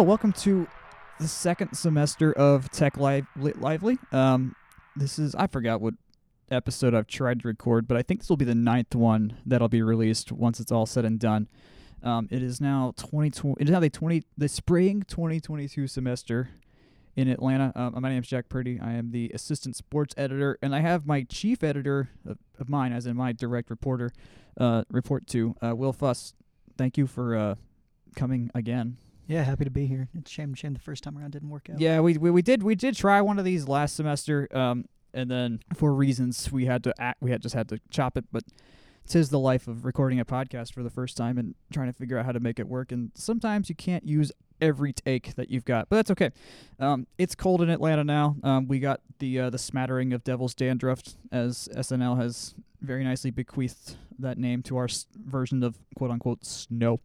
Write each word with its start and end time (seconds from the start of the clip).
Hello, 0.00 0.08
welcome 0.08 0.32
to 0.32 0.66
the 1.18 1.28
second 1.28 1.74
semester 1.74 2.32
of 2.32 2.70
Tech 2.70 2.96
Live 2.96 3.26
Li- 3.36 3.52
Lively. 3.58 3.98
Um, 4.12 4.56
this 4.96 5.18
is 5.18 5.34
I 5.34 5.46
forgot 5.46 5.82
what 5.82 5.92
episode 6.50 6.94
I've 6.94 7.06
tried 7.06 7.40
to 7.40 7.48
record, 7.48 7.86
but 7.86 7.98
I 7.98 8.02
think 8.02 8.20
this 8.20 8.30
will 8.30 8.38
be 8.38 8.46
the 8.46 8.54
ninth 8.54 8.94
one 8.94 9.36
that'll 9.44 9.68
be 9.68 9.82
released 9.82 10.32
once 10.32 10.58
it's 10.58 10.72
all 10.72 10.86
said 10.86 11.04
and 11.04 11.20
done. 11.20 11.48
Um, 12.02 12.28
it 12.30 12.42
is 12.42 12.62
now 12.62 12.94
twenty 12.96 13.28
twenty. 13.28 13.60
It 13.60 13.68
is 13.68 13.72
now 13.72 13.80
the 13.80 13.90
twenty 13.90 14.22
the 14.38 14.48
spring 14.48 15.04
twenty 15.06 15.38
twenty 15.38 15.68
two 15.68 15.86
semester 15.86 16.48
in 17.14 17.28
Atlanta. 17.28 17.70
Um, 17.76 17.94
my 18.00 18.08
name 18.08 18.22
is 18.22 18.28
Jack 18.28 18.48
Purdy. 18.48 18.80
I 18.80 18.94
am 18.94 19.10
the 19.10 19.30
assistant 19.34 19.76
sports 19.76 20.14
editor, 20.16 20.58
and 20.62 20.74
I 20.74 20.80
have 20.80 21.06
my 21.06 21.24
chief 21.24 21.62
editor 21.62 22.08
of, 22.26 22.38
of 22.58 22.70
mine, 22.70 22.94
as 22.94 23.04
in 23.04 23.18
my 23.18 23.32
direct 23.32 23.68
reporter, 23.68 24.12
uh, 24.58 24.84
report 24.90 25.26
to 25.26 25.56
uh, 25.60 25.76
Will 25.76 25.92
Fuss. 25.92 26.32
Thank 26.78 26.96
you 26.96 27.06
for 27.06 27.36
uh, 27.36 27.54
coming 28.16 28.50
again. 28.54 28.96
Yeah, 29.30 29.44
happy 29.44 29.64
to 29.64 29.70
be 29.70 29.86
here. 29.86 30.08
It's 30.18 30.28
shame, 30.28 30.54
shame 30.54 30.74
the 30.74 30.80
first 30.80 31.04
time 31.04 31.16
around 31.16 31.30
didn't 31.30 31.50
work 31.50 31.70
out. 31.70 31.78
Yeah, 31.78 32.00
we, 32.00 32.18
we 32.18 32.32
we 32.32 32.42
did 32.42 32.64
we 32.64 32.74
did 32.74 32.96
try 32.96 33.20
one 33.20 33.38
of 33.38 33.44
these 33.44 33.68
last 33.68 33.94
semester, 33.94 34.48
um, 34.50 34.86
and 35.14 35.30
then 35.30 35.60
for 35.72 35.94
reasons 35.94 36.50
we 36.50 36.64
had 36.64 36.82
to 36.82 36.94
act, 37.00 37.22
we 37.22 37.30
had 37.30 37.40
just 37.40 37.54
had 37.54 37.68
to 37.68 37.78
chop 37.90 38.16
it. 38.16 38.24
But 38.32 38.42
tis 39.06 39.30
the 39.30 39.38
life 39.38 39.68
of 39.68 39.84
recording 39.84 40.18
a 40.18 40.24
podcast 40.24 40.72
for 40.72 40.82
the 40.82 40.90
first 40.90 41.16
time 41.16 41.38
and 41.38 41.54
trying 41.72 41.86
to 41.86 41.92
figure 41.92 42.18
out 42.18 42.26
how 42.26 42.32
to 42.32 42.40
make 42.40 42.58
it 42.58 42.66
work. 42.66 42.90
And 42.90 43.12
sometimes 43.14 43.68
you 43.68 43.76
can't 43.76 44.04
use 44.04 44.32
every 44.60 44.92
take 44.92 45.36
that 45.36 45.48
you've 45.48 45.64
got, 45.64 45.88
but 45.88 45.96
that's 45.96 46.10
okay. 46.10 46.30
Um, 46.80 47.06
it's 47.16 47.36
cold 47.36 47.62
in 47.62 47.70
Atlanta 47.70 48.02
now. 48.02 48.34
Um, 48.42 48.66
we 48.66 48.80
got 48.80 49.00
the 49.20 49.38
uh, 49.38 49.50
the 49.50 49.58
smattering 49.58 50.12
of 50.12 50.24
Devil's 50.24 50.54
Dandruff, 50.54 51.02
as 51.30 51.68
SNL 51.76 52.20
has 52.20 52.56
very 52.80 53.04
nicely 53.04 53.30
bequeathed 53.30 53.94
that 54.18 54.38
name 54.38 54.62
to 54.64 54.76
our 54.76 54.86
s- 54.86 55.06
version 55.24 55.62
of 55.62 55.78
quote 55.94 56.10
unquote 56.10 56.44
snow. 56.44 56.98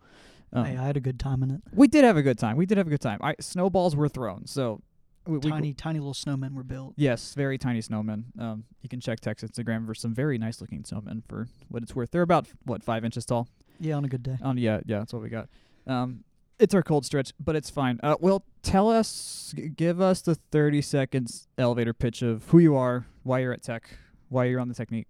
Um, 0.54 0.66
Hey, 0.66 0.78
I 0.78 0.86
had 0.86 0.98
a 0.98 1.02
good 1.02 1.20
time 1.20 1.44
in 1.44 1.52
it. 1.52 1.62
we 1.74 1.88
did 1.88 2.04
have 2.04 2.18
a 2.18 2.22
good 2.22 2.38
time. 2.38 2.56
We 2.58 2.66
did 2.66 2.78
have 2.78 2.88
a 2.88 2.90
good 2.90 3.02
time. 3.02 3.20
I, 3.22 3.36
snowballs 3.40 3.96
were 3.96 4.08
thrown, 4.10 4.46
so 4.48 4.82
we, 5.28 5.38
we- 5.40 5.50
tiny, 5.50 5.74
tiny 5.74 6.00
little 6.00 6.14
snowmen 6.14 6.54
were 6.54 6.64
built. 6.64 6.94
Yes, 6.98 7.34
very 7.34 7.58
tiny 7.58 7.82
snowmen. 7.82 8.26
Um, 8.40 8.64
you 8.82 8.90
can 8.90 9.00
check 9.02 9.20
Tech's 9.20 9.44
Instagram 9.44 9.86
for 9.86 9.94
some 9.96 10.14
very 10.14 10.38
nice 10.38 10.62
looking 10.62 10.84
snowmen 10.84 11.24
for 11.28 11.48
what 11.70 11.84
it's 11.84 11.96
worth. 11.96 12.12
They're 12.12 12.22
about 12.22 12.48
what 12.64 12.84
five 12.84 13.04
inches 13.04 13.26
tall. 13.26 13.48
Yeah, 13.80 13.96
on 13.96 14.06
a 14.06 14.08
good 14.08 14.24
day. 14.24 14.38
Um, 14.42 14.58
yeah, 14.58 14.80
yeah, 14.86 15.00
that's 15.00 15.12
what 15.14 15.22
we 15.22 15.30
got. 15.30 15.50
Um, 15.88 16.24
it's 16.58 16.74
our 16.74 16.82
cold 16.84 17.06
stretch, 17.06 17.34
but 17.40 17.56
it's 17.58 17.70
fine. 17.70 18.00
Uh, 18.02 18.16
well, 18.22 18.46
tell 18.64 18.90
us, 18.90 19.54
g- 19.56 19.68
give 19.68 20.00
us 20.00 20.22
the 20.22 20.36
thirty 20.36 20.82
seconds 20.82 21.48
elevator 21.58 21.94
pitch 21.94 22.22
of 22.22 22.46
who 22.50 22.60
you 22.60 22.76
are, 22.78 23.06
why 23.24 23.40
you're 23.40 23.52
at 23.52 23.62
Tech, 23.64 23.98
why 24.30 24.46
you're 24.46 24.62
on 24.62 24.70
the 24.70 24.74
technique. 24.74 25.08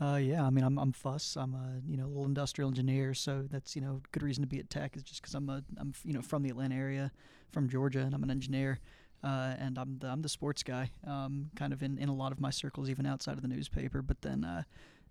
Uh, 0.00 0.16
yeah, 0.16 0.44
I 0.44 0.50
mean, 0.50 0.64
I'm 0.64 0.78
I'm 0.78 0.92
Fuss. 0.92 1.36
I'm 1.36 1.54
a 1.54 1.80
you 1.84 1.96
know 1.96 2.06
little 2.06 2.24
industrial 2.24 2.68
engineer, 2.70 3.14
so 3.14 3.44
that's 3.50 3.74
you 3.74 3.82
know 3.82 4.00
good 4.12 4.22
reason 4.22 4.42
to 4.42 4.48
be 4.48 4.58
at 4.60 4.70
Tech 4.70 4.96
is 4.96 5.02
just 5.02 5.22
'cause 5.22 5.34
I'm 5.34 5.48
a 5.48 5.62
I'm 5.76 5.92
you 6.04 6.12
know 6.12 6.22
from 6.22 6.42
the 6.42 6.50
Atlanta 6.50 6.76
area, 6.76 7.10
from 7.52 7.68
Georgia, 7.68 8.00
and 8.00 8.14
I'm 8.14 8.22
an 8.22 8.30
engineer. 8.30 8.78
Uh, 9.24 9.56
and 9.58 9.76
I'm 9.78 9.98
the 9.98 10.06
I'm 10.06 10.22
the 10.22 10.28
sports 10.28 10.62
guy, 10.62 10.92
um, 11.04 11.50
kind 11.56 11.72
of 11.72 11.82
in, 11.82 11.98
in 11.98 12.08
a 12.08 12.14
lot 12.14 12.30
of 12.30 12.40
my 12.40 12.50
circles, 12.50 12.88
even 12.88 13.04
outside 13.04 13.32
of 13.32 13.42
the 13.42 13.48
newspaper. 13.48 14.00
But 14.00 14.22
then, 14.22 14.44
uh, 14.44 14.62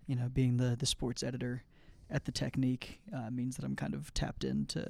you 0.05 0.15
know, 0.15 0.29
being 0.29 0.55
the 0.55 0.77
the 0.77 0.85
sports 0.85 1.23
editor 1.23 1.63
at 2.09 2.23
the 2.23 2.31
Technique 2.31 3.01
uh, 3.13 3.29
means 3.29 3.57
that 3.57 3.65
I'm 3.65 3.75
kind 3.75 3.93
of 3.93 4.13
tapped 4.13 4.45
into 4.45 4.87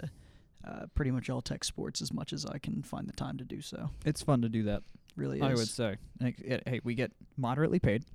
uh, 0.64 0.86
pretty 0.94 1.10
much 1.10 1.32
all 1.32 1.42
tech 1.42 1.64
sports 1.64 2.00
as 2.00 2.14
much 2.14 2.32
as 2.32 2.46
I 2.46 2.60
can 2.60 2.84
find 2.84 3.08
the 3.08 3.14
time 3.14 3.40
to 3.40 3.44
do 3.44 3.60
so. 3.60 3.90
It's 4.06 4.22
fun 4.22 4.44
to 4.44 4.50
do 4.50 4.62
that. 4.64 4.84
Really, 5.16 5.42
I 5.42 5.54
is. 5.54 5.60
would 5.60 5.68
say. 5.68 5.96
Hey, 6.20 6.80
we 6.84 6.94
get 6.94 7.12
moderately 7.38 7.80
paid. 7.80 8.06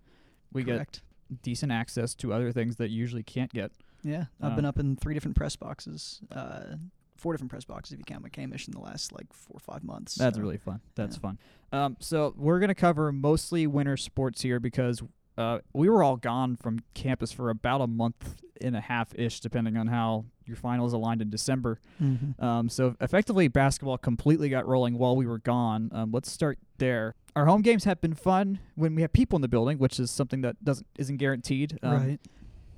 We 0.52 0.62
Correct. 0.62 0.92
get 0.92 1.02
decent 1.42 1.72
access 1.72 2.14
to 2.16 2.32
other 2.32 2.52
things 2.52 2.76
that 2.76 2.90
you 2.90 2.98
usually 2.98 3.22
can't 3.22 3.52
get. 3.52 3.72
Yeah, 4.02 4.24
I've 4.40 4.56
been 4.56 4.64
Um, 4.64 4.68
up 4.68 4.78
in 4.78 4.96
three 4.96 5.14
different 5.14 5.36
press 5.36 5.54
boxes, 5.56 6.20
uh, 6.32 6.76
four 7.16 7.32
different 7.32 7.50
press 7.50 7.64
boxes 7.64 7.92
if 7.92 7.98
you 8.00 8.04
count 8.04 8.24
McCamish 8.24 8.66
in 8.66 8.72
the 8.72 8.80
last 8.80 9.12
like 9.12 9.32
four 9.32 9.56
or 9.56 9.60
five 9.60 9.84
months. 9.84 10.16
That's 10.16 10.36
so- 10.36 10.42
really 10.42 10.56
fun. 10.58 10.80
That's 10.96 11.16
yeah. 11.16 11.20
fun. 11.20 11.38
Um, 11.72 11.96
so 12.00 12.34
we're 12.36 12.58
gonna 12.60 12.74
cover 12.74 13.12
mostly 13.12 13.66
winter 13.66 13.96
sports 13.96 14.42
here 14.42 14.58
because 14.60 15.02
uh, 15.38 15.60
we 15.72 15.88
were 15.88 16.02
all 16.02 16.16
gone 16.16 16.56
from 16.56 16.80
campus 16.94 17.32
for 17.32 17.48
about 17.48 17.80
a 17.80 17.86
month 17.86 18.42
and 18.60 18.76
a 18.76 18.80
half 18.80 19.14
ish, 19.18 19.40
depending 19.40 19.76
on 19.78 19.86
how 19.86 20.26
your 20.44 20.56
finals 20.56 20.92
aligned 20.92 21.22
in 21.22 21.30
December. 21.30 21.80
Mhm. 22.00 22.40
Um, 22.42 22.68
so 22.68 22.96
effectively, 23.00 23.48
basketball 23.48 23.96
completely 23.98 24.48
got 24.50 24.66
rolling 24.66 24.98
while 24.98 25.16
we 25.16 25.24
were 25.26 25.38
gone. 25.38 25.88
Um, 25.92 26.10
let's 26.12 26.30
start 26.30 26.58
there. 26.78 27.14
Our 27.34 27.46
home 27.46 27.62
games 27.62 27.84
have 27.84 28.00
been 28.00 28.14
fun 28.14 28.58
when 28.74 28.94
we 28.94 29.02
have 29.02 29.12
people 29.12 29.36
in 29.36 29.42
the 29.42 29.48
building, 29.48 29.78
which 29.78 29.98
is 29.98 30.10
something 30.10 30.42
that 30.42 30.62
doesn't 30.64 30.86
isn't 30.98 31.16
guaranteed. 31.16 31.78
Um, 31.82 31.92
right. 32.06 32.20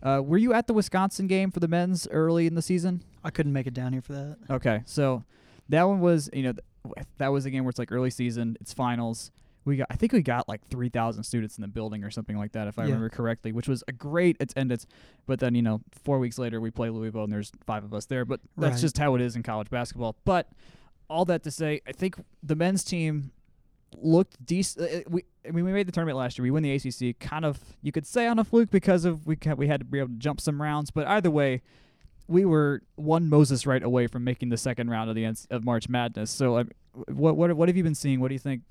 Uh, 0.02 0.20
were 0.22 0.36
you 0.38 0.52
at 0.52 0.66
the 0.66 0.74
Wisconsin 0.74 1.26
game 1.26 1.50
for 1.50 1.60
the 1.60 1.68
men's 1.68 2.06
early 2.08 2.46
in 2.46 2.54
the 2.54 2.62
season? 2.62 3.02
I 3.24 3.30
couldn't 3.30 3.52
make 3.52 3.66
it 3.66 3.74
down 3.74 3.92
here 3.92 4.02
for 4.02 4.12
that. 4.12 4.36
Okay, 4.50 4.82
so 4.86 5.24
that 5.70 5.84
one 5.84 6.00
was 6.00 6.30
you 6.32 6.42
know 6.44 6.52
th- 6.52 7.06
that 7.18 7.28
was 7.28 7.46
a 7.46 7.50
game 7.50 7.64
where 7.64 7.70
it's 7.70 7.78
like 7.78 7.90
early 7.90 8.10
season, 8.10 8.56
it's 8.60 8.72
finals. 8.72 9.32
We 9.64 9.76
got 9.78 9.86
I 9.90 9.96
think 9.96 10.12
we 10.12 10.20
got 10.22 10.46
like 10.48 10.60
three 10.68 10.90
thousand 10.90 11.24
students 11.24 11.56
in 11.56 11.62
the 11.62 11.68
building 11.68 12.04
or 12.04 12.10
something 12.10 12.36
like 12.36 12.52
that 12.52 12.68
if 12.68 12.78
I 12.78 12.82
Yeah. 12.82 12.88
remember 12.88 13.08
correctly, 13.08 13.50
which 13.50 13.66
was 13.66 13.82
a 13.88 13.92
great 13.92 14.36
attendance. 14.38 14.86
But 15.26 15.40
then 15.40 15.54
you 15.56 15.62
know 15.62 15.80
four 15.90 16.18
weeks 16.20 16.38
later 16.38 16.60
we 16.60 16.70
play 16.70 16.90
Louisville 16.90 17.24
and 17.24 17.32
there's 17.32 17.50
five 17.66 17.82
of 17.82 17.92
us 17.94 18.04
there. 18.06 18.24
But 18.26 18.40
that's 18.58 18.74
Right. 18.74 18.80
just 18.82 18.98
how 18.98 19.14
it 19.16 19.20
is 19.22 19.34
in 19.34 19.42
college 19.42 19.70
basketball. 19.70 20.14
But 20.24 20.48
all 21.08 21.24
that 21.24 21.42
to 21.44 21.50
say, 21.50 21.80
I 21.88 21.92
think 21.92 22.16
the 22.42 22.54
men's 22.54 22.84
team 22.84 23.30
looked 24.00 24.44
decent. 24.44 25.10
We 25.10 25.24
I 25.46 25.50
mean 25.50 25.64
we 25.64 25.72
made 25.72 25.86
the 25.86 25.92
tournament 25.92 26.18
last 26.18 26.38
year. 26.38 26.42
We 26.44 26.50
win 26.50 26.62
the 26.62 26.72
ACC, 26.72 27.18
kind 27.18 27.44
of 27.44 27.60
you 27.82 27.92
could 27.92 28.06
say 28.06 28.26
on 28.26 28.38
a 28.38 28.44
fluke 28.44 28.70
because 28.70 29.04
of 29.04 29.26
we 29.26 29.38
we 29.56 29.68
had 29.68 29.80
to 29.80 29.84
be 29.84 29.98
able 29.98 30.08
to 30.08 30.14
jump 30.14 30.40
some 30.40 30.60
rounds. 30.60 30.90
But 30.90 31.06
either 31.06 31.30
way, 31.30 31.62
we 32.26 32.44
were 32.44 32.82
one 32.96 33.28
Moses 33.28 33.66
Wright 33.66 33.82
away 33.82 34.06
from 34.06 34.24
making 34.24 34.48
the 34.48 34.56
second 34.56 34.90
round 34.90 35.10
of 35.10 35.16
the 35.16 35.24
N- 35.24 35.36
of 35.50 35.64
March 35.64 35.88
Madness. 35.88 36.30
So, 36.30 36.56
uh, 36.56 36.64
what 37.08 37.36
what 37.36 37.54
what 37.56 37.68
have 37.68 37.76
you 37.76 37.82
been 37.82 37.94
seeing? 37.94 38.20
What 38.20 38.28
do 38.28 38.34
you 38.34 38.40
think 38.40 38.62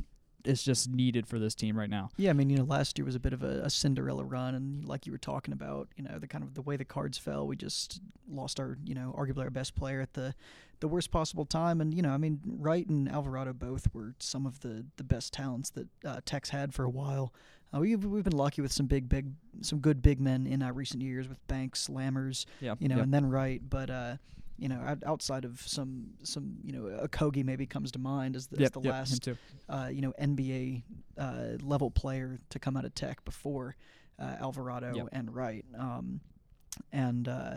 is 0.45 0.63
just 0.63 0.89
needed 0.89 1.27
for 1.27 1.39
this 1.39 1.55
team 1.55 1.77
right 1.77 1.89
now? 1.89 2.09
Yeah, 2.17 2.31
I 2.31 2.33
mean, 2.33 2.49
you 2.49 2.57
know, 2.57 2.63
last 2.63 2.97
year 2.97 3.05
was 3.05 3.15
a 3.15 3.19
bit 3.19 3.33
of 3.33 3.43
a, 3.43 3.61
a 3.63 3.69
Cinderella 3.69 4.23
run, 4.23 4.55
and 4.55 4.85
like 4.85 5.05
you 5.05 5.11
were 5.11 5.17
talking 5.17 5.53
about, 5.53 5.87
you 5.95 6.03
know, 6.03 6.19
the 6.19 6.27
kind 6.27 6.43
of 6.43 6.53
the 6.53 6.61
way 6.61 6.75
the 6.75 6.85
cards 6.85 7.17
fell, 7.17 7.47
we 7.47 7.55
just 7.55 8.01
lost 8.29 8.59
our, 8.59 8.77
you 8.83 8.93
know, 8.93 9.15
arguably 9.17 9.43
our 9.43 9.49
best 9.49 9.75
player 9.75 10.01
at 10.01 10.13
the 10.13 10.35
the 10.83 10.87
worst 10.89 11.11
possible 11.11 11.45
time, 11.45 11.79
and 11.79 11.93
you 11.93 12.01
know, 12.01 12.09
I 12.09 12.17
mean, 12.17 12.41
Wright 12.45 12.85
and 12.89 13.07
Alvarado 13.09 13.53
both 13.53 13.87
were 13.93 14.15
some 14.19 14.45
of 14.45 14.59
the 14.59 14.85
the 14.97 15.03
best 15.05 15.31
talents 15.31 15.69
that 15.69 15.87
uh, 16.03 16.19
Tech's 16.25 16.49
had 16.49 16.73
for 16.73 16.83
a 16.83 16.89
while. 16.89 17.33
Uh, 17.73 17.79
we've 17.79 18.03
we've 18.03 18.25
been 18.25 18.35
lucky 18.35 18.61
with 18.61 18.73
some 18.73 18.85
big 18.85 19.07
big 19.07 19.31
some 19.61 19.79
good 19.79 20.01
big 20.01 20.19
men 20.19 20.45
in 20.45 20.61
uh, 20.61 20.73
recent 20.73 21.01
years 21.01 21.29
with 21.29 21.39
Banks, 21.47 21.87
Lammers, 21.87 22.45
Yeah, 22.59 22.75
you 22.79 22.89
know, 22.89 22.99
and 22.99 23.13
then 23.13 23.29
Wright, 23.29 23.61
but. 23.67 23.89
uh 23.89 24.17
you 24.59 24.69
know, 24.69 24.95
outside 25.03 25.45
of 25.45 25.59
some, 25.65 26.11
some, 26.21 26.57
you 26.63 26.71
know, 26.71 26.83
Okogie 27.07 27.43
maybe 27.43 27.65
comes 27.65 27.91
to 27.93 27.99
mind 27.99 28.35
as 28.35 28.45
the, 28.45 28.61
as 28.63 28.69
the 28.69 28.81
yep, 28.81 28.93
last 28.93 29.27
uh, 29.67 29.89
you 29.91 29.99
know 30.01 30.13
NBA 30.21 30.83
uh, 31.17 31.57
level 31.63 31.89
player 31.89 32.37
to 32.51 32.59
come 32.59 32.77
out 32.77 32.85
of 32.85 32.93
Tech 32.93 33.25
before 33.25 33.75
uh, 34.19 34.35
Alvarado 34.39 34.93
Yep. 34.95 35.09
and 35.11 35.35
Wright. 35.35 35.65
Um, 35.77 36.21
and 36.91 37.27
uh, 37.27 37.55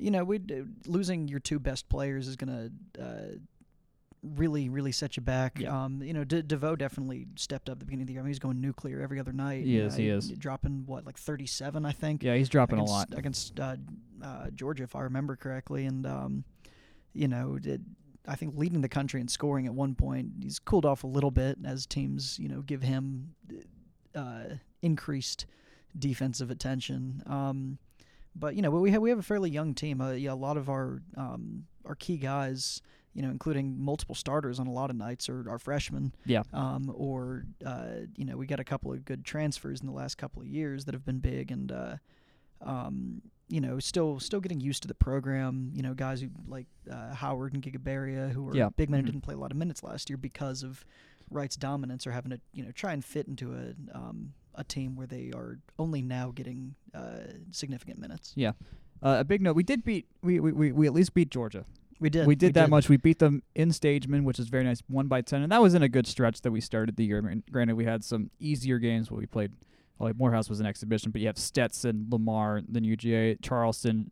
you 0.00 0.10
know, 0.10 0.24
we 0.24 0.40
losing 0.86 1.28
your 1.28 1.40
two 1.40 1.58
best 1.58 1.88
players 1.88 2.26
is 2.28 2.36
gonna 2.36 2.70
uh, 3.00 3.36
really, 4.22 4.68
really 4.68 4.92
set 4.92 5.16
you 5.16 5.22
back. 5.22 5.58
Yeah. 5.58 5.84
Um, 5.84 6.02
you 6.02 6.12
know, 6.12 6.24
De- 6.24 6.42
DeVoe 6.42 6.76
definitely 6.76 7.26
stepped 7.36 7.68
up 7.68 7.74
at 7.74 7.78
the 7.80 7.84
beginning 7.86 8.02
of 8.02 8.06
the 8.08 8.12
year. 8.14 8.20
I 8.20 8.24
mean, 8.24 8.30
he's 8.30 8.38
going 8.38 8.60
nuclear 8.60 9.00
every 9.00 9.18
other 9.18 9.32
night. 9.32 9.64
He 9.64 9.78
is, 9.78 9.94
know, 9.96 10.02
he 10.02 10.08
is. 10.10 10.28
dropping 10.30 10.84
what 10.86 11.06
like 11.06 11.18
37, 11.18 11.86
I 11.86 11.92
think 11.92 12.22
Yeah, 12.22 12.34
he's 12.34 12.48
dropping 12.48 12.78
against, 12.78 12.90
a 12.90 12.94
lot. 12.94 13.08
against 13.16 13.60
uh, 13.60 13.76
uh, 14.22 14.50
Georgia, 14.54 14.84
if 14.84 14.94
I 14.94 15.00
remember 15.02 15.36
correctly, 15.36 15.86
and 15.86 16.06
um, 16.06 16.44
you 17.12 17.28
know, 17.28 17.58
I 18.28 18.34
think 18.36 18.54
leading 18.56 18.80
the 18.82 18.88
country 18.88 19.20
in 19.20 19.28
scoring 19.28 19.66
at 19.66 19.74
one 19.74 19.94
point. 19.94 20.32
He's 20.42 20.58
cooled 20.58 20.84
off 20.84 21.02
a 21.04 21.06
little 21.06 21.30
bit 21.30 21.58
as 21.64 21.86
teams, 21.86 22.38
you 22.38 22.48
know, 22.48 22.60
give 22.60 22.82
him 22.82 23.34
uh, 24.14 24.42
increased 24.82 25.46
defensive 25.98 26.50
attention. 26.50 27.22
Um, 27.26 27.78
but 28.34 28.54
you 28.56 28.62
know, 28.62 28.70
we 28.70 28.90
have 28.90 29.02
we 29.02 29.10
have 29.10 29.18
a 29.18 29.22
fairly 29.22 29.50
young 29.50 29.74
team. 29.74 30.00
Uh, 30.00 30.12
yeah, 30.12 30.32
a 30.32 30.34
lot 30.34 30.56
of 30.56 30.68
our 30.68 31.02
um, 31.16 31.66
our 31.84 31.94
key 31.94 32.16
guys. 32.16 32.80
You 33.12 33.22
know, 33.22 33.30
including 33.30 33.76
multiple 33.82 34.14
starters 34.14 34.60
on 34.60 34.68
a 34.68 34.72
lot 34.72 34.88
of 34.88 34.94
nights, 34.94 35.28
are, 35.28 35.44
are 35.50 35.58
freshmen 35.58 36.14
Yeah, 36.26 36.44
um, 36.52 36.92
or 36.94 37.44
uh, 37.66 38.06
you 38.16 38.24
know 38.24 38.36
we 38.36 38.46
got 38.46 38.60
a 38.60 38.64
couple 38.64 38.92
of 38.92 39.04
good 39.04 39.24
transfers 39.24 39.80
in 39.80 39.86
the 39.88 39.92
last 39.92 40.16
couple 40.16 40.40
of 40.42 40.46
years 40.46 40.84
that 40.84 40.94
have 40.94 41.04
been 41.04 41.18
big 41.18 41.50
and 41.50 41.72
uh, 41.72 41.96
um, 42.62 43.22
you 43.48 43.60
know 43.60 43.80
still 43.80 44.20
still 44.20 44.40
getting 44.40 44.60
used 44.60 44.82
to 44.82 44.88
the 44.88 44.94
program 44.94 45.72
you 45.74 45.82
know 45.82 45.92
guys 45.92 46.20
who 46.20 46.28
like 46.46 46.66
uh, 46.90 47.12
Howard 47.14 47.52
and 47.54 47.62
Gigiberia 47.62 48.28
who 48.28 48.44
were 48.44 48.54
Yeah. 48.54 48.68
big 48.76 48.88
men 48.90 49.00
who 49.00 49.06
didn't 49.06 49.22
play 49.22 49.34
a 49.34 49.38
lot 49.38 49.50
of 49.50 49.56
minutes 49.56 49.82
last 49.82 50.08
year 50.08 50.16
because 50.16 50.62
of 50.62 50.84
Wright's 51.30 51.56
dominance 51.56 52.06
or 52.06 52.12
having 52.12 52.30
to 52.30 52.40
you 52.52 52.64
know 52.64 52.70
try 52.70 52.92
and 52.92 53.04
fit 53.04 53.26
into 53.26 53.52
a 53.52 53.96
um, 53.96 54.34
a 54.54 54.64
team 54.64 54.96
where 54.96 55.06
they 55.06 55.32
are 55.34 55.58
only 55.78 56.02
now 56.02 56.32
getting 56.34 56.74
uh, 56.94 57.20
significant 57.50 57.98
minutes. 57.98 58.32
Yeah. 58.36 58.52
Uh, 59.02 59.16
a 59.20 59.24
big 59.24 59.40
note. 59.40 59.56
We 59.56 59.62
did 59.62 59.84
beat. 59.84 60.06
We, 60.22 60.40
we, 60.40 60.52
we, 60.52 60.72
we 60.72 60.86
at 60.86 60.92
least 60.92 61.14
beat 61.14 61.30
Georgia. 61.30 61.64
We 62.00 62.08
did. 62.08 62.26
we 62.26 62.34
did 62.34 62.54
that 62.54 62.70
much. 62.70 62.88
We 62.88 62.96
beat 62.96 63.18
them 63.18 63.42
in 63.54 63.70
Stegeman, 63.70 64.24
which 64.24 64.38
is 64.38 64.48
very 64.48 64.64
nice, 64.64 64.82
one 64.88 65.06
by 65.06 65.20
ten, 65.20 65.42
and 65.42 65.52
that 65.52 65.60
was 65.60 65.74
in 65.74 65.82
a 65.82 65.88
good 65.88 66.06
stretch 66.06 66.40
that 66.42 66.50
we 66.50 66.60
started 66.60 66.96
the 66.96 67.04
year. 67.04 67.18
I 67.18 67.20
mean, 67.20 67.42
granted, 67.52 67.76
we 67.76 67.84
had 67.84 68.02
some 68.02 68.30
easier 68.40 68.78
games 68.78 69.10
where 69.10 69.18
we 69.18 69.26
played. 69.26 69.52
Well, 69.98 70.08
like 70.08 70.16
Morehouse 70.16 70.48
was 70.48 70.60
an 70.60 70.66
exhibition, 70.66 71.10
but 71.10 71.20
you 71.20 71.26
have 71.26 71.36
Stetson, 71.36 72.06
Lamar, 72.10 72.62
then 72.66 72.84
UGA, 72.84 73.36
Charleston, 73.42 74.10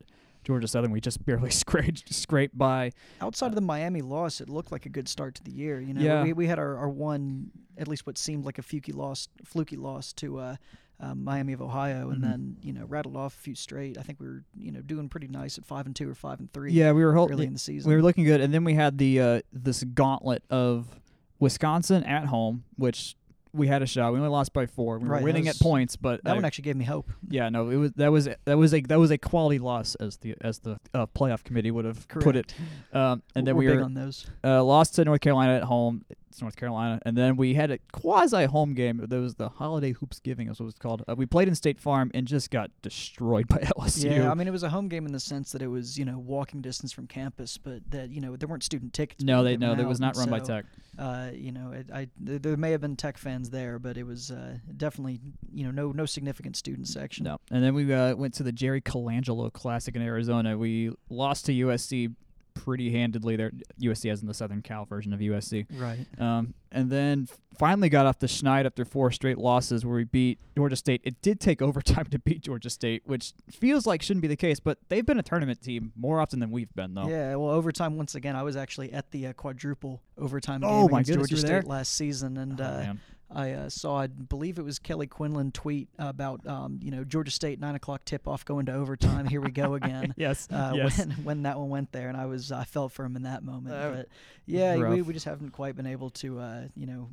Georgia 0.48 0.66
Southern, 0.66 0.90
we 0.92 1.00
just 1.00 1.24
barely 1.26 1.50
scraped 1.50 2.12
scraped 2.12 2.56
by. 2.56 2.90
Outside 3.20 3.48
of 3.48 3.54
the 3.54 3.60
Miami 3.60 4.00
loss, 4.00 4.40
it 4.40 4.48
looked 4.48 4.72
like 4.72 4.86
a 4.86 4.88
good 4.88 5.06
start 5.06 5.34
to 5.34 5.44
the 5.44 5.50
year. 5.52 5.78
You 5.78 5.92
know, 5.92 6.00
Yeah. 6.00 6.22
we, 6.24 6.32
we 6.32 6.46
had 6.46 6.58
our, 6.58 6.74
our 6.78 6.88
one, 6.88 7.50
at 7.76 7.86
least 7.86 8.06
what 8.06 8.16
seemed 8.16 8.46
like 8.46 8.56
a 8.58 8.62
fluky 8.62 8.92
loss, 8.92 9.28
fluky 9.44 9.76
loss 9.76 10.14
to 10.14 10.38
uh, 10.38 10.56
um, 11.00 11.22
Miami 11.22 11.52
of 11.52 11.60
Ohio, 11.60 12.08
and 12.08 12.20
Mhm. 12.22 12.22
then 12.30 12.56
you 12.62 12.72
know 12.72 12.86
rattled 12.86 13.14
off 13.14 13.34
a 13.34 13.38
few 13.38 13.54
straight. 13.54 13.98
I 13.98 14.02
think 14.02 14.20
we 14.20 14.26
were 14.26 14.42
you 14.58 14.72
know 14.72 14.80
doing 14.80 15.10
pretty 15.10 15.28
nice 15.28 15.58
at 15.58 15.66
five 15.66 15.84
and 15.84 15.94
two 15.94 16.08
or 16.10 16.14
five 16.14 16.40
and 16.40 16.50
three. 16.50 16.72
Yeah, 16.72 16.92
we 16.92 17.04
were 17.04 17.10
early 17.12 17.18
holding. 17.28 17.46
in 17.48 17.52
the 17.52 17.58
season. 17.58 17.90
We 17.90 17.94
were 17.94 18.02
looking 18.02 18.24
good, 18.24 18.40
and 18.40 18.52
then 18.54 18.64
we 18.64 18.72
had 18.72 18.96
the 18.96 19.20
uh, 19.20 19.40
this 19.52 19.84
gauntlet 19.84 20.42
of 20.48 20.98
Wisconsin 21.40 22.02
at 22.04 22.24
home, 22.24 22.64
which 22.76 23.16
we 23.52 23.66
had 23.66 23.82
a 23.82 23.86
shot. 23.86 24.12
We 24.12 24.18
only 24.18 24.30
lost 24.30 24.52
by 24.52 24.66
four. 24.66 24.98
We 24.98 25.08
Right, 25.08 25.20
were 25.20 25.24
winning 25.26 25.46
was- 25.46 25.56
at 25.56 25.62
points, 25.62 25.96
but 25.96 26.22
that 26.24 26.32
uh, 26.32 26.34
one 26.34 26.44
actually 26.44 26.62
gave 26.62 26.76
me 26.76 26.84
hope. 26.84 27.10
yeah, 27.28 27.48
no, 27.48 27.68
it 27.70 27.76
was 27.76 27.92
that 27.92 28.12
was 28.12 28.28
that 28.44 28.58
was 28.58 28.74
a 28.74 28.80
that 28.82 28.98
was 28.98 29.10
a 29.10 29.18
quality 29.18 29.58
loss 29.58 29.94
as 29.96 30.16
the 30.18 30.34
as 30.40 30.58
the 30.60 30.78
uh, 30.94 31.06
playoff 31.06 31.44
committee 31.44 31.70
would 31.70 31.84
have 31.84 32.06
put 32.08 32.36
it. 32.36 32.54
Um, 32.92 33.22
and 33.34 33.46
then 33.46 33.54
we're 33.56 33.60
we 33.60 33.66
big 33.68 33.76
were 33.78 33.84
on 33.84 33.94
those. 33.94 34.26
uh, 34.44 34.62
lost 34.64 34.94
to 34.96 35.04
North 35.04 35.20
Carolina 35.20 35.54
at 35.56 35.64
home. 35.64 36.04
It's 36.30 36.40
North 36.40 36.56
Carolina, 36.56 37.00
and 37.04 37.16
then 37.16 37.36
we 37.36 37.54
had 37.54 37.70
a 37.70 37.78
quasi 37.92 38.44
home 38.44 38.74
game. 38.74 38.98
That 38.98 39.18
was 39.18 39.34
the 39.36 39.48
Holiday 39.48 39.92
Hoops 39.92 40.20
Giving, 40.20 40.48
is 40.48 40.58
what 40.58 40.64
it 40.64 40.66
was 40.66 40.74
called. 40.74 41.02
Uh, 41.08 41.14
we 41.16 41.26
played 41.26 41.48
in 41.48 41.54
State 41.54 41.80
Farm 41.80 42.10
and 42.14 42.26
just 42.26 42.50
got 42.50 42.70
destroyed 42.82 43.48
by 43.48 43.58
LSU. 43.58 44.16
Yeah, 44.16 44.30
I 44.30 44.34
mean 44.34 44.46
it 44.46 44.52
was 44.52 44.62
a 44.62 44.68
home 44.68 44.88
game 44.88 45.06
in 45.06 45.12
the 45.12 45.20
sense 45.20 45.52
that 45.52 45.62
it 45.62 45.68
was 45.68 45.98
you 45.98 46.04
know 46.04 46.18
walking 46.18 46.60
distance 46.60 46.92
from 46.92 47.06
campus, 47.06 47.58
but 47.58 47.82
that 47.90 48.10
you 48.10 48.20
know 48.20 48.36
there 48.36 48.48
weren't 48.48 48.62
student 48.64 48.92
tickets. 48.92 49.22
no, 49.24 49.42
they 49.42 49.56
no, 49.56 49.72
it 49.72 49.86
was 49.86 50.00
not 50.00 50.16
run 50.16 50.30
by 50.30 50.40
Tech. 50.40 50.64
Uh, 50.98 51.30
you 51.32 51.52
know, 51.52 51.70
it, 51.70 51.88
I 51.92 52.08
th- 52.26 52.42
there 52.42 52.56
may 52.56 52.72
have 52.72 52.80
been 52.80 52.96
Tech 52.96 53.18
fans 53.18 53.50
there, 53.50 53.78
but 53.78 53.96
it 53.96 54.04
was 54.04 54.30
uh, 54.30 54.58
definitely 54.76 55.20
you 55.52 55.64
know 55.64 55.70
no 55.70 55.92
no 55.92 56.06
significant 56.06 56.56
student 56.56 56.88
section. 56.88 57.24
No, 57.24 57.38
and 57.50 57.62
then 57.62 57.74
we 57.74 57.92
uh, 57.92 58.14
went 58.16 58.34
to 58.34 58.42
the 58.42 58.52
Jerry 58.52 58.80
Colangelo 58.80 59.52
Classic 59.52 59.94
in 59.94 60.02
Arizona. 60.02 60.58
We 60.58 60.90
lost 61.08 61.46
to 61.46 61.52
USC 61.52 62.14
pretty 62.64 62.90
handedly. 62.92 63.36
There, 63.36 63.52
USC 63.80 64.08
has 64.10 64.20
in 64.20 64.26
the 64.28 64.34
Southern 64.34 64.62
Cal 64.62 64.84
version 64.84 65.12
of 65.12 65.20
USC. 65.20 65.66
Right. 65.78 66.06
Um, 66.20 66.54
and 66.70 66.90
then 66.90 67.28
finally 67.58 67.88
got 67.88 68.04
off 68.06 68.18
the 68.18 68.26
schneid 68.26 68.66
after 68.66 68.84
four 68.84 69.10
straight 69.10 69.38
losses 69.38 69.84
where 69.86 69.96
we 69.96 70.04
beat 70.04 70.38
Georgia 70.56 70.76
State. 70.76 71.00
It 71.04 71.20
did 71.22 71.40
take 71.40 71.62
overtime 71.68 72.06
to 72.06 72.18
beat 72.18 72.42
Georgia 72.42 72.70
State, 72.70 73.02
which 73.06 73.32
feels 73.50 73.86
like 73.86 74.02
shouldn't 74.02 74.22
be 74.22 74.28
the 74.28 74.36
case, 74.36 74.60
but 74.60 74.78
they've 74.88 75.06
been 75.06 75.18
a 75.18 75.22
tournament 75.22 75.62
team 75.62 75.92
more 75.96 76.20
often 76.20 76.40
than 76.40 76.50
we've 76.50 76.72
been, 76.74 76.94
though. 76.94 77.08
Yeah, 77.08 77.36
well, 77.36 77.50
overtime 77.50 77.96
once 77.96 78.14
again. 78.14 78.36
I 78.36 78.42
was 78.42 78.56
actually 78.56 78.92
at 78.92 79.10
the 79.12 79.28
uh, 79.28 79.32
quadruple 79.32 80.02
overtime 80.18 80.62
Oh, 80.64 80.82
game 80.86 80.92
my 80.92 81.00
against 81.00 81.10
goodness, 81.10 81.28
Georgia 81.30 81.40
State 81.40 81.48
there? 81.48 81.62
last 81.62 81.94
season, 81.94 82.36
and 82.36 82.60
Oh, 82.60 82.64
uh, 82.64 82.68
man. 82.78 83.00
I 83.30 83.52
uh, 83.52 83.68
saw, 83.68 83.98
I 84.00 84.06
believe 84.06 84.58
it 84.58 84.62
was 84.62 84.78
Kelly 84.78 85.06
Quinlan 85.06 85.52
tweet 85.52 85.88
about, 85.98 86.46
um, 86.46 86.80
you 86.82 86.90
know, 86.90 87.04
Georgia 87.04 87.30
State 87.30 87.60
nine 87.60 87.74
o'clock 87.74 88.04
tip 88.04 88.26
off 88.26 88.44
going 88.44 88.66
to 88.66 88.72
overtime. 88.72 89.26
Here 89.26 89.40
we 89.40 89.50
go 89.50 89.74
again. 89.74 90.14
yes. 90.16 90.48
Uh, 90.50 90.72
yes. 90.74 90.98
when 90.98 91.10
when 91.24 91.42
that 91.42 91.58
one 91.58 91.68
went 91.68 91.92
there, 91.92 92.08
and 92.08 92.16
I 92.16 92.26
was 92.26 92.50
I 92.52 92.64
felt 92.64 92.92
for 92.92 93.04
him 93.04 93.16
in 93.16 93.24
that 93.24 93.42
moment. 93.42 93.74
Uh, 93.74 93.90
but 93.90 94.08
yeah, 94.46 94.76
we, 94.76 94.82
rough. 94.82 95.06
we 95.06 95.12
just 95.12 95.26
haven't 95.26 95.50
quite 95.50 95.76
been 95.76 95.86
able 95.86 96.10
to, 96.10 96.38
uh, 96.38 96.62
you 96.74 96.86
know, 96.86 97.10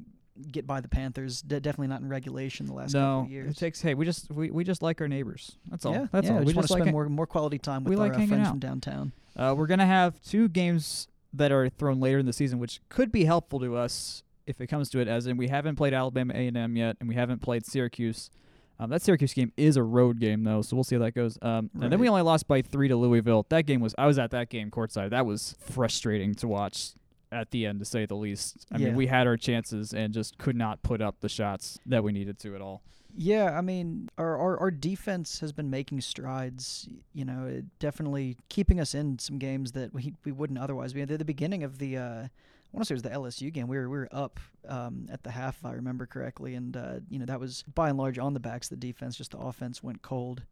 get 0.52 0.66
by 0.66 0.80
the 0.80 0.88
Panthers. 0.88 1.42
De- 1.42 1.60
definitely 1.60 1.88
not 1.88 2.02
in 2.02 2.08
regulation 2.08 2.66
the 2.66 2.74
last 2.74 2.94
couple 2.94 3.08
no, 3.08 3.20
of 3.26 3.32
years. 3.32 3.52
it 3.52 3.58
takes. 3.58 3.82
Hey, 3.82 3.94
we 3.94 4.06
just 4.06 4.32
we, 4.32 4.52
we 4.52 4.64
just 4.64 4.82
like 4.82 5.02
our 5.02 5.10
neighbors. 5.10 5.58
That's 5.70 5.86
all. 5.86 5.94
yeah, 5.94 6.08
That's 6.12 6.28
yeah, 6.28 6.34
all. 6.34 6.40
We 6.40 6.46
just 6.46 6.56
want 6.56 6.64
just 6.64 6.68
to 6.70 6.74
like 6.76 6.84
spend 6.84 6.94
more 6.94 7.10
more 7.10 7.28
quality 7.28 7.60
time 7.60 7.84
with 7.84 7.92
we 7.92 7.96
our 7.98 8.08
like 8.08 8.14
uh, 8.14 8.20
hanging 8.20 8.30
friends 8.30 8.48
out. 8.48 8.52
from 8.52 8.60
downtown. 8.60 9.12
Uh, 9.36 9.54
we're 9.58 9.68
gonna 9.68 9.86
have 9.86 10.22
two 10.22 10.48
games 10.48 11.10
that 11.34 11.52
are 11.52 11.68
thrown 11.68 12.00
later 12.00 12.18
in 12.20 12.26
the 12.26 12.34
season, 12.34 12.60
which 12.60 12.80
could 12.88 13.12
be 13.12 13.26
helpful 13.26 13.60
to 13.60 13.76
us 13.76 14.24
if 14.48 14.62
it 14.62 14.68
comes 14.68 14.90
to 14.92 15.00
it. 15.00 15.08
As 15.08 15.28
in, 15.28 15.38
we 15.38 15.48
haven't 15.48 15.76
played 15.76 15.94
Alabama 15.94 16.34
A 16.36 16.48
and 16.48 16.58
M 16.58 16.76
yet, 16.76 16.98
and 17.00 17.10
we 17.10 17.16
haven't 17.16 17.42
played 17.42 17.66
Syracuse. 17.66 18.30
Um, 18.78 18.90
that 18.90 19.02
Syracuse 19.02 19.34
game 19.34 19.54
is 19.56 19.78
a 19.78 19.84
road 19.84 20.20
game 20.20 20.44
though, 20.44 20.62
so 20.62 20.76
we'll 20.76 20.84
see 20.84 20.96
how 20.96 21.02
that 21.04 21.14
goes. 21.14 21.38
Um, 21.42 21.70
And 21.80 21.92
then 21.92 22.00
we 22.00 22.10
only 22.10 22.24
lost 22.24 22.46
by 22.48 22.62
three 22.62 22.90
to 22.90 22.96
Louisville. 22.98 23.46
That 23.50 23.66
game 23.66 23.80
was 23.80 23.96
I 23.98 24.06
was 24.06 24.20
at 24.20 24.32
that 24.32 24.50
game 24.50 24.70
courtside. 24.70 25.12
That 25.12 25.26
was 25.26 25.56
frustrating 25.60 26.36
to 26.36 26.48
watch 26.48 26.92
at 27.32 27.52
the 27.52 27.66
end, 27.66 27.80
to 27.80 27.86
say 27.86 28.06
the 28.06 28.16
least. 28.16 28.66
I 28.72 28.78
Yeah. 28.78 28.88
mean, 28.88 28.96
we 28.96 29.08
had 29.08 29.28
our 29.28 29.38
chances 29.38 29.94
and 29.94 30.14
just 30.14 30.38
could 30.38 30.56
not 30.58 30.84
put 30.84 31.02
up 31.02 31.22
the 31.22 31.30
shots 31.30 31.80
that 31.86 32.04
we 32.04 32.12
needed 32.12 32.38
to 32.40 32.54
at 32.56 32.62
all. 32.62 32.82
Yeah, 33.18 33.58
I 33.58 33.62
mean, 33.62 34.10
our, 34.18 34.38
our 34.38 34.60
our 34.60 34.72
defense 34.72 35.40
has 35.40 35.54
been 35.54 35.70
making 35.70 36.02
strides. 36.02 36.90
You 37.14 37.24
know, 37.24 37.46
it 37.46 37.80
definitely 37.80 38.36
keeping 38.50 38.78
us 38.82 38.94
in 38.94 39.20
some 39.20 39.38
games 39.38 39.72
that 39.72 39.94
we 39.94 40.16
we 40.26 40.34
wouldn't 40.34 40.60
otherwise 40.60 40.92
be. 40.92 41.02
At 41.02 41.08
the 41.08 41.24
beginning 41.24 41.64
of 41.64 41.78
the, 41.78 41.96
uh, 41.98 42.28
want 42.76 42.84
to 42.84 42.86
say 42.88 42.94
it 42.94 42.96
was 42.96 43.02
the 43.04 43.10
LSU 43.10 43.52
game. 43.52 43.68
We 43.68 43.78
were 43.78 43.90
we 43.90 43.98
were 43.98 44.10
up 44.12 44.40
um, 44.68 45.08
at 45.12 45.24
the 45.24 45.32
half, 45.32 45.58
if 45.58 45.66
I 45.66 45.74
remember 45.74 46.06
correctly, 46.06 46.56
and 46.56 46.76
uh, 46.78 47.00
you 47.10 47.20
know 47.20 47.26
that 47.26 47.40
was 47.40 47.64
by 47.74 47.90
and 47.90 47.98
large 47.98 48.18
on 48.20 48.34
the 48.34 48.40
backs 48.40 48.72
of 48.72 48.80
the 48.80 48.88
defense. 48.88 49.16
Just 49.18 49.32
the 49.32 49.38
offense 49.40 49.82
went 49.84 50.02
cold. 50.02 50.44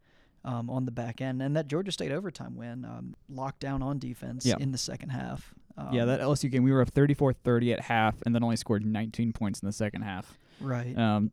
Um, 0.45 0.69
on 0.69 0.83
the 0.83 0.91
back 0.91 1.21
end, 1.21 1.41
and 1.41 1.55
that 1.55 1.67
Georgia 1.69 1.89
State 1.93 2.11
overtime 2.11 2.57
win 2.57 2.83
um, 2.83 3.15
locked 3.29 3.61
down 3.61 3.81
on 3.81 3.97
defense 3.97 4.45
Yeah. 4.45 4.55
in 4.59 4.73
the 4.73 4.77
second 4.77 5.11
half. 5.11 5.53
Um, 5.77 5.93
yeah, 5.93 6.03
that 6.03 6.19
LSU 6.19 6.51
game, 6.51 6.63
we 6.63 6.73
were 6.73 6.81
up 6.81 6.93
34-30 6.93 7.71
at 7.71 7.79
half, 7.79 8.21
and 8.25 8.35
then 8.35 8.43
only 8.43 8.57
scored 8.57 8.85
19 8.85 9.31
points 9.31 9.61
in 9.61 9.67
the 9.67 9.71
second 9.71 10.01
half. 10.01 10.37
right. 10.59 10.97
Um, 10.97 11.31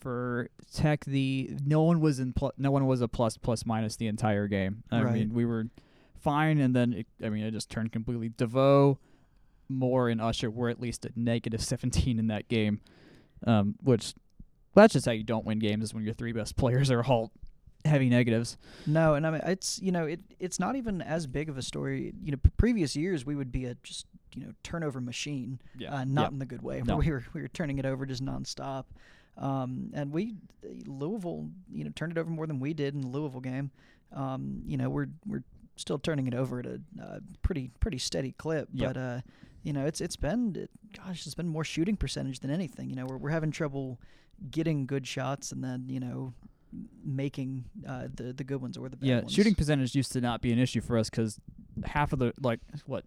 for 0.00 0.48
Tech, 0.74 1.04
the 1.04 1.50
no 1.64 1.82
one 1.82 2.00
was 2.00 2.18
in 2.20 2.32
pl- 2.32 2.52
no 2.58 2.70
one 2.70 2.86
was 2.86 3.00
a 3.00 3.08
plus 3.08 3.36
plus 3.36 3.64
minus 3.64 3.94
the 3.94 4.06
entire 4.08 4.48
game. 4.48 4.82
I 4.90 5.02
Right. 5.02 5.14
mean, 5.14 5.32
we 5.34 5.44
were 5.44 5.66
fine, 6.18 6.58
and 6.58 6.74
then 6.74 6.92
it, 6.92 7.06
I 7.22 7.28
mean 7.28 7.44
it 7.44 7.52
just 7.52 7.70
turned 7.70 7.92
completely. 7.92 8.28
DeVoe, 8.30 8.98
Moore, 9.68 10.08
and 10.08 10.20
Usher 10.20 10.50
were 10.50 10.68
at 10.68 10.80
least 10.80 11.04
at 11.04 11.16
negative 11.16 11.62
17 11.62 12.18
in 12.18 12.26
that 12.28 12.48
game, 12.48 12.80
um, 13.46 13.74
which 13.82 14.14
that's 14.74 14.92
just 14.92 15.06
how 15.06 15.12
you 15.12 15.24
don't 15.24 15.44
win 15.44 15.58
games 15.58 15.84
is 15.84 15.94
when 15.94 16.04
your 16.04 16.14
three 16.14 16.32
best 16.32 16.56
players 16.56 16.90
are 16.90 17.02
all 17.04 17.32
heavy 17.84 18.08
negatives. 18.08 18.56
No, 18.86 19.14
and 19.14 19.26
I 19.26 19.30
mean 19.30 19.40
it's 19.44 19.80
you 19.82 19.92
know 19.92 20.04
it 20.06 20.20
it's 20.38 20.58
not 20.60 20.76
even 20.76 21.00
as 21.02 21.26
big 21.26 21.48
of 21.48 21.56
a 21.58 21.62
story. 21.62 22.12
You 22.22 22.32
know, 22.32 22.38
p- 22.42 22.50
previous 22.56 22.94
years 22.96 23.24
we 23.26 23.34
would 23.34 23.50
be 23.52 23.64
a 23.66 23.74
just 23.82 24.06
you 24.34 24.42
know 24.44 24.52
turnover 24.62 25.00
machine, 25.00 25.60
Yeah, 25.78 25.94
uh, 25.94 26.04
not 26.04 26.32
in 26.32 26.38
the 26.38 26.46
good 26.46 26.62
way. 26.62 26.82
No. 26.86 26.96
We 26.96 27.10
were 27.10 27.24
we 27.32 27.40
were 27.42 27.48
turning 27.48 27.78
it 27.78 27.86
over 27.86 28.04
just 28.06 28.24
nonstop, 28.24 28.84
um, 29.36 29.90
and 29.94 30.12
we 30.12 30.34
Louisville 30.86 31.48
you 31.72 31.84
know 31.84 31.90
turned 31.94 32.12
it 32.12 32.18
over 32.18 32.30
more 32.30 32.46
than 32.46 32.60
we 32.60 32.74
did 32.74 32.94
in 32.94 33.00
the 33.00 33.08
Louisville 33.08 33.40
game. 33.40 33.70
Um, 34.12 34.62
you 34.66 34.76
know 34.76 34.88
we're 34.90 35.08
we're 35.26 35.44
still 35.76 35.98
turning 35.98 36.26
it 36.26 36.34
over 36.34 36.58
at 36.60 36.66
a 36.66 36.80
uh, 37.02 37.18
pretty 37.42 37.70
pretty 37.80 37.98
steady 37.98 38.32
clip, 38.32 38.68
Yep. 38.72 38.94
but 38.94 39.00
uh, 39.00 39.20
you 39.62 39.72
know 39.72 39.86
it's 39.86 40.00
it's 40.00 40.16
been 40.16 40.54
it, 40.56 40.70
gosh 40.96 41.26
it's 41.26 41.34
been 41.34 41.48
more 41.48 41.64
shooting 41.64 41.96
percentage 41.96 42.40
than 42.40 42.50
anything. 42.50 42.88
You 42.90 42.96
know 42.96 43.06
we're 43.06 43.16
we're 43.18 43.30
having 43.30 43.50
trouble 43.50 43.98
getting 44.50 44.86
good 44.86 45.06
shots 45.06 45.50
and 45.52 45.62
then 45.64 45.86
you 45.88 46.00
know 46.00 46.32
making 47.04 47.64
uh, 47.86 48.08
the 48.14 48.32
the 48.32 48.44
good 48.44 48.60
ones 48.60 48.76
or 48.76 48.88
the 48.88 48.96
bad 48.96 49.06
Yeah, 49.08 49.20
ones. 49.20 49.32
shooting 49.32 49.54
percentage 49.54 49.94
used 49.94 50.12
to 50.12 50.20
not 50.20 50.40
be 50.42 50.52
an 50.52 50.58
issue 50.58 50.80
for 50.80 50.98
us 50.98 51.08
because 51.10 51.40
half 51.84 52.12
of 52.12 52.18
the 52.18 52.32
like 52.40 52.60
what 52.86 53.04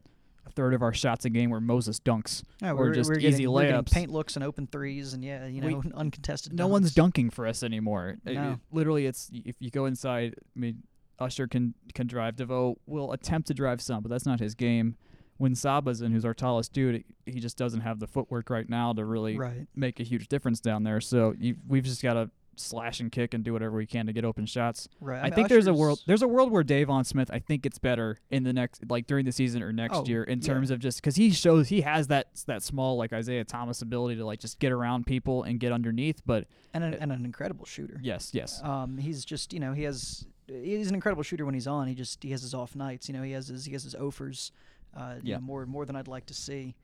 a 0.48 0.50
third 0.52 0.74
of 0.74 0.82
our 0.82 0.94
shots 0.94 1.24
a 1.26 1.30
game 1.30 1.52
were 1.52 1.62
Moses 1.62 2.00
dunks. 2.00 2.44
Yeah, 2.62 2.72
or 2.72 2.76
we're, 2.78 2.94
just 2.96 3.12
easy 3.12 3.22
getting, 3.22 3.52
we're 3.52 3.62
layups. 3.72 3.92
paint 3.92 4.12
looks 4.12 4.36
and 4.36 4.44
open 4.44 4.66
threes, 4.68 5.14
and 5.14 5.24
yeah, 5.24 5.46
you 5.46 5.62
We- 5.62 5.74
know, 5.76 5.84
uncontested. 5.96 6.54
No 6.54 6.66
one's 6.68 6.94
dunking 6.96 7.30
for 7.30 7.46
us 7.46 7.62
anymore. 7.62 8.18
No. 8.26 8.54
it- 8.54 8.60
literally, 8.72 9.06
it's 9.06 9.30
if 9.34 9.56
you 9.60 9.70
go 9.70 9.86
inside. 9.86 10.36
I 10.56 10.60
mean, 10.60 10.82
Usher 11.20 11.48
can 11.48 11.76
can 11.94 12.08
drive. 12.08 12.38
Devoe 12.38 12.78
will 12.88 13.12
attempt 13.12 13.48
to 13.50 13.54
drive 13.54 13.82
some, 13.82 14.02
but 14.02 14.10
that's 14.10 14.26
not 14.26 14.40
his 14.40 14.56
game. 14.56 14.96
When 15.42 15.56
Saba's 15.56 16.02
in, 16.02 16.12
who's 16.12 16.24
our 16.26 16.34
tallest 16.36 16.72
dude, 16.72 17.04
he 17.26 17.40
just 17.40 17.58
doesn't 17.58 17.82
have 17.82 18.00
the 18.00 18.08
footwork 18.08 18.50
right 18.52 18.70
now 18.70 18.94
to 18.94 19.04
really 19.04 19.38
Right. 19.38 19.66
make 19.76 20.00
a 20.00 20.04
huge 20.04 20.28
difference 20.28 20.60
down 20.60 20.84
there. 20.84 21.02
So 21.02 21.34
you, 21.40 21.56
we've 21.68 21.84
just 21.84 22.04
got 22.04 22.14
to 22.14 22.30
slash 22.58 23.00
and 23.00 23.12
kick 23.12 23.34
and 23.34 23.44
do 23.44 23.54
whatever 23.54 23.76
we 23.76 23.88
can 23.88 24.06
to 24.06 24.14
get 24.14 24.24
open 24.24 24.46
shots. 24.46 24.88
Right. 25.00 25.18
I, 25.20 25.24
mean, 25.24 25.34
think 25.34 25.50
there's 25.50 25.66
a 25.66 25.74
world 25.74 25.98
Usher's- 26.00 26.06
there's 26.06 26.22
a 26.22 26.28
world 26.28 26.52
where 26.52 26.64
Deivon 26.64 27.04
Smith 27.06 27.32
I 27.34 27.40
think 27.40 27.66
it's 27.66 27.80
better 27.80 28.20
in 28.30 28.44
the 28.44 28.54
next 28.54 28.84
like 28.88 29.08
during 29.08 29.26
the 29.26 29.32
season 29.32 29.64
or 29.64 29.72
next 29.74 29.98
Oh, 29.98 30.06
year 30.06 30.24
in 30.24 30.42
yeah. 30.42 30.46
terms 30.48 30.70
of 30.70 30.78
just 30.80 31.00
because 31.02 31.16
he 31.16 31.32
shows 31.32 31.70
he 31.70 31.82
has 31.82 32.08
that 32.10 32.28
that 32.46 32.62
small 32.62 32.98
like 32.98 33.14
Isaiah 33.14 33.46
Thomas 33.46 33.82
ability 33.82 34.18
to 34.18 34.26
like 34.26 34.40
just 34.40 34.60
get 34.60 34.72
around 34.72 35.08
people 35.08 35.42
and 35.42 35.60
get 35.60 35.72
underneath. 35.72 36.22
But 36.24 36.46
and 36.74 36.84
an, 36.84 36.94
and 36.94 37.12
an 37.12 37.26
incredible 37.26 37.66
shooter. 37.66 38.00
yes, 38.04 38.30
yes, 38.34 38.62
Um, 38.64 38.98
he's 39.00 39.26
just 39.26 39.54
you 39.54 39.60
know 39.60 39.74
he 39.74 39.84
has 39.84 40.28
he's 40.48 40.90
an 40.90 40.94
incredible 40.96 41.24
shooter 41.24 41.46
when 41.46 41.54
he's 41.56 41.68
on. 41.68 41.88
He 41.88 41.96
just 41.96 42.22
he 42.22 42.30
has 42.32 42.44
his 42.44 42.54
off 42.54 42.76
nights. 42.76 43.08
You 43.10 43.14
know 43.16 43.24
he 43.24 43.32
has 43.32 43.48
his 43.48 43.66
he 43.66 43.72
has 43.72 43.84
his 43.84 43.96
offers. 43.96 44.52
Uh, 44.96 45.16
Yeah. 45.24 45.36
know, 45.36 45.42
more 45.42 45.66
more 45.66 45.86
than 45.86 45.96
I'd 45.96 46.08
like 46.08 46.26
to 46.28 46.34
see. 46.34 46.76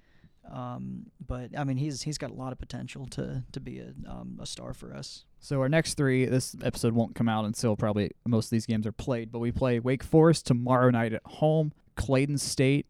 Um, 0.50 1.08
but 1.26 1.58
I 1.58 1.64
mean 1.66 1.76
he's 1.78 2.04
he's 2.04 2.18
got 2.18 2.32
a 2.32 2.34
lot 2.34 2.54
of 2.54 2.60
potential 2.60 3.06
to 3.08 3.44
to 3.52 3.60
be 3.60 3.80
a 3.80 3.94
um, 4.10 4.40
a 4.42 4.46
star 4.46 4.74
for 4.74 4.94
us. 4.94 5.26
So 5.40 5.60
our 5.62 5.70
next 5.70 5.96
three, 5.96 6.26
this 6.26 6.56
episode 6.64 6.94
won't 6.94 7.16
come 7.16 7.28
out 7.30 7.46
until 7.46 7.76
probably 7.76 8.12
most 8.26 8.46
of 8.46 8.50
these 8.52 8.66
games 8.66 8.88
are 8.88 8.92
played. 8.94 9.32
But 9.32 9.40
we 9.40 9.52
play 9.52 9.80
Wake 9.80 10.04
Forest 10.04 10.46
tomorrow 10.48 10.90
night 10.90 11.14
at 11.14 11.22
home, 11.26 11.74
Clayton 11.96 12.38
State 12.38 12.86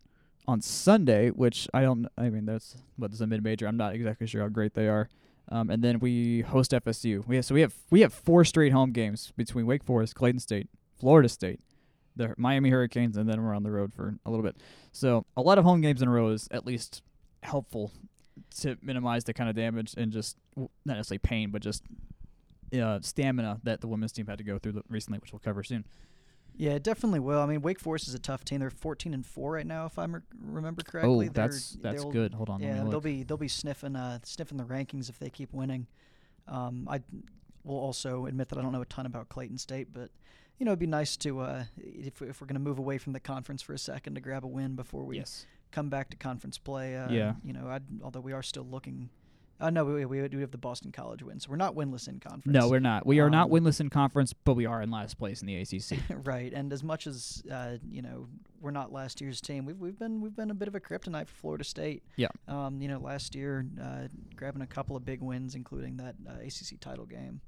on 0.48 0.62
Sunday, 0.62 1.30
which 1.30 1.68
I 1.74 1.82
don't. 1.82 2.08
I 2.18 2.30
mean, 2.30 2.46
that's 2.46 2.78
what 2.96 3.12
is 3.12 3.22
a 3.22 3.28
mid 3.28 3.44
major. 3.44 3.68
I'm 3.68 3.76
not 3.78 3.96
exactly 3.96 4.28
sure 4.28 4.44
how 4.44 4.50
great 4.50 4.76
they 4.76 4.88
are. 4.88 5.10
Um, 5.50 5.70
and 5.70 5.82
then 5.84 6.00
we 6.00 6.42
host 6.42 6.72
FSU. 6.72 7.26
We 7.26 7.38
have, 7.38 7.46
so 7.46 7.56
we 7.56 7.62
have 7.62 7.74
we 7.90 8.02
have 8.02 8.14
four 8.14 8.44
straight 8.46 8.72
home 8.74 8.92
games 8.92 9.34
between 9.36 9.66
Wake 9.66 9.84
Forest, 9.84 10.14
Clayton 10.14 10.40
State, 10.40 10.68
Florida 11.00 11.28
State, 11.30 11.60
the 12.18 12.34
Miami 12.38 12.70
Hurricanes, 12.70 13.16
and 13.18 13.30
then 13.30 13.42
we're 13.44 13.54
on 13.56 13.64
the 13.64 13.72
road 13.72 13.94
for 13.94 14.16
a 14.26 14.30
little 14.30 14.44
bit. 14.44 14.58
So 14.92 15.26
a 15.36 15.42
lot 15.42 15.58
of 15.58 15.64
home 15.64 15.82
games 15.82 16.02
in 16.02 16.08
a 16.08 16.12
row 16.12 16.30
is 16.30 16.48
at 16.52 16.66
least 16.66 17.02
helpful 17.44 17.92
to 18.60 18.78
minimize 18.82 19.24
the 19.24 19.34
kind 19.34 19.50
of 19.50 19.56
damage 19.56 19.94
and 19.98 20.12
just 20.12 20.38
not 20.56 20.70
necessarily 20.98 21.20
pain, 21.20 21.52
but 21.52 21.62
just 21.62 21.84
uh, 22.80 23.00
stamina 23.02 23.60
that 23.64 23.82
the 23.82 23.88
women's 23.88 24.12
team 24.12 24.28
had 24.28 24.38
to 24.38 24.44
go 24.44 24.58
through 24.60 24.82
recently, 24.90 25.20
which 25.20 25.32
we'll 25.32 25.40
cover 25.40 25.64
soon. 25.64 25.86
Yeah, 26.56 26.72
it 26.72 26.84
definitely 26.84 27.20
will. 27.20 27.40
I 27.40 27.46
mean, 27.46 27.62
Wake 27.62 27.80
Forest 27.80 28.08
is 28.08 28.16
a 28.16 28.20
tough 28.20 28.44
team. 28.44 28.60
They're 28.60 28.72
14 28.72 29.14
and 29.14 29.24
four 29.24 29.52
right 29.54 29.66
now, 29.68 29.86
if 29.86 30.00
I 30.00 30.08
remember 30.44 30.82
correctly. 30.82 31.28
oh, 31.28 31.30
They're- 31.32 31.48
that's 31.48 31.78
that's 31.82 32.04
good. 32.06 32.34
Hold 32.34 32.50
on. 32.50 32.62
Yeah, 32.62 32.84
they'll 32.84 33.00
be 33.00 33.22
they'll 33.24 33.38
be 33.38 33.48
sniffing 33.48 33.96
uh, 33.96 34.20
sniffing 34.24 34.58
the 34.58 34.64
rankings 34.64 35.08
if 35.08 35.20
they 35.20 35.30
keep 35.30 35.54
winning. 35.54 35.86
Um, 36.48 36.88
I 36.90 37.02
will 37.64 37.78
also 37.78 38.26
admit 38.26 38.50
that 38.50 38.58
I 38.58 38.62
don't 38.64 38.72
know 38.72 38.82
a 38.82 38.86
ton 38.86 39.06
about 39.06 39.30
Clayton 39.30 39.60
State, 39.60 39.90
but 39.94 40.10
you 40.58 40.66
know 40.66 40.72
it'd 40.72 40.80
be 40.80 40.88
nice 40.88 41.18
to 41.18 41.40
uh, 41.40 41.64
if 41.78 42.22
if 42.22 42.42
we're 42.42 42.48
going 42.48 42.56
to 42.56 42.60
move 42.60 42.80
away 42.80 42.98
from 42.98 43.14
the 43.14 43.20
conference 43.20 43.62
for 43.62 43.74
a 43.74 43.78
second 43.78 44.16
to 44.16 44.22
grab 44.22 44.44
a 44.44 44.48
win 44.48 44.76
before 44.76 45.04
we 45.04 45.18
yes. 45.18 45.46
come 45.72 45.90
back 45.90 46.10
to 46.10 46.18
conference 46.18 46.58
play. 46.58 46.96
Uh, 46.96 47.12
Yeah. 47.12 47.34
You 47.44 47.54
know, 47.54 47.68
I'd, 47.68 47.84
although 48.04 48.22
we 48.22 48.34
are 48.34 48.44
still 48.44 48.66
looking. 48.66 49.10
Uh, 49.60 49.72
no, 49.72 49.84
we, 49.86 50.06
we 50.06 50.22
we 50.22 50.42
have 50.42 50.52
the 50.52 50.58
Boston 50.58 50.92
College 50.92 51.24
win, 51.24 51.40
so 51.40 51.50
we're 51.50 51.56
not 51.56 51.74
winless 51.74 52.08
in 52.08 52.20
conference. 52.20 52.54
No, 52.54 52.70
we're 52.70 52.80
not. 52.80 53.08
We 53.08 53.20
are 53.20 53.30
not 53.30 53.46
Um, 53.46 53.54
winless 53.54 53.80
in 53.80 53.90
conference, 53.90 54.32
but 54.32 54.54
we 54.54 54.68
are 54.68 54.84
in 54.84 54.92
last 54.92 55.18
place 55.18 55.42
in 55.42 55.48
the 55.48 55.56
ACC. 55.56 55.98
right, 56.28 56.54
and 56.54 56.72
as 56.72 56.84
much 56.84 57.08
as 57.08 57.42
uh, 57.52 57.78
you 57.90 58.04
know, 58.04 58.28
we're 58.62 58.70
not 58.70 58.92
last 58.92 59.20
year's 59.20 59.42
team. 59.42 59.66
We've 59.66 59.80
we've 59.80 59.98
been 59.98 60.22
we've 60.22 60.36
been 60.36 60.52
a 60.52 60.54
bit 60.54 60.68
of 60.68 60.76
a 60.76 60.80
kryptonite 60.80 61.28
for 61.28 61.34
Florida 61.34 61.64
State. 61.64 62.04
Yeah. 62.18 62.28
Um, 62.48 62.84
you 62.84 62.88
know, 62.88 63.00
last 63.00 63.34
year, 63.34 63.66
uh, 63.82 64.10
grabbing 64.36 64.62
a 64.62 64.68
couple 64.68 64.96
of 64.96 65.04
big 65.04 65.22
wins, 65.22 65.56
including 65.56 65.98
that 65.98 66.16
uh, 66.30 66.34
ACC 66.46 66.80
title 66.80 67.08
game. 67.08 67.42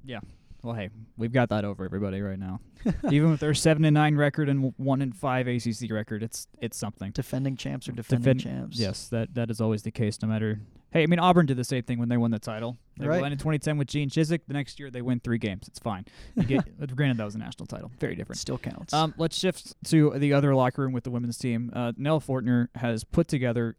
Well, 0.63 0.75
hey, 0.75 0.89
we've 1.18 1.32
got 1.32 1.50
that 1.50 1.63
over 1.66 1.86
everybody 1.86 2.22
right 2.22 2.39
now. 2.39 2.60
Even 3.12 3.32
with 3.32 3.39
their 3.39 3.54
seven 3.54 3.84
and 3.86 3.94
nine 3.94 4.16
record 4.16 4.50
and 4.50 4.74
one 4.78 5.01
and 5.01 5.16
five 5.16 5.48
ACC 5.48 5.92
record, 5.92 6.24
it's 6.24 6.48
it's 6.60 6.78
something. 6.78 7.12
Defending 7.12 7.56
champs 7.58 7.88
or 7.89 7.92
defending 7.94 8.38
Defend- 8.38 8.56
champs. 8.62 8.78
Yes, 8.80 9.08
that 9.10 9.34
that 9.36 9.50
is 9.51 9.60
always 9.62 9.84
the 9.84 9.92
case. 9.92 10.22
No 10.22 10.28
matter. 10.28 10.62
Hey, 10.92 11.04
I 11.04 11.06
mean 11.06 11.20
Auburn 11.20 11.46
did 11.46 11.56
the 11.58 11.63
same 11.63 11.84
thing 11.84 12.00
when 12.00 12.10
they 12.10 12.18
won 12.18 12.32
the 12.32 12.39
title. 12.39 12.75
They 12.98 13.08
Right. 13.08 13.22
won 13.22 13.32
in 13.32 13.38
2010 13.38 13.78
with 13.78 13.88
Gene 13.88 14.10
Chizik. 14.10 14.42
The 14.48 14.54
next 14.54 14.80
year 14.80 14.89
they 14.89 15.01
win 15.04 15.20
three 15.20 15.38
games. 15.38 15.68
It's 15.68 15.78
fine. 15.78 16.06
Get, 16.48 16.66
granted, 16.96 17.18
that 17.18 17.25
was 17.25 17.36
a 17.36 17.38
national 17.38 17.68
title. 17.68 17.92
Very 18.00 18.16
different. 18.16 18.39
Still 18.39 18.58
counts. 18.58 18.92
Um, 18.92 19.13
let's 19.18 19.38
shift 19.38 19.75
to 19.86 20.12
the 20.18 20.34
other 20.34 20.56
locker 20.56 20.82
room 20.82 20.92
with 20.92 21.04
the 21.04 21.12
women's 21.12 21.38
team. 21.38 21.70
Uh, 21.75 21.92
Nell 21.96 22.20
Fortner 22.20 22.70
has 22.75 23.04
put 23.04 23.28
together 23.28 23.75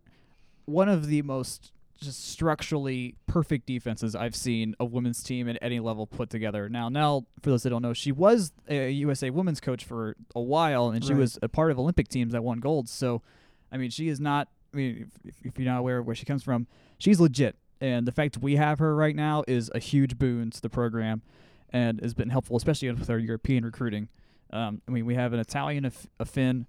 one 0.67 0.89
of 0.89 1.09
the 1.09 1.23
most 1.23 1.73
just 2.01 2.31
structurally 2.31 3.15
perfect 3.27 3.67
defenses 3.67 4.15
I've 4.17 4.35
seen 4.35 4.75
a 4.81 4.85
women's 4.85 5.23
team 5.23 5.49
at 5.49 5.59
any 5.61 5.81
level 5.81 6.07
put 6.07 6.31
together. 6.31 6.69
Now, 6.69 6.89
Nell, 6.89 7.27
for 7.43 7.51
those 7.51 7.63
that 7.65 7.71
don't 7.71 7.83
know, 7.83 7.93
she 7.93 8.11
was 8.13 8.53
a 8.69 8.91
USA 8.91 9.31
women's 9.31 9.61
coach 9.61 9.85
for 9.85 10.17
a 10.35 10.41
while, 10.41 10.89
and 10.91 11.05
she 11.05 11.13
Right. 11.13 11.21
was 11.21 11.39
a 11.43 11.49
part 11.49 11.71
of 11.71 11.79
Olympic 11.79 12.09
teams 12.09 12.33
that 12.33 12.43
won 12.43 12.59
gold. 12.61 12.89
So, 12.89 13.23
I 13.71 13.77
mean, 13.77 13.91
she 13.91 14.09
is 14.09 14.19
not. 14.21 14.49
I 14.73 14.77
mean, 14.77 15.11
if, 15.25 15.35
if 15.45 15.59
you're 15.59 15.71
not 15.71 15.79
aware 15.81 15.99
of 15.99 16.07
where 16.07 16.15
she 16.17 16.25
comes 16.25 16.43
from, 16.43 16.67
she's 16.99 17.21
legit. 17.21 17.57
And 17.81 18.07
the 18.07 18.13
fact 18.13 18.39
we 18.39 18.57
have 18.57 18.79
her 18.79 18.95
right 18.95 19.17
now 19.17 19.43
is 19.49 19.71
a 19.75 19.79
huge 19.79 20.19
boon 20.19 20.51
to 20.51 20.61
the 20.61 20.69
program, 20.71 21.23
and 21.71 22.01
has 22.03 22.15
been 22.15 22.31
helpful, 22.31 22.57
especially 22.57 22.91
with 22.93 23.11
our 23.11 23.19
European 23.19 23.65
recruiting. 23.65 24.09
Um, 24.53 24.81
I 24.87 24.91
mean, 24.91 25.07
we 25.07 25.15
have 25.15 25.33
an 25.33 25.41
Italian, 25.41 25.85
a, 25.87 25.93
a 26.19 26.25
Finn, 26.25 26.67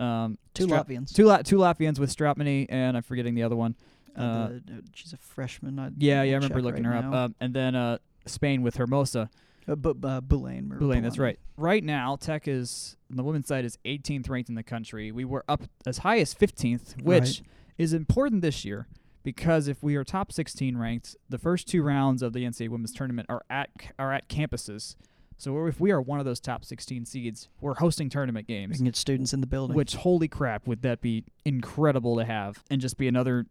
um, 0.00 0.38
two 0.54 0.64
Strap- 0.64 0.88
Latvians. 0.88 1.14
two 1.14 1.24
La- 1.26 1.42
two 1.42 1.56
Latvians 1.56 1.98
with 1.98 2.14
Strautmane, 2.14 2.66
and 2.68 2.96
I'm 2.96 3.02
forgetting 3.02 3.34
the 3.34 3.42
other 3.42 3.56
one. 3.56 3.74
Uh, 4.16 4.20
Uh, 4.22 4.48
the- 4.64 4.82
she's 4.94 5.12
a 5.12 5.16
freshman. 5.16 5.78
I, 5.78 5.90
yeah, 5.98 6.22
yeah, 6.22 6.32
I 6.32 6.34
remember 6.36 6.60
looking 6.62 6.84
right 6.84 6.92
her 6.92 6.98
up. 6.98 7.04
now. 7.12 7.24
Um, 7.26 7.34
and 7.40 7.54
then 7.54 7.74
uh, 7.74 7.98
Spain 8.26 8.62
with 8.62 8.76
Hermosa. 8.76 9.30
Uh, 9.68 9.76
but 9.76 9.96
uh, 10.04 10.20
Boulain. 10.20 10.68
Boulain, 10.68 11.02
that's 11.02 11.18
right. 11.18 11.38
Right 11.56 11.84
now, 11.84 12.16
Tech 12.16 12.48
is 12.48 12.96
on 13.10 13.16
the 13.16 13.22
women's 13.22 13.46
side 13.46 13.64
is 13.64 13.78
18th 13.84 14.28
ranked 14.28 14.48
in 14.48 14.56
the 14.56 14.62
country. 14.64 15.12
We 15.12 15.24
were 15.24 15.44
up 15.48 15.62
as 15.86 15.98
high 15.98 16.18
as 16.18 16.34
15th, 16.34 17.00
which 17.02 17.20
Right. 17.22 17.42
is 17.78 17.92
important 17.92 18.42
this 18.42 18.64
year 18.64 18.88
because 19.22 19.68
if 19.68 19.80
we 19.82 19.94
are 19.94 20.02
top 20.02 20.32
16 20.32 20.76
ranked, 20.76 21.14
the 21.28 21.38
first 21.38 21.68
two 21.68 21.82
rounds 21.82 22.22
of 22.22 22.32
the 22.32 22.44
NCAA 22.44 22.68
women's 22.70 22.92
tournament 22.92 23.26
are 23.30 23.42
at 23.48 23.70
are 24.00 24.12
at 24.12 24.28
campuses. 24.28 24.96
So 25.38 25.66
if 25.66 25.80
we 25.80 25.90
are 25.92 26.00
one 26.02 26.18
of 26.20 26.24
those 26.24 26.38
top 26.40 26.64
16 26.64 27.04
seeds, 27.06 27.48
we're 27.60 27.74
hosting 27.74 28.08
tournament 28.08 28.46
We 28.48 28.54
games. 28.54 28.76
can 28.76 28.84
get 28.84 28.94
students 28.96 29.32
in 29.32 29.40
the 29.40 29.46
building. 29.46 29.76
Which 29.76 29.94
holy 29.96 30.28
crap 30.28 30.66
would 30.66 30.82
that 30.82 31.00
be 31.00 31.24
incredible 31.44 32.16
to 32.16 32.24
have 32.24 32.62
and 32.70 32.80
just 32.80 32.96
be 32.96 33.06
another 33.08 33.46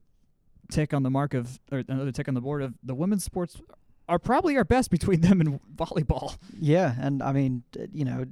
tick 0.71 0.93
on 0.93 1.03
the 1.03 1.09
mark 1.11 1.33
of 1.33 1.59
or 1.71 1.83
another 1.87 2.11
tick 2.11 2.27
on 2.27 2.33
the 2.33 2.41
board 2.41 2.61
of 2.63 2.73
the 2.83 2.95
women's 2.95 3.23
sports 3.23 3.61
are 4.09 4.19
probably 4.19 4.57
our 4.57 4.63
best 4.65 4.89
between 4.89 5.21
them 5.21 5.39
and 5.39 5.59
volleyball. 5.75 6.37
Yeah, 6.59 6.95
and 6.99 7.21
I 7.23 7.31
mean, 7.31 7.63
you 7.93 8.03
know, 8.03 8.25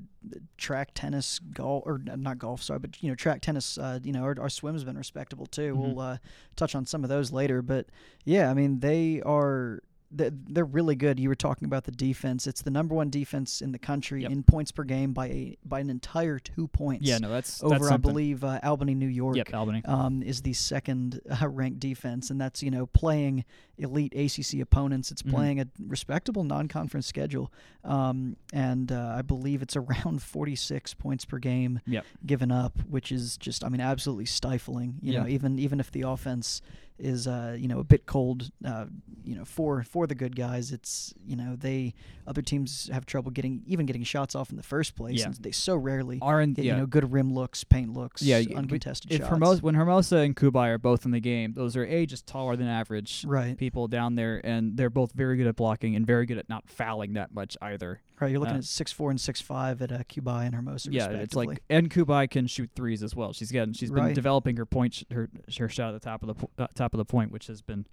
track, 0.57 0.89
tennis, 0.93 1.39
golf, 1.39 1.83
or 1.85 2.01
not 2.03 2.37
golf, 2.39 2.61
sorry, 2.61 2.79
but 2.79 3.01
you 3.01 3.09
know, 3.09 3.15
track, 3.15 3.41
tennis. 3.41 3.77
Uh, 3.77 3.99
you 4.03 4.11
know, 4.11 4.23
our, 4.23 4.35
our 4.41 4.49
swim's 4.49 4.83
been 4.83 4.97
respectable 4.97 5.45
too. 5.45 5.73
Mhm. 5.75 5.77
We'll 5.77 5.99
uh, 5.99 6.17
touch 6.55 6.75
on 6.75 6.85
some 6.85 7.03
of 7.03 7.09
those 7.09 7.31
later, 7.31 7.61
but 7.61 7.85
yeah, 8.25 8.49
I 8.49 8.53
mean, 8.53 8.79
they 8.79 9.21
are. 9.25 9.81
They're 10.11 10.31
they're 10.33 10.65
really 10.65 10.95
good. 10.95 11.19
You 11.19 11.29
were 11.29 11.35
talking 11.35 11.65
about 11.65 11.83
the 11.83 11.91
defense. 11.91 12.47
It's 12.47 12.63
the 12.63 12.71
number 12.71 12.95
one 12.95 13.11
defense 13.11 13.61
in 13.61 13.71
the 13.71 13.77
country 13.77 14.23
Yep. 14.23 14.31
in 14.31 14.41
points 14.43 14.71
per 14.71 14.83
game 14.83 15.13
by 15.13 15.27
a 15.27 15.57
by 15.63 15.79
an 15.81 15.89
entire 15.91 16.39
two 16.39 16.67
points. 16.67 17.05
Yeah, 17.05 17.19
no, 17.19 17.29
that's 17.29 17.61
over 17.63 17.77
that's 17.77 17.91
I 17.91 17.97
believe 17.97 18.43
uh, 18.43 18.59
Albany, 18.63 18.95
New 18.95 19.07
York. 19.07 19.37
Yep, 19.37 19.53
Albany. 19.53 19.81
um, 19.85 20.23
is 20.23 20.41
the 20.41 20.53
second 20.53 21.21
uh, 21.41 21.47
ranked 21.47 21.79
defense, 21.79 22.31
and 22.31 22.41
that's 22.41 22.63
you 22.63 22.71
know 22.71 22.87
playing 22.87 23.45
elite 23.77 24.13
ACC 24.15 24.61
opponents. 24.61 25.11
It's 25.11 25.21
Mhm. 25.21 25.29
playing 25.29 25.59
a 25.61 25.67
respectable 25.87 26.43
non-conference 26.43 27.05
schedule, 27.05 27.51
um, 27.83 28.35
and 28.51 28.91
uh, 28.91 29.13
I 29.15 29.21
believe 29.21 29.61
it's 29.61 29.75
around 29.75 30.21
46 30.23 30.95
points 30.95 31.23
per 31.25 31.37
game 31.37 31.81
Yep. 31.85 32.05
given 32.25 32.51
up, 32.51 32.79
which 32.89 33.11
is 33.11 33.37
just 33.37 33.63
I 33.63 33.69
mean 33.69 33.81
absolutely 33.81 34.25
stifling. 34.25 34.95
You 35.03 35.13
know, 35.19 35.27
even 35.27 35.59
even 35.59 35.79
if 35.79 35.91
the 35.91 36.01
offense 36.01 36.63
is 36.99 37.27
uh, 37.27 37.55
you 37.57 37.67
know 37.67 37.79
a 37.79 37.83
bit 37.83 38.05
cold, 38.05 38.51
uh, 38.65 38.85
you 39.23 39.35
know 39.35 39.45
for 39.45 39.83
for 39.83 40.05
the 40.07 40.15
good 40.15 40.35
guys, 40.35 40.71
it's 40.71 41.13
you 41.25 41.35
know 41.35 41.55
they 41.55 41.93
other 42.27 42.41
teams 42.41 42.89
have 42.93 43.05
trouble 43.05 43.31
getting 43.31 43.61
even 43.65 43.85
getting 43.85 44.03
shots 44.03 44.35
off 44.35 44.49
in 44.51 44.57
the 44.57 44.63
first 44.63 44.95
place, 44.95 45.19
Yeah. 45.19 45.27
and 45.27 45.35
they 45.35 45.51
so 45.51 45.75
rarely. 45.75 46.19
Are 46.21 46.41
in, 46.41 46.53
Get, 46.53 46.65
yeah. 46.65 46.73
You 46.73 46.79
know, 46.81 46.85
good 46.85 47.11
rim 47.11 47.33
looks, 47.33 47.63
paint 47.63 47.93
looks, 47.93 48.21
Yeah, 48.21 48.41
uncontested 48.55 49.11
if 49.11 49.19
shots. 49.19 49.29
Hermosa, 49.29 49.61
when 49.61 49.75
Hermosa 49.75 50.17
and 50.17 50.35
Cubaj 50.35 50.67
are 50.69 50.77
both 50.77 51.05
in 51.05 51.11
the 51.11 51.19
game, 51.19 51.53
those 51.53 51.75
are 51.75 51.85
a 51.85 52.05
just 52.05 52.27
taller 52.27 52.55
than 52.55 52.67
average 52.67 53.23
Right, 53.27 53.57
people 53.57 53.87
down 53.87 54.15
there, 54.15 54.41
and 54.43 54.77
they're 54.77 54.89
both 54.89 55.13
very 55.13 55.37
good 55.37 55.47
at 55.47 55.55
blocking 55.55 55.95
and 55.95 56.05
very 56.05 56.25
good 56.25 56.37
at 56.37 56.49
not 56.49 56.69
fouling 56.69 57.13
that 57.13 57.33
much 57.33 57.57
either. 57.61 58.01
Right. 58.19 58.31
You're 58.31 58.39
looking 58.39 58.55
uh, 58.55 58.59
at 58.59 58.63
six 58.65 58.91
four 58.91 59.09
and 59.11 59.19
six 59.19 59.39
five 59.41 59.81
at 59.81 59.91
uh, 59.91 59.99
Cubaj 60.09 60.45
and 60.45 60.55
Hermosa. 60.55 60.91
yeah, 60.91 61.09
it's 61.09 61.35
like 61.35 61.61
and 61.69 61.89
Cubaj 61.89 62.29
can 62.31 62.47
shoot 62.47 62.69
threes 62.75 63.01
as 63.03 63.15
well. 63.15 63.33
She's 63.33 63.51
getting 63.51 63.73
she's 63.73 63.91
been 63.91 64.03
Right. 64.03 64.15
developing 64.15 64.57
her 64.57 64.65
point 64.65 64.93
sh- 64.95 65.03
her 65.11 65.29
her 65.57 65.69
shot 65.69 65.93
at 65.93 66.01
the 66.01 66.05
top 66.09 66.21
of 66.23 66.27
the 66.27 66.33
po- 66.35 66.49
uh, 66.57 66.67
top 66.75 66.93
of 66.93 66.97
the 66.97 67.05
point, 67.05 67.31
which 67.31 67.47
has 67.47 67.61
been 67.61 67.85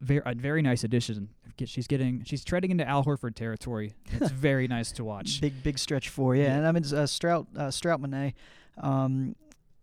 very 0.00 0.22
a 0.24 0.34
very 0.34 0.62
nice 0.62 0.84
addition. 0.84 1.28
She's 1.64 1.86
getting 1.86 2.24
she's 2.24 2.44
treading 2.44 2.70
into 2.72 2.86
Al 2.88 3.04
Horford 3.04 3.34
territory. 3.34 3.94
It's 4.12 4.30
very 4.32 4.66
nice 4.68 4.90
to 4.92 5.04
watch. 5.04 5.40
big 5.40 5.62
big 5.62 5.78
stretch 5.78 6.08
for 6.08 6.34
you. 6.36 6.42
Yeah. 6.42 6.56
And 6.56 6.66
I 6.66 6.72
mean 6.72 6.84
uh, 6.94 7.06
Strout 7.06 7.46
uh, 7.56 7.70
Strout 7.70 8.00
Monet, 8.00 8.34
um, 8.78 9.36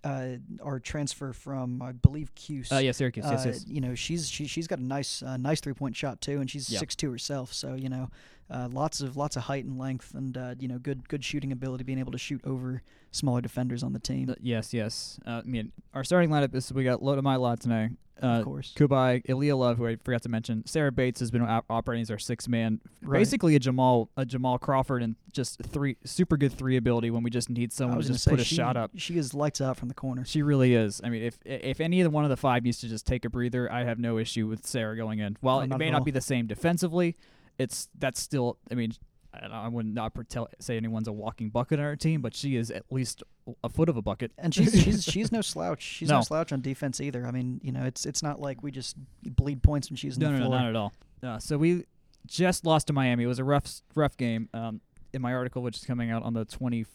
uh, 0.03 0.33
our 0.63 0.79
transfer 0.79 1.31
from 1.31 1.81
I 1.81 1.91
believe 1.91 2.33
Cuse. 2.36 2.71
Uh, 2.71 2.77
yeah, 2.77 2.91
Syracuse. 2.91 3.25
yes, 3.29 3.45
uh, 3.45 3.50
yes. 3.50 3.65
you 3.67 3.81
know 3.81 3.95
she's 3.95 4.27
she, 4.29 4.48
she's 4.48 4.67
got 4.67 4.79
a 4.79 4.83
nice 4.83 5.21
uh, 5.24 5.38
nice 5.38 5.62
three 5.62 5.74
point 5.74 5.95
shot 5.95 6.21
too, 6.21 6.39
and 6.41 6.50
she's 6.50 6.69
Yeah. 6.69 6.79
six 6.79 6.95
two 6.95 7.12
herself. 7.12 7.53
So 7.53 7.75
you 7.75 7.88
know, 7.88 8.10
uh, 8.51 8.67
lots 8.72 9.01
of 9.01 9.15
lots 9.15 9.36
of 9.36 9.43
height 9.43 9.63
and 9.65 9.79
length, 9.79 10.13
and 10.13 10.38
uh, 10.38 10.55
you 10.60 10.67
know 10.67 10.77
good 10.77 11.08
good 11.08 11.24
shooting 11.24 11.51
ability, 11.51 11.84
being 11.84 12.00
able 12.00 12.12
to 12.12 12.17
shoot 12.17 12.41
over 12.46 12.84
smaller 13.12 13.41
defenders 13.41 13.81
on 13.84 13.93
the 13.93 14.00
team. 14.00 14.29
Uh, 14.29 14.36
yes, 14.41 14.74
yes. 14.74 15.20
Uh, 15.25 15.41
I 15.43 15.43
mean, 15.43 15.72
our 15.93 16.03
starting 16.03 16.29
lineup 16.29 16.53
is 16.53 16.72
we 16.72 16.84
got 16.84 17.01
My 17.01 17.55
today. 17.55 17.89
Uh, 18.22 18.27
of 18.27 18.46
course, 18.46 18.74
Cubaj, 18.77 19.25
Eylia 19.27 19.58
Love, 19.58 19.77
who 19.77 19.88
I 19.88 19.96
forgot 19.96 20.22
to 20.24 20.29
mention. 20.29 20.63
Sarah 20.67 20.91
Bates 20.91 21.22
has 21.22 21.31
been 21.31 21.41
op- 21.41 21.65
operating 21.72 22.03
as 22.03 22.12
our 22.12 22.20
six 22.20 22.48
man, 22.48 22.79
Right. 23.01 23.17
Basically 23.17 23.55
a 23.55 23.60
Jamal 23.60 24.10
a 24.15 24.25
Jamal 24.25 24.60
Crawford 24.60 25.01
and 25.01 25.15
just 25.34 25.60
three 25.63 25.98
super 26.03 26.38
good 26.38 26.53
three 26.53 26.77
ability 26.77 27.10
when 27.10 27.24
we 27.24 27.31
just 27.31 27.50
need 27.50 27.74
someone 27.74 28.00
to 28.00 28.05
just 28.05 28.24
say 28.24 28.31
put 28.31 28.39
a 28.39 28.43
she, 28.43 28.53
shot 28.55 28.77
up. 28.77 28.91
She 28.96 29.17
is 29.17 29.34
lights 29.34 29.60
out 29.60 29.77
from 29.77 29.88
the 29.88 29.96
corner. 29.96 30.24
She 30.24 30.43
really 30.43 30.75
is. 30.75 31.01
I 31.03 31.10
mean, 31.10 31.24
if 31.24 31.39
if 31.46 31.79
any 31.79 32.01
of 32.01 32.03
the 32.03 32.10
one 32.12 32.24
of 32.24 32.29
the 32.29 32.38
five 32.38 32.63
needs 32.63 32.79
to 32.81 32.88
just 32.88 33.08
take 33.08 33.25
a 33.25 33.29
breather, 33.29 33.72
I 33.72 33.86
have 33.86 33.98
no 33.98 34.20
issue 34.20 34.46
with 34.46 34.67
Sarah 34.67 34.96
going 34.96 35.17
in. 35.17 35.38
While 35.41 35.65
No, 35.65 35.75
it 35.75 35.79
may 35.79 35.88
at 35.88 35.91
not 35.91 36.05
be 36.05 36.12
the 36.12 36.22
same 36.22 36.46
defensively, 36.46 37.15
it's 37.62 37.88
that's 37.98 38.20
still. 38.20 38.58
I 38.72 38.75
mean, 38.75 38.94
I, 39.34 39.68
would 39.68 39.86
not 39.86 40.13
tell, 40.30 40.50
say 40.60 40.77
anyone's 40.77 41.08
a 41.08 41.12
walking 41.12 41.50
bucket 41.50 41.80
on 41.80 41.86
our 41.86 41.96
team, 41.96 42.22
but 42.22 42.36
she 42.36 42.56
is 42.56 42.70
at 42.70 42.84
least 42.91 43.24
a 43.63 43.70
foot 43.70 43.88
of 43.88 43.98
a 43.98 44.01
bucket. 44.01 44.32
And 44.38 44.53
she's 44.53 44.72
she's 44.82 45.03
she's 45.12 45.32
no 45.32 45.41
slouch. 45.41 45.82
She's 45.82 46.10
no. 46.10 46.18
No. 46.18 46.22
slouch 46.22 46.51
on 46.51 46.62
defense 46.62 47.00
either. 47.00 47.25
I 47.25 47.32
mean, 47.32 47.62
you 47.63 47.72
know, 47.72 47.84
it's 47.84 48.06
it's 48.06 48.22
not 48.22 48.39
like 48.39 48.62
we 48.62 48.72
just 48.72 48.98
bleed 49.24 49.63
points 49.63 49.89
when 49.89 49.98
she's 49.98 50.18
in 50.18 50.24
No, 50.24 50.32
the 50.34 50.39
no, 50.39 50.44
no, 50.46 50.58
not 50.58 50.68
at 50.68 50.75
all. 50.75 50.94
Uh, 51.24 51.39
so 51.39 51.58
we 51.58 51.86
just 52.27 52.65
lost 52.65 52.88
to 52.88 52.94
Miami. 52.94 53.24
It 53.24 53.27
was 53.27 53.39
a 53.39 53.44
rough, 53.44 53.82
rough 53.96 54.18
game. 54.18 54.50
Um, 54.53 54.82
in 55.13 55.22
my 55.22 55.34
article, 55.34 55.62
which 55.62 55.77
is 55.77 55.84
coming 55.84 56.10
out 56.10 56.24
on 56.24 56.34
the 56.34 56.46
twenty, 56.46 56.86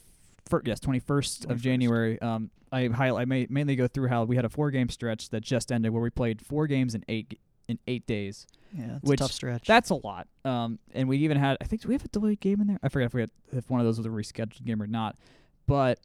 yes, 0.64 0.80
twenty 0.80 0.98
first 0.98 1.44
of 1.46 1.60
January. 1.60 2.20
Um, 2.20 2.50
I 2.72 2.88
highlight, 2.88 3.22
I 3.22 3.24
may, 3.26 3.46
mainly 3.48 3.76
go 3.76 3.86
through 3.86 4.08
how 4.08 4.24
we 4.24 4.36
had 4.36 4.44
a 4.44 4.48
four 4.48 4.70
game 4.70 4.88
stretch 4.88 5.30
that 5.30 5.42
just 5.42 5.70
ended, 5.70 5.92
where 5.92 6.02
we 6.02 6.10
played 6.10 6.40
four 6.40 6.66
games 6.66 6.94
in 6.94 7.04
eight 7.08 7.38
in 7.68 7.78
eight 7.86 8.06
days. 8.06 8.46
Yeah, 8.72 8.96
it's 8.96 9.08
Which- 9.08 9.20
a 9.20 9.24
tough 9.24 9.32
stretch. 9.32 9.66
That's 9.66 9.90
a 9.90 9.94
lot. 9.94 10.26
Um, 10.44 10.78
and 10.94 11.08
we 11.08 11.18
even 11.18 11.36
had, 11.38 11.56
I 11.60 11.64
think, 11.64 11.82
do 11.82 11.88
we 11.88 11.94
have 11.94 12.04
a 12.04 12.08
delayed 12.08 12.40
game 12.40 12.60
in 12.60 12.66
there? 12.66 12.78
I 12.82 12.88
forget 12.88 13.06
if 13.06 13.14
we 13.14 13.20
had 13.22 13.30
if 13.52 13.70
one 13.70 13.80
of 13.80 13.86
those 13.86 13.98
was 13.98 14.06
a 14.06 14.10
rescheduled 14.10 14.64
game 14.64 14.82
or 14.82 14.86
not. 14.86 15.16
But 15.66 15.98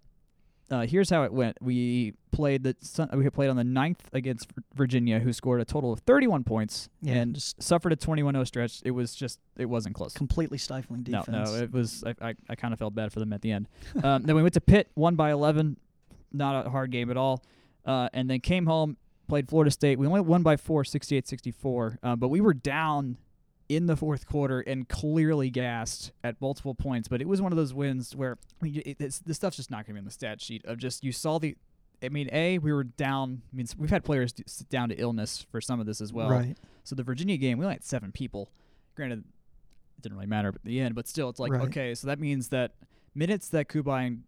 uh, 0.69 0.85
here's 0.85 1.09
how 1.09 1.23
it 1.23 1.33
went. 1.33 1.57
We 1.61 2.13
played 2.31 2.63
the 2.63 2.75
we 3.13 3.29
played 3.29 3.49
on 3.49 3.57
the 3.57 3.63
9th 3.63 3.99
against 4.13 4.47
Virginia, 4.73 5.19
who 5.19 5.33
scored 5.33 5.59
a 5.59 5.65
total 5.65 5.91
of 5.91 5.99
31 5.99 6.45
points 6.45 6.87
Yeah, 7.01 7.15
and 7.15 7.35
just 7.35 7.61
suffered 7.61 7.91
a 7.91 7.97
21-0 7.97 8.47
stretch. 8.47 8.81
It 8.85 8.91
was 8.91 9.13
just 9.13 9.39
it 9.57 9.65
wasn't 9.65 9.95
close. 9.95 10.13
completely 10.13 10.57
stifling 10.57 11.03
defense. 11.03 11.27
No, 11.27 11.43
no, 11.43 11.55
it 11.55 11.71
was. 11.73 12.03
I, 12.05 12.29
I, 12.29 12.35
I 12.49 12.55
kind 12.55 12.73
of 12.73 12.79
felt 12.79 12.95
bad 12.95 13.11
for 13.11 13.19
them 13.19 13.33
at 13.33 13.41
the 13.41 13.51
end. 13.51 13.67
um, 14.03 14.23
then 14.23 14.35
we 14.35 14.41
went 14.41 14.53
to 14.53 14.61
Pitt, 14.61 14.89
won 14.95 15.15
by 15.15 15.31
11, 15.31 15.75
not 16.31 16.65
a 16.65 16.69
hard 16.69 16.89
game 16.91 17.11
at 17.11 17.17
all. 17.17 17.43
Uh, 17.85 18.07
and 18.13 18.29
then 18.29 18.39
came 18.39 18.65
home, 18.65 18.95
played 19.31 19.47
Florida 19.47 19.71
State. 19.71 19.97
We 19.97 20.05
only 20.07 20.19
won 20.19 20.43
by 20.43 20.57
four, 20.57 20.83
68-64. 20.83 21.97
Uh, 22.03 22.17
but 22.17 22.27
we 22.27 22.41
were 22.41 22.53
down 22.53 23.15
in 23.69 23.85
the 23.85 23.95
fourth 23.95 24.27
quarter 24.27 24.59
and 24.59 24.89
clearly 24.89 25.49
gassed 25.49 26.11
at 26.21 26.35
multiple 26.41 26.75
points. 26.75 27.07
But 27.07 27.21
it 27.21 27.29
was 27.29 27.41
one 27.41 27.53
of 27.53 27.55
those 27.55 27.73
wins 27.73 28.13
where 28.13 28.37
I 28.61 28.65
mean, 28.65 28.81
it, 28.85 28.97
it's, 28.99 29.19
this 29.19 29.37
stuff's 29.37 29.55
just 29.55 29.71
not 29.71 29.85
going 29.85 29.85
to 29.85 29.93
be 29.93 29.99
on 29.99 30.03
the 30.05 30.11
stat 30.11 30.41
sheet 30.41 30.65
of 30.65 30.77
just 30.77 31.05
you 31.05 31.13
saw 31.13 31.39
the. 31.39 31.55
I 32.03 32.09
mean, 32.09 32.29
a 32.33 32.57
we 32.57 32.73
were 32.73 32.83
down. 32.83 33.41
I 33.53 33.55
mean, 33.55 33.67
we've 33.77 33.89
had 33.89 34.03
players 34.03 34.33
sit 34.47 34.67
down 34.67 34.89
to 34.89 34.95
illness 34.95 35.45
for 35.49 35.61
some 35.61 35.79
of 35.79 35.85
this 35.85 36.01
as 36.01 36.11
well. 36.11 36.29
right. 36.29 36.57
So 36.83 36.93
the 36.93 37.03
Virginia 37.03 37.37
game, 37.37 37.57
we 37.57 37.63
only 37.63 37.75
had 37.75 37.85
seven 37.85 38.11
people. 38.11 38.49
Granted, 38.95 39.19
it 39.19 40.01
didn't 40.01 40.17
really 40.17 40.27
matter 40.27 40.49
at 40.49 40.55
the 40.65 40.81
end, 40.81 40.93
but 40.93 41.07
still, 41.07 41.29
it's 41.29 41.39
like 41.39 41.53
Right. 41.53 41.61
okay, 41.69 41.95
so 41.95 42.07
that 42.07 42.19
means 42.19 42.49
that 42.49 42.73
minutes 43.15 43.47
that 43.49 43.69
Cubaj 43.69 44.07
and, 44.07 44.23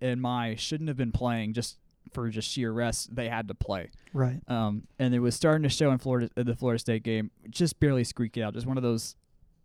and 0.00 0.22
Mai 0.22 0.54
shouldn't 0.54 0.86
have 0.86 0.96
been 0.96 1.10
playing 1.10 1.54
just 1.54 1.78
for 2.12 2.28
just 2.28 2.50
sheer 2.50 2.72
rest, 2.72 3.14
they 3.14 3.28
had 3.28 3.48
to 3.48 3.54
play. 3.54 3.90
Right. 4.12 4.40
Um, 4.48 4.86
and 4.98 5.14
it 5.14 5.20
was 5.20 5.34
starting 5.34 5.62
to 5.62 5.68
show 5.68 5.90
in 5.90 5.98
Florida, 5.98 6.30
uh, 6.36 6.42
the 6.42 6.54
Florida 6.54 6.78
State 6.78 7.02
game, 7.02 7.30
just 7.50 7.80
barely 7.80 8.04
squeaked 8.04 8.38
out. 8.38 8.54
Just 8.54 8.66
one 8.66 8.76
of 8.76 8.82
those. 8.82 9.16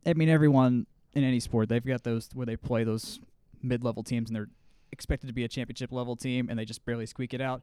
I 0.05 0.13
mean, 0.13 0.29
everyone 0.29 0.87
in 1.13 1.23
any 1.23 1.39
sport, 1.39 1.69
they've 1.69 1.85
got 1.85 2.03
those 2.03 2.29
where 2.33 2.45
they 2.45 2.55
play 2.55 2.83
those 2.83 3.19
mid-level 3.61 4.03
teams 4.03 4.29
and 4.29 4.35
they're 4.35 4.49
expected 4.91 5.27
to 5.27 5.33
be 5.33 5.43
a 5.43 5.47
championship 5.47 5.91
level 5.91 6.15
team, 6.15 6.47
and 6.49 6.57
they 6.57 6.65
just 6.65 6.85
barely 6.85 7.05
squeak 7.05 7.33
it 7.33 7.41
out. 7.41 7.61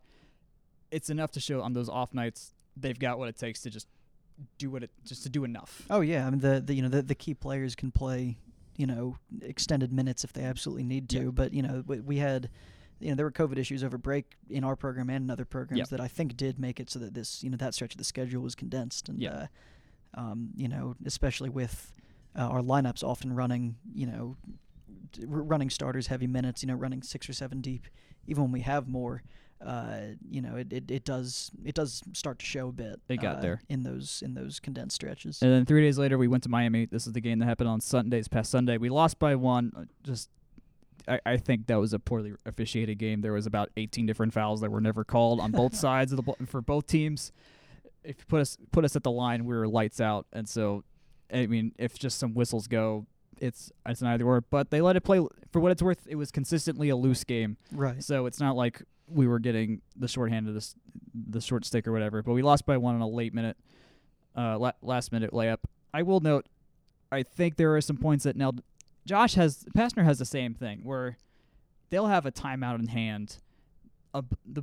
It's 0.90 1.10
enough 1.10 1.32
to 1.32 1.40
show 1.40 1.62
on 1.62 1.72
those 1.72 1.88
off 1.88 2.14
nights 2.14 2.52
they've 2.76 2.98
got 2.98 3.18
what 3.18 3.28
it 3.28 3.36
takes 3.36 3.62
to 3.62 3.70
just 3.70 3.88
do 4.58 4.70
what 4.70 4.82
it 4.82 4.90
just 5.04 5.22
to 5.22 5.28
do 5.28 5.44
enough. 5.44 5.82
Oh 5.88 6.00
yeah, 6.00 6.26
I 6.26 6.30
mean 6.30 6.40
the, 6.40 6.60
the 6.60 6.74
you 6.74 6.82
know 6.82 6.88
the, 6.88 7.02
the 7.02 7.14
key 7.14 7.34
players 7.34 7.74
can 7.74 7.90
play 7.90 8.36
you 8.76 8.86
know 8.86 9.16
extended 9.40 9.92
minutes 9.92 10.24
if 10.24 10.32
they 10.32 10.42
absolutely 10.42 10.84
need 10.84 11.08
to. 11.10 11.24
Yeah. 11.24 11.30
But 11.30 11.54
you 11.54 11.62
know 11.62 11.82
we, 11.86 12.00
we 12.00 12.16
had 12.18 12.50
you 13.00 13.08
know 13.10 13.14
there 13.14 13.26
were 13.26 13.32
COVID 13.32 13.58
issues 13.58 13.84
over 13.84 13.98
break 13.98 14.34
in 14.48 14.64
our 14.64 14.76
program 14.76 15.10
and 15.10 15.24
in 15.24 15.30
other 15.30 15.44
programs 15.44 15.78
Yep. 15.80 15.88
that 15.90 16.00
I 16.00 16.08
think 16.08 16.36
did 16.36 16.58
make 16.58 16.80
it 16.80 16.90
so 16.90 16.98
that 17.00 17.14
this 17.14 17.42
you 17.42 17.50
know 17.50 17.56
that 17.58 17.74
stretch 17.74 17.92
of 17.94 17.98
the 17.98 18.04
schedule 18.04 18.42
was 18.42 18.54
condensed 18.54 19.08
and 19.08 19.20
Yeah. 19.20 19.46
uh, 20.16 20.20
um, 20.20 20.50
you 20.56 20.68
know 20.68 20.94
especially 21.04 21.50
with 21.50 21.92
uh, 22.38 22.42
our 22.42 22.60
lineups 22.62 23.02
often 23.04 23.34
running 23.34 23.76
you 23.94 24.06
know 24.06 24.36
d- 25.12 25.24
running 25.26 25.70
starters 25.70 26.06
heavy 26.08 26.26
minutes 26.26 26.62
you 26.62 26.66
know 26.68 26.74
running 26.74 27.02
six 27.02 27.28
or 27.28 27.32
seven 27.32 27.60
deep 27.60 27.86
even 28.26 28.42
when 28.44 28.52
we 28.52 28.60
have 28.60 28.88
more. 28.88 29.22
Uh, 29.58 30.08
you 30.30 30.42
know, 30.42 30.54
it, 30.56 30.70
it, 30.70 30.90
it 30.90 31.04
does 31.06 31.50
it 31.64 31.74
does 31.74 32.02
start 32.12 32.38
to 32.38 32.44
show 32.44 32.68
a 32.68 32.72
bit. 32.72 33.00
It 33.08 33.22
got 33.22 33.36
uh, 33.36 33.40
there. 33.40 33.62
in 33.70 33.84
those 33.84 34.22
in 34.22 34.34
those 34.34 34.60
condensed 34.60 34.96
stretches. 34.96 35.40
And 35.40 35.50
then 35.50 35.64
three 35.64 35.80
days 35.80 35.96
later, 35.96 36.18
we 36.18 36.28
went 36.28 36.42
to 36.42 36.50
Miami. 36.50 36.84
This 36.84 37.06
is 37.06 37.14
the 37.14 37.22
game 37.22 37.38
that 37.38 37.46
happened 37.46 37.70
on 37.70 37.80
Sundays 37.80 38.28
past 38.28 38.50
Sunday. 38.50 38.76
We 38.76 38.90
lost 38.90 39.18
by 39.18 39.34
one. 39.34 39.72
Uh, 39.74 39.84
Just, 40.04 40.28
I, 41.08 41.20
I 41.24 41.36
think 41.36 41.66
that 41.66 41.78
was 41.78 41.92
a 41.92 41.98
poorly 41.98 42.34
officiated 42.44 42.98
game. 42.98 43.20
There 43.20 43.32
was 43.32 43.46
about 43.46 43.70
18 43.76 44.06
different 44.06 44.32
fouls 44.32 44.60
that 44.60 44.70
were 44.70 44.80
never 44.80 45.04
called 45.04 45.40
on 45.40 45.52
both 45.52 45.74
sides 45.86 46.12
of 46.12 46.16
the 46.16 46.22
ball 46.22 46.36
for 46.46 46.60
both 46.60 46.86
teams. 46.86 47.32
If 48.02 48.18
you 48.18 48.24
put 48.28 48.40
us 48.40 48.56
put 48.72 48.84
us 48.84 48.96
at 48.96 49.02
the 49.02 49.10
line, 49.10 49.44
we 49.44 49.54
were 49.54 49.66
lights 49.66 50.00
out. 50.00 50.26
And 50.32 50.48
so, 50.48 50.84
I 51.32 51.46
mean, 51.46 51.72
if 51.78 51.98
just 51.98 52.18
some 52.18 52.34
whistles 52.34 52.66
go, 52.66 53.06
it's 53.40 53.72
it's 53.84 54.00
an 54.00 54.08
either 54.08 54.24
or. 54.24 54.40
But 54.40 54.70
they 54.70 54.80
let 54.80 54.96
it 54.96 55.02
play 55.02 55.18
for 55.52 55.60
what 55.60 55.72
it's 55.72 55.82
worth. 55.82 56.06
It 56.08 56.16
was 56.16 56.30
consistently 56.30 56.88
a 56.88 56.96
loose 56.96 57.24
game. 57.24 57.56
Right. 57.72 58.02
So 58.02 58.26
it's 58.26 58.40
not 58.40 58.56
like 58.56 58.82
we 59.08 59.26
were 59.26 59.38
getting 59.38 59.82
the 59.96 60.08
shorthand 60.08 60.48
of 60.48 60.54
this, 60.54 60.74
the 61.14 61.40
short 61.40 61.64
stick 61.64 61.86
or 61.86 61.92
whatever. 61.92 62.22
But 62.22 62.32
we 62.32 62.42
lost 62.42 62.66
by 62.66 62.76
one 62.76 62.94
on 62.94 63.00
a 63.00 63.08
late 63.08 63.34
minute, 63.34 63.56
uh, 64.36 64.58
la- 64.58 64.72
last 64.82 65.12
minute 65.12 65.32
layup. 65.32 65.58
I 65.94 66.02
will 66.02 66.20
note, 66.20 66.46
I 67.10 67.22
think 67.22 67.56
there 67.56 67.74
are 67.76 67.80
some 67.80 67.96
points 67.96 68.24
that 68.24 68.36
nailed. 68.36 68.62
Josh 69.06 69.34
has 69.34 69.64
Pastner 69.76 70.04
has 70.04 70.18
the 70.18 70.24
same 70.26 70.52
thing 70.52 70.80
where 70.84 71.16
they'll 71.90 72.06
have 72.08 72.26
a 72.26 72.32
timeout 72.32 72.78
in 72.78 72.88
hand. 72.88 73.38
A, 74.12 74.20
b- 74.22 74.36
the 74.44 74.62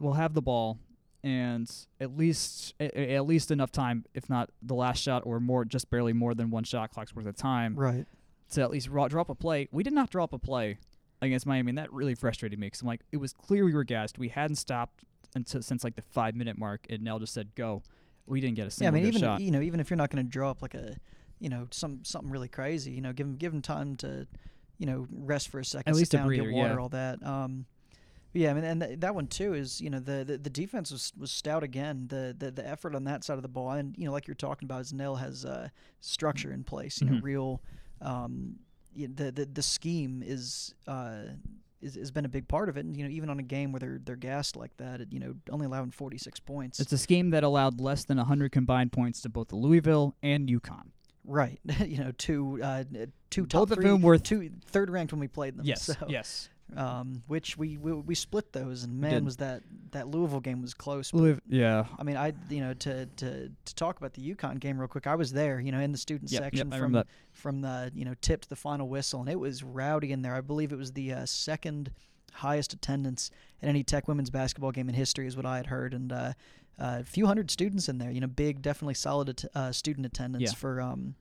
we'll 0.00 0.14
have 0.14 0.34
the 0.34 0.42
ball 0.42 0.78
and 1.24 1.70
at 2.00 2.16
least 2.16 2.74
at 2.80 3.26
least 3.26 3.50
enough 3.52 3.70
time, 3.70 4.04
if 4.14 4.28
not 4.28 4.50
the 4.60 4.74
last 4.74 5.00
shot 5.02 5.22
or 5.24 5.38
more, 5.38 5.64
just 5.64 5.88
barely 5.90 6.12
more 6.12 6.34
than 6.34 6.50
one 6.50 6.64
shot 6.64 6.90
clock's 6.90 7.14
worth 7.14 7.26
of 7.26 7.36
time 7.36 7.76
Right. 7.76 8.06
to 8.52 8.62
at 8.62 8.70
least 8.70 8.88
ro- 8.88 9.08
drop 9.08 9.28
a 9.30 9.34
play. 9.34 9.68
We 9.70 9.82
did 9.84 9.92
not 9.92 10.10
drop 10.10 10.32
a 10.32 10.38
play 10.38 10.78
against 11.20 11.46
Miami, 11.46 11.70
and 11.70 11.78
that 11.78 11.92
really 11.92 12.16
frustrated 12.16 12.58
me 12.58 12.66
because 12.66 12.80
I'm 12.80 12.88
like, 12.88 13.02
it 13.12 13.18
was 13.18 13.32
clear 13.32 13.64
we 13.64 13.72
were 13.74 13.84
gassed. 13.84 14.18
We 14.18 14.28
hadn't 14.28 14.56
stopped 14.56 15.04
until 15.36 15.62
since 15.62 15.84
like 15.84 15.94
the 15.94 16.02
five 16.02 16.34
minute 16.34 16.58
mark, 16.58 16.86
and 16.90 17.02
Nell 17.02 17.18
just 17.20 17.34
said 17.34 17.54
go. 17.54 17.82
We 18.26 18.40
didn't 18.40 18.54
get 18.56 18.68
a 18.68 18.70
single 18.70 18.92
shot. 18.92 18.94
Yeah, 18.94 19.00
I 19.00 19.02
mean, 19.02 19.08
even 19.08 19.20
shot. 19.20 19.40
you 19.40 19.50
know, 19.50 19.60
even 19.60 19.80
if 19.80 19.90
you're 19.90 19.96
not 19.96 20.10
going 20.10 20.24
to 20.24 20.30
drop 20.30 20.58
up 20.58 20.62
like 20.62 20.74
a, 20.74 20.96
you 21.42 21.48
know, 21.48 21.66
some 21.72 22.04
something 22.04 22.30
really 22.30 22.48
crazy, 22.48 22.92
you 22.92 23.00
know, 23.00 23.12
give 23.12 23.26
them 23.26 23.36
give 23.36 23.52
'em 23.52 23.62
time 23.62 23.96
to, 23.96 24.26
you 24.78 24.86
know, 24.86 25.06
rest 25.10 25.48
for 25.48 25.58
a 25.58 25.64
second, 25.64 25.92
sit 25.94 25.98
least 25.98 26.14
a 26.14 26.18
down, 26.18 26.26
breather, 26.28 26.44
get 26.44 26.52
water, 26.54 26.74
yeah. 26.74 26.80
all 26.80 26.88
that. 26.90 27.22
Um, 27.26 27.66
yeah, 28.32 28.50
I 28.50 28.54
mean, 28.54 28.64
and 28.64 28.80
th- 28.80 29.00
that 29.00 29.14
one 29.14 29.26
too 29.26 29.52
is 29.52 29.80
you 29.80 29.90
know 29.90 29.98
the, 30.00 30.24
the 30.24 30.38
the 30.38 30.48
defense 30.50 30.90
was 30.92 31.12
was 31.18 31.30
stout 31.32 31.62
again. 31.64 32.06
The, 32.08 32.34
the 32.38 32.50
the 32.50 32.66
effort 32.66 32.94
on 32.94 33.04
that 33.04 33.24
side 33.24 33.36
of 33.36 33.42
the 33.42 33.48
ball, 33.48 33.72
and 33.72 33.94
you 33.98 34.06
know, 34.06 34.12
like 34.12 34.26
you're 34.28 34.34
talking 34.36 34.66
about, 34.66 34.80
is 34.82 34.92
Nell 34.92 35.16
has 35.16 35.44
uh, 35.44 35.68
structure 36.00 36.52
in 36.52 36.62
place. 36.64 37.00
You 37.00 37.08
know, 37.08 37.16
Mhm. 37.18 37.22
real. 37.22 37.62
Um, 38.00 38.60
y 38.96 39.08
the, 39.12 39.32
the 39.32 39.44
the 39.46 39.62
scheme 39.62 40.22
is. 40.24 40.74
Uh, 40.86 41.24
is, 41.82 41.96
has 41.96 42.12
been 42.12 42.24
a 42.24 42.28
big 42.28 42.46
part 42.46 42.68
of 42.68 42.76
it, 42.76 42.84
and 42.84 42.96
you 42.96 43.02
know, 43.02 43.10
even 43.10 43.28
on 43.28 43.40
a 43.40 43.42
game 43.42 43.72
where 43.72 43.80
they're 43.80 43.98
they're 44.04 44.14
gassed 44.14 44.54
like 44.54 44.76
that, 44.76 45.00
it, 45.00 45.08
you 45.12 45.18
know, 45.18 45.34
only 45.50 45.66
allowing 45.66 45.90
46 45.90 46.38
points. 46.38 46.78
it's 46.78 46.92
a 46.92 46.96
scheme 46.98 47.30
that 47.30 47.42
allowed 47.42 47.80
less 47.80 48.04
than 48.04 48.18
100 48.18 48.52
combined 48.52 48.92
points 48.92 49.20
to 49.22 49.28
both 49.28 49.52
Louisville 49.52 50.14
and 50.22 50.48
UConn. 50.48 50.90
Right. 51.24 51.58
you 51.86 51.98
know, 51.98 52.12
two 52.16 52.60
uh, 52.62 52.84
two 53.30 53.42
Both 53.42 53.68
top 53.68 53.78
of 53.78 53.84
whom 53.84 54.02
were- 54.02 54.18
two 54.18 54.50
third 54.66 54.90
ranked 54.90 55.12
when 55.12 55.20
we 55.20 55.28
played 55.28 55.56
them. 55.56 55.66
So, 55.76 55.94
yes. 56.08 56.48
Um, 56.74 57.22
which 57.26 57.58
we, 57.58 57.76
we 57.76 57.92
we 57.92 58.14
split 58.14 58.50
those, 58.52 58.84
and 58.84 58.98
man, 58.98 59.26
was 59.26 59.36
that 59.36 59.62
that 59.90 60.08
Louisville 60.08 60.40
game 60.40 60.62
was 60.62 60.72
close. 60.72 61.12
Louisville, 61.12 61.42
yeah. 61.46 61.84
I 61.98 62.02
mean, 62.02 62.16
I 62.16 62.32
you 62.48 62.60
know 62.60 62.72
to 62.72 63.04
to 63.04 63.50
to 63.50 63.74
talk 63.74 63.98
about 63.98 64.14
the 64.14 64.34
UConn 64.34 64.58
game 64.58 64.78
real 64.78 64.88
quick. 64.88 65.06
I 65.06 65.14
was 65.14 65.32
there, 65.32 65.60
you 65.60 65.70
know, 65.70 65.80
in 65.80 65.92
the 65.92 65.98
student 65.98 66.32
Yep, 66.32 66.42
section 66.44 66.70
yep, 66.70 66.80
from 66.80 67.04
from 67.32 67.60
the 67.60 67.92
you 67.94 68.06
know 68.06 68.14
tip 68.22 68.40
to 68.42 68.48
the 68.48 68.56
final 68.56 68.88
whistle, 68.88 69.20
and 69.20 69.28
it 69.28 69.38
was 69.38 69.62
rowdy 69.62 70.12
in 70.12 70.22
there. 70.22 70.34
I 70.34 70.40
believe 70.40 70.72
it 70.72 70.78
was 70.78 70.92
the 70.92 71.12
uh, 71.12 71.26
second 71.26 71.92
highest 72.32 72.72
attendance 72.72 73.30
at 73.62 73.68
any 73.68 73.84
Tech 73.84 74.08
women's 74.08 74.30
basketball 74.30 74.72
game 74.72 74.88
in 74.88 74.94
history, 74.94 75.26
is 75.26 75.36
what 75.36 75.44
I 75.44 75.58
had 75.58 75.66
heard, 75.66 75.92
and 75.92 76.10
uh, 76.10 76.32
a 76.78 77.04
few 77.04 77.26
hundred 77.26 77.50
students 77.50 77.88
in 77.88 77.98
there. 77.98 78.10
You 78.10 78.20
know, 78.20 78.26
big, 78.26 78.62
definitely 78.62 78.94
solid 78.94 79.28
at- 79.30 79.44
uh, 79.54 79.72
student 79.72 80.06
attendance 80.06 80.42
Yeah. 80.44 80.52
for 80.52 80.80
um, 80.80 81.14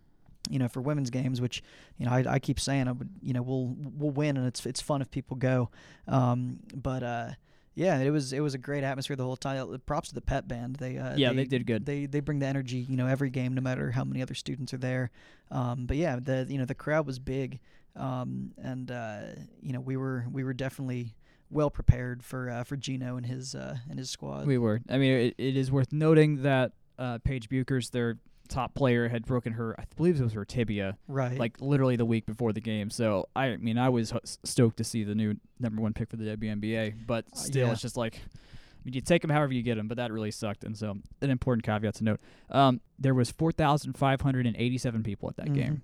you 0.50 0.58
know, 0.58 0.68
for 0.68 0.82
women's 0.82 1.10
games, 1.12 1.40
which 1.40 1.62
you 1.98 2.06
know 2.06 2.12
I, 2.12 2.24
I 2.28 2.40
keep 2.40 2.60
saying 2.60 2.88
I 2.88 2.94
would, 2.94 3.10
you 3.22 3.34
know, 3.34 3.42
we'll 3.44 3.76
we'll 3.78 4.10
win, 4.12 4.38
and 4.38 4.48
it's 4.48 4.66
it's 4.66 4.82
fun 4.82 5.02
if 5.02 5.12
people 5.12 5.38
go. 5.38 5.70
Um, 6.08 6.60
but 6.76 7.04
uh, 7.04 7.30
yeah, 7.76 8.00
it 8.00 8.10
was 8.10 8.34
it 8.34 8.40
was 8.40 8.54
a 8.56 8.58
great 8.58 8.84
atmosphere 8.84 9.16
the 9.16 9.24
whole 9.24 9.38
time. 9.38 9.80
Props 9.86 10.10
to 10.10 10.16
the 10.16 10.22
pep 10.22 10.48
band. 10.48 10.78
They 10.78 10.98
uh, 10.98 11.16
Yeah, 11.16 11.32
they 11.34 11.46
did 11.46 11.68
good. 11.68 11.86
They 11.86 12.08
they 12.08 12.22
bring 12.22 12.40
the 12.40 12.48
energy, 12.48 12.78
you 12.90 12.98
know, 12.98 13.06
every 13.08 13.30
game, 13.30 13.54
no 13.54 13.62
matter 13.62 13.92
how 13.92 14.04
many 14.04 14.22
other 14.22 14.34
students 14.34 14.74
are 14.74 14.78
there. 14.80 15.12
Um, 15.52 15.86
but 15.86 15.98
yeah, 15.98 16.18
the 16.20 16.48
you 16.50 16.58
know 16.58 16.66
the 16.66 16.76
crowd 16.76 17.06
was 17.06 17.20
big, 17.20 17.60
um, 17.96 18.52
and 18.58 18.90
uh, 18.90 19.22
you 19.62 19.74
know 19.74 19.80
we 19.80 19.96
were 19.96 20.26
we 20.32 20.44
were 20.44 20.54
definitely 20.54 21.14
well 21.52 21.70
prepared 21.70 22.24
for 22.24 22.50
uh, 22.50 22.64
for 22.64 22.76
Gino 22.78 23.18
and 23.18 23.26
his 23.26 23.54
uh, 23.56 23.78
and 23.90 24.00
his 24.00 24.10
squad. 24.10 24.48
We 24.48 24.58
were. 24.58 24.82
I 24.90 24.98
mean, 24.98 25.12
it, 25.14 25.36
it 25.38 25.58
is 25.58 25.72
worth 25.72 25.92
noting 25.92 26.44
that 26.44 26.72
uh, 26.98 27.18
Paige 27.20 27.50
Bueckers, 27.50 27.92
their 27.92 28.18
top 28.48 28.74
player, 28.74 29.08
had 29.10 29.26
broken 29.26 29.54
her, 29.54 29.80
I 29.80 29.86
believe 29.96 30.20
it 30.20 30.24
was 30.24 30.34
her 30.34 30.44
tibia, 30.46 30.98
right. 31.08 31.38
like 31.38 31.62
literally 31.62 31.96
the 31.96 32.06
week 32.06 32.26
before 32.26 32.52
the 32.54 32.60
game. 32.62 32.90
So 32.90 33.28
I 33.36 33.56
mean, 33.58 33.78
I 33.78 33.90
was 33.90 34.14
stoked 34.44 34.78
to 34.78 34.84
see 34.84 35.04
the 35.04 35.16
new 35.16 35.36
number 35.60 35.82
one 35.82 35.94
pick 35.94 36.10
for 36.10 36.18
the 36.18 36.36
WNBA, 36.38 37.06
but 37.08 37.26
Uh, 37.32 37.36
still, 37.38 37.68
yeah. 37.68 37.74
it's 37.74 37.82
just 37.82 37.98
like. 37.98 38.16
I 38.16 38.84
mean, 38.86 38.96
you 38.96 39.02
take 39.02 39.22
them 39.22 39.30
however 39.30 39.54
you 39.54 39.62
get 39.62 39.76
them, 39.76 39.88
but 39.88 39.98
that 39.98 40.12
really 40.12 40.32
sucked. 40.32 40.64
And 40.64 40.76
so, 40.76 40.98
an 41.22 41.30
important 41.30 41.64
caveat 41.64 41.94
to 41.96 42.04
note: 42.04 42.20
um, 42.50 42.82
there 42.98 43.14
was 43.14 43.30
four 43.30 43.52
thousand 43.52 43.94
five 43.94 44.22
hundred 44.22 44.48
and 44.48 44.56
eighty-seven 44.58 45.04
people 45.04 45.30
at 45.30 45.36
that 45.36 45.50
Mhm. 45.50 45.54
game. 45.54 45.82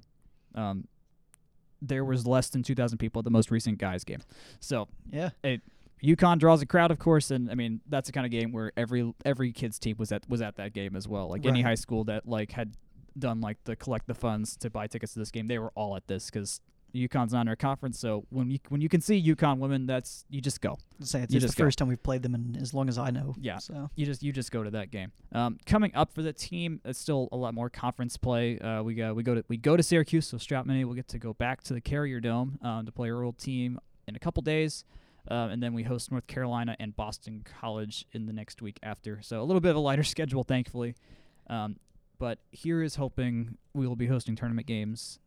Um, 0.55 0.87
there 1.81 2.05
was 2.05 2.25
less 2.25 2.49
than 2.49 2.63
two 2.63 2.75
thousand 2.75 2.97
people 2.97 3.19
at 3.19 3.25
the 3.25 3.31
most 3.31 3.51
recent 3.51 3.77
guys 3.77 4.03
game. 4.03 4.21
So 4.59 4.87
yeah. 5.11 5.29
UConn 6.03 6.37
draws 6.37 6.61
a 6.61 6.65
crowd, 6.65 6.91
of 6.91 6.99
course, 6.99 7.31
and 7.31 7.49
I 7.49 7.55
mean 7.55 7.81
that's 7.89 8.07
the 8.07 8.13
kind 8.13 8.25
of 8.25 8.31
game 8.31 8.51
where 8.51 8.71
every 8.77 9.13
every 9.25 9.51
kid's 9.51 9.79
team 9.79 9.95
was 9.97 10.11
at 10.11 10.29
was 10.29 10.41
at 10.41 10.57
that 10.57 10.73
game 10.73 10.95
as 10.95 11.07
well. 11.07 11.29
Like 11.29 11.45
any 11.45 11.61
high 11.61 11.75
school 11.75 12.03
that 12.05 12.27
like 12.27 12.51
had 12.51 12.75
done 13.17 13.41
like 13.41 13.57
the 13.63 13.75
collect 13.75 14.05
the 14.07 14.13
funds 14.13 14.55
to 14.57 14.69
buy 14.69 14.87
tickets 14.87 15.13
to 15.13 15.19
this 15.19 15.31
game, 15.31 15.47
they 15.47 15.57
were 15.57 15.71
all 15.75 15.95
at 15.95 16.07
this 16.07 16.29
because 16.29 16.61
UConn's 16.95 17.33
not 17.33 17.41
in 17.41 17.47
our 17.47 17.55
conference. 17.55 17.99
So 17.99 18.25
when 18.29 18.49
you 18.49 18.59
when 18.69 18.81
you 18.81 18.89
can 18.89 19.01
see 19.01 19.21
UConn 19.21 19.59
women, 19.59 19.85
that's 19.85 20.25
you 20.29 20.41
just 20.41 20.61
go. 20.61 20.77
Say 21.01 21.21
it's, 21.21 21.33
it's 21.33 21.45
the 21.45 21.51
go. 21.61 21.65
first 21.65 21.77
time 21.77 21.87
we've 21.87 22.01
played 22.01 22.23
them 22.23 22.33
in 22.33 22.57
as 22.61 22.73
long 22.73 22.89
as 22.89 22.97
I 22.97 23.09
know. 23.11 23.35
Yeah. 23.39 23.57
So 23.57 23.89
You 23.95 24.05
just 24.05 24.23
you 24.23 24.31
just 24.33 24.51
go 24.51 24.63
to 24.63 24.71
that 24.71 24.89
game. 24.91 25.11
Um, 25.31 25.57
coming 25.65 25.93
up 25.95 26.11
for 26.13 26.21
the 26.21 26.33
team, 26.33 26.81
it's 26.85 26.99
still 26.99 27.29
a 27.31 27.37
lot 27.37 27.53
more 27.53 27.69
conference 27.69 28.17
play. 28.17 28.57
Uh, 28.59 28.81
we 28.83 28.95
go 28.95 29.13
we 29.13 29.23
go 29.23 29.35
to 29.35 29.43
we 29.47 29.57
go 29.57 29.77
to 29.77 29.83
Syracuse, 29.83 30.27
so 30.27 30.37
Strautmane 30.37 30.85
will 30.85 30.93
get 30.95 31.07
to 31.09 31.19
go 31.19 31.33
back 31.33 31.61
to 31.63 31.73
the 31.73 31.81
Carrier 31.81 32.19
Dome 32.19 32.57
um, 32.61 32.85
to 32.85 32.91
play 32.91 33.09
our 33.11 33.23
old 33.23 33.37
team 33.37 33.79
in 34.07 34.15
a 34.15 34.19
couple 34.19 34.41
days. 34.41 34.83
uh, 35.29 35.49
and 35.51 35.61
then 35.61 35.73
we 35.73 35.83
host 35.83 36.09
North 36.09 36.25
Carolina 36.27 36.75
and 36.79 36.95
Boston 36.95 37.43
College 37.59 38.05
in 38.13 38.25
the 38.25 38.33
next 38.33 38.61
week 38.61 38.79
after. 38.81 39.19
So 39.21 39.41
a 39.41 39.43
little 39.43 39.59
bit 39.59 39.71
of 39.71 39.75
a 39.75 39.79
lighter 39.81 40.03
schedule, 40.15 40.43
thankfully. 40.43 40.95
Um, 41.49 41.75
but 42.17 42.39
here 42.51 42.81
is 42.81 42.95
hoping 42.95 43.57
we 43.73 43.85
will 43.85 43.95
be 43.97 44.07
hosting 44.07 44.35
tournament 44.35 44.65
games 44.67 45.19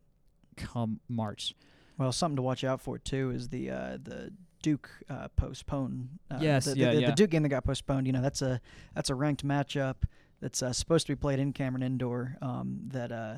come 0.57 0.99
March. 1.09 1.55
Well, 1.97 2.11
something 2.11 2.35
to 2.37 2.41
watch 2.41 2.63
out 2.63 2.81
for 2.81 2.97
too 2.97 3.31
is 3.31 3.49
the 3.49 3.69
uh, 3.69 3.97
the 4.01 4.31
Duke 4.63 4.89
uh, 5.09 5.27
postpone. 5.35 6.09
Uh, 6.29 6.37
Yes, 6.41 6.65
the, 6.65 6.71
the- 6.71 6.79
yeah, 6.79 6.93
the, 6.93 7.01
yeah. 7.01 7.09
the 7.09 7.15
Duke 7.15 7.29
game 7.31 7.43
that 7.43 7.49
got 7.49 7.63
postponed. 7.63 8.07
You 8.07 8.13
know, 8.13 8.21
that's 8.21 8.41
a 8.41 8.59
that's 8.95 9.09
a 9.09 9.15
ranked 9.15 9.45
matchup 9.45 9.95
that's 10.39 10.61
uh, 10.63 10.73
supposed 10.73 11.05
to 11.07 11.11
be 11.11 11.15
played 11.15 11.39
in 11.39 11.53
Cameron 11.53 11.83
Indoor. 11.83 12.37
Um, 12.41 12.79
that 12.87 13.11
uh, 13.11 13.35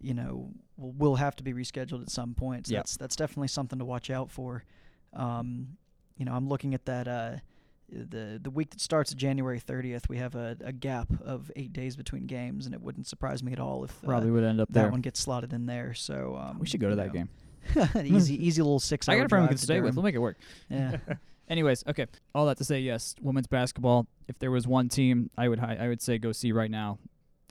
you 0.00 0.14
know 0.14 0.50
will, 0.76 0.92
will 0.92 1.16
have 1.16 1.36
to 1.36 1.42
be 1.44 1.52
rescheduled 1.52 2.02
at 2.02 2.10
some 2.10 2.34
point. 2.34 2.66
So 2.68 2.74
Yep. 2.74 2.80
that's 2.80 2.96
that's 2.96 3.16
definitely 3.16 3.48
something 3.48 3.78
to 3.78 3.84
watch 3.84 4.10
out 4.10 4.30
for. 4.30 4.64
Um, 5.12 5.76
you 6.16 6.24
know, 6.24 6.32
I'm 6.32 6.48
looking 6.48 6.74
at 6.74 6.84
that. 6.86 7.08
Uh, 7.90 8.04
the 8.08 8.40
the 8.42 8.50
week 8.50 8.70
that 8.70 8.80
starts 8.80 9.12
January 9.14 9.60
30th, 9.60 10.08
we 10.08 10.18
have 10.18 10.34
a, 10.34 10.56
a 10.64 10.72
gap 10.72 11.08
of 11.24 11.50
eight 11.56 11.72
days 11.72 11.96
between 11.96 12.26
games, 12.26 12.66
and 12.66 12.74
it 12.74 12.80
wouldn't 12.80 13.06
surprise 13.06 13.42
me 13.42 13.52
at 13.52 13.60
all 13.60 13.84
if 13.84 13.92
uh, 14.04 14.08
Probably 14.08 14.30
would 14.30 14.44
end 14.44 14.60
up 14.60 14.68
that 14.68 14.82
there. 14.82 14.90
one 14.90 15.00
gets 15.00 15.20
slotted 15.20 15.52
in 15.52 15.66
there. 15.66 15.94
So 15.94 16.38
um, 16.40 16.58
we 16.58 16.66
should 16.66 16.80
go 16.80 16.90
to 16.90 16.96
that 16.96 17.08
know, 17.08 17.12
game. 17.12 17.28
easy, 18.16 18.46
easy 18.46 18.62
little 18.62 18.80
six. 18.80 19.08
I 19.08 19.16
got 19.16 19.26
a 19.26 19.28
friend 19.28 19.44
we 19.44 19.48
can 19.48 19.58
stay 19.58 19.80
with. 19.80 19.94
We'll 19.94 20.04
make 20.04 20.14
it 20.14 20.18
work. 20.18 20.36
Yeah. 20.68 20.96
Anyways, 21.48 21.82
okay. 21.88 22.06
All 22.34 22.46
that 22.46 22.58
to 22.58 22.64
say, 22.64 22.80
yes, 22.80 23.14
women's 23.22 23.46
basketball. 23.46 24.06
If 24.28 24.38
there 24.38 24.50
was 24.50 24.66
one 24.66 24.88
team, 24.88 25.30
I 25.38 25.48
would 25.48 25.58
hi- 25.58 25.78
I 25.80 25.88
would 25.88 26.02
say 26.02 26.18
go 26.18 26.32
see 26.32 26.52
right 26.52 26.70
now. 26.70 26.98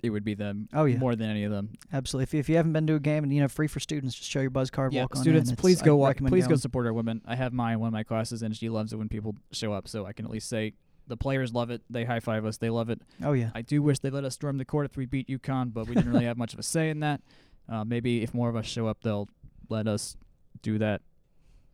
It 0.04 0.12
would 0.12 0.24
be 0.24 0.36
them. 0.36 0.70
Oh, 0.74 0.86
yeah. 0.86 0.98
more 0.98 1.16
than 1.16 1.30
any 1.30 1.44
of 1.44 1.52
them. 1.52 1.70
Absolutely. 1.92 2.24
If 2.24 2.34
you, 2.34 2.40
if 2.40 2.50
you 2.50 2.56
haven't 2.58 2.74
been 2.74 2.86
to 2.88 2.96
a 2.96 3.00
game 3.00 3.24
and 3.24 3.34
you 3.34 3.42
know 3.42 3.48
free 3.48 3.68
for 3.68 3.80
students, 3.80 4.14
just 4.16 4.30
show 4.30 4.42
your 4.42 4.52
buzz 4.52 4.70
card. 4.70 4.94
Yeah, 4.94 5.02
walk 5.02 5.16
on 5.16 5.22
students, 5.24 5.50
in. 5.50 5.56
Please 5.56 5.82
go. 5.82 5.96
Wa- 5.96 6.10
recommend 6.10 6.32
please 6.32 6.48
go 6.48 6.56
support 6.56 6.86
our 6.86 6.94
women. 6.94 7.22
I 7.26 7.36
have 7.36 7.52
mine 7.52 7.74
in 7.74 7.80
one 7.80 7.88
of 7.88 7.94
my 7.94 8.04
classes, 8.04 8.44
and 8.44 8.56
she 8.56 8.70
loves 8.70 8.94
it 8.94 8.98
when 8.98 9.10
people 9.10 9.36
show 9.52 9.74
up. 9.74 9.88
So 9.88 10.06
I 10.06 10.14
can 10.14 10.26
at 10.26 10.32
least 10.32 10.50
say 10.50 10.74
the 11.08 11.18
players 11.18 11.54
love 11.54 11.72
it. 11.72 11.82
They 11.90 12.04
high 12.04 12.20
five 12.20 12.46
us. 12.46 12.58
They 12.58 12.70
love 12.70 12.90
it. 12.90 13.02
Oh 13.24 13.34
yeah. 13.34 13.50
I 13.56 13.62
do 13.62 13.82
wish 13.82 14.00
they 14.00 14.10
let 14.10 14.24
us 14.24 14.36
storm 14.36 14.58
the 14.58 14.66
court 14.66 14.86
if 14.86 14.98
we 14.98 15.06
beat 15.06 15.28
UConn, 15.28 15.74
but 15.74 15.88
we 15.88 15.96
didn't 15.96 16.12
really 16.12 16.26
have 16.32 16.38
much 16.38 16.54
of 16.54 16.60
a 16.60 16.64
say 16.64 16.90
in 16.90 17.00
that. 17.00 17.22
Uh, 17.68 17.84
maybe 17.84 18.22
if 18.22 18.34
more 18.34 18.50
of 18.50 18.56
us 18.56 18.66
show 18.66 18.88
up, 18.88 19.02
they'll 19.02 19.28
let 19.70 19.88
us 19.88 20.16
do 20.62 20.78
that. 20.78 21.02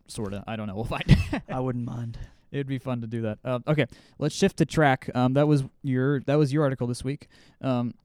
Sorta. 0.07 0.43
I 0.47 0.55
don't 0.55 0.67
know. 0.67 0.75
We'll 0.83 0.85
find. 0.85 1.17
I 1.49 1.59
wouldn't 1.59 1.85
mind. 1.85 2.17
It'd 2.51 2.67
be 2.67 2.77
fun 2.77 3.01
to 3.01 3.07
do 3.07 3.23
that. 3.23 3.39
Um, 3.43 3.63
okay, 3.67 3.87
let's 4.19 4.35
shift 4.35 4.57
to 4.57 4.65
track. 4.65 5.09
Um, 5.15 5.33
that 5.33 5.47
was 5.47 5.63
your 5.81 6.19
that 6.21 6.35
was 6.35 6.53
your 6.53 6.63
article 6.63 6.85
this 6.85 7.03
week. 7.03 7.27
Um, 7.61 7.95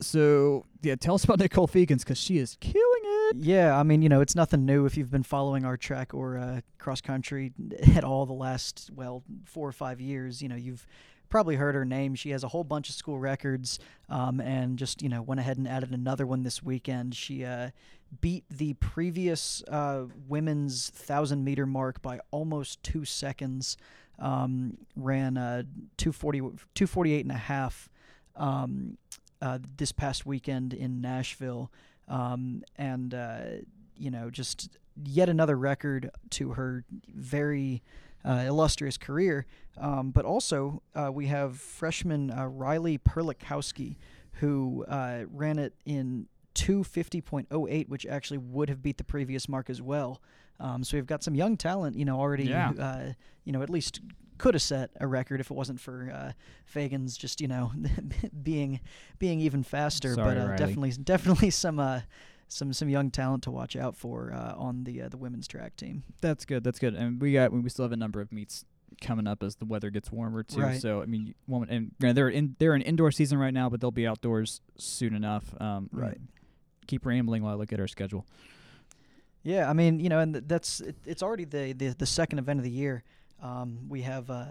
so 0.00 0.64
yeah, 0.82 0.96
tell 0.96 1.14
us 1.14 1.24
about 1.24 1.38
Nicole 1.40 1.68
Fegans 1.68 2.00
because 2.00 2.18
she 2.18 2.38
is 2.38 2.56
killing 2.60 3.02
it. 3.02 3.36
Yeah, 3.36 3.78
I 3.78 3.82
mean, 3.82 4.02
you 4.02 4.08
know, 4.08 4.20
it's 4.20 4.34
nothing 4.34 4.64
new 4.64 4.86
if 4.86 4.96
you've 4.96 5.10
been 5.10 5.22
following 5.22 5.64
our 5.64 5.76
track 5.76 6.14
or 6.14 6.38
uh, 6.38 6.60
cross 6.78 7.00
country 7.00 7.52
at 7.94 8.04
all 8.04 8.26
the 8.26 8.32
last 8.32 8.90
well 8.94 9.22
four 9.44 9.68
or 9.68 9.72
five 9.72 10.00
years. 10.00 10.42
You 10.42 10.48
know, 10.48 10.56
you've 10.56 10.86
probably 11.28 11.56
heard 11.56 11.74
her 11.74 11.84
name. 11.84 12.14
She 12.14 12.30
has 12.30 12.44
a 12.44 12.48
whole 12.48 12.64
bunch 12.64 12.88
of 12.88 12.94
school 12.94 13.18
records, 13.18 13.78
um, 14.08 14.40
and 14.40 14.78
just 14.78 15.02
you 15.02 15.08
know 15.08 15.22
went 15.22 15.40
ahead 15.40 15.58
and 15.58 15.66
added 15.66 15.92
another 15.92 16.26
one 16.26 16.42
this 16.42 16.62
weekend. 16.62 17.14
She 17.14 17.44
uh, 17.44 17.70
beat 18.20 18.44
the 18.50 18.74
previous 18.74 19.62
uh, 19.68 20.04
women's 20.28 20.90
thousand 20.90 21.44
meter 21.44 21.66
mark 21.66 22.02
by 22.02 22.20
almost 22.30 22.82
two 22.82 23.04
seconds. 23.04 23.76
Um, 24.18 24.78
ran 24.96 25.36
uh, 25.36 25.64
240, 25.98 26.38
248 26.74 27.26
and 27.26 27.32
a 27.32 27.34
half 27.34 27.90
um, 28.34 28.96
uh, 29.42 29.58
this 29.76 29.92
past 29.92 30.24
weekend 30.26 30.72
in 30.72 31.00
Nashville 31.00 31.70
um, 32.08 32.62
and 32.76 33.12
uh, 33.14 33.38
you 33.96 34.10
know 34.10 34.30
just 34.30 34.76
yet 35.04 35.28
another 35.28 35.56
record 35.56 36.10
to 36.30 36.52
her 36.52 36.84
very 37.08 37.82
uh, 38.24 38.44
illustrious 38.46 38.96
career. 38.96 39.46
Um, 39.78 40.10
but 40.10 40.24
also 40.24 40.82
uh, 40.94 41.10
we 41.12 41.26
have 41.26 41.58
freshman 41.58 42.30
uh, 42.30 42.46
Riley 42.46 42.98
Perlikowski, 42.98 43.96
who 44.40 44.84
uh, 44.88 45.24
ran 45.30 45.58
it 45.58 45.74
in 45.84 46.26
250.08, 46.54 47.88
which 47.88 48.06
actually 48.06 48.38
would 48.38 48.68
have 48.68 48.82
beat 48.82 48.96
the 48.98 49.04
previous 49.04 49.48
mark 49.48 49.68
as 49.70 49.80
well. 49.82 50.20
Um, 50.58 50.82
so 50.84 50.96
we've 50.96 51.06
got 51.06 51.22
some 51.22 51.34
young 51.34 51.56
talent, 51.56 51.96
you 51.96 52.04
know, 52.04 52.18
already, 52.18 52.44
Yeah. 52.44 52.70
uh, 52.70 53.12
you 53.44 53.52
know, 53.52 53.62
at 53.62 53.68
least 53.70 54.00
could 54.38 54.54
have 54.54 54.62
set 54.62 54.90
a 55.00 55.06
record 55.06 55.40
if 55.40 55.50
it 55.50 55.54
wasn't 55.54 55.80
for 55.80 56.10
uh, 56.14 56.32
Fegans 56.72 57.18
just, 57.18 57.40
you 57.40 57.48
know, 57.48 57.72
being 58.42 58.80
being 59.18 59.40
even 59.40 59.62
faster. 59.62 60.14
Sorry, 60.14 60.34
but 60.34 60.38
uh, 60.40 60.56
definitely, 60.56 60.92
definitely 61.02 61.50
some 61.50 61.78
uh, 61.78 62.00
some 62.48 62.72
some 62.72 62.88
young 62.88 63.10
talent 63.10 63.42
to 63.44 63.50
watch 63.50 63.76
out 63.76 63.96
for 63.96 64.32
uh, 64.32 64.54
on 64.56 64.84
the 64.84 65.02
uh, 65.02 65.08
the 65.08 65.16
women's 65.16 65.48
track 65.48 65.76
team. 65.76 66.02
That's 66.20 66.44
good. 66.44 66.64
That's 66.64 66.78
good. 66.78 66.94
And 66.94 67.20
we 67.20 67.32
got 67.32 67.52
we 67.52 67.68
still 67.68 67.84
have 67.84 67.92
a 67.92 67.96
number 67.96 68.20
of 68.20 68.32
meets 68.32 68.64
coming 69.00 69.26
up 69.26 69.42
as 69.42 69.56
the 69.56 69.64
weather 69.64 69.90
gets 69.90 70.12
warmer 70.12 70.42
too. 70.42 70.60
Right. 70.60 70.80
So 70.80 71.02
I 71.02 71.06
mean, 71.06 71.34
woman 71.46 71.68
and 71.70 71.92
yeah, 72.00 72.12
they're 72.12 72.28
in 72.28 72.56
they're 72.58 72.74
in 72.74 72.82
indoor 72.82 73.10
season 73.10 73.38
right 73.38 73.52
now, 73.54 73.68
but 73.68 73.80
they'll 73.80 73.90
be 73.90 74.06
outdoors 74.06 74.60
soon 74.76 75.14
enough. 75.14 75.44
Um, 75.60 75.88
Right. 75.92 76.18
Keep 76.86 77.04
rambling 77.04 77.42
while 77.42 77.52
I 77.52 77.56
look 77.56 77.72
at 77.72 77.80
our 77.80 77.88
schedule. 77.88 78.24
Yeah, 79.42 79.68
I 79.68 79.72
mean, 79.72 80.00
you 80.00 80.08
know, 80.08 80.20
and 80.20 80.34
th- 80.34 80.44
that's 80.46 80.80
it, 80.80 80.96
it's 81.04 81.22
already 81.22 81.44
the, 81.44 81.72
the 81.72 81.88
the 81.88 82.06
second 82.06 82.38
event 82.38 82.60
of 82.60 82.64
the 82.64 82.70
year. 82.70 83.02
Um, 83.42 83.88
we 83.88 84.02
have 84.02 84.30
uh, 84.30 84.44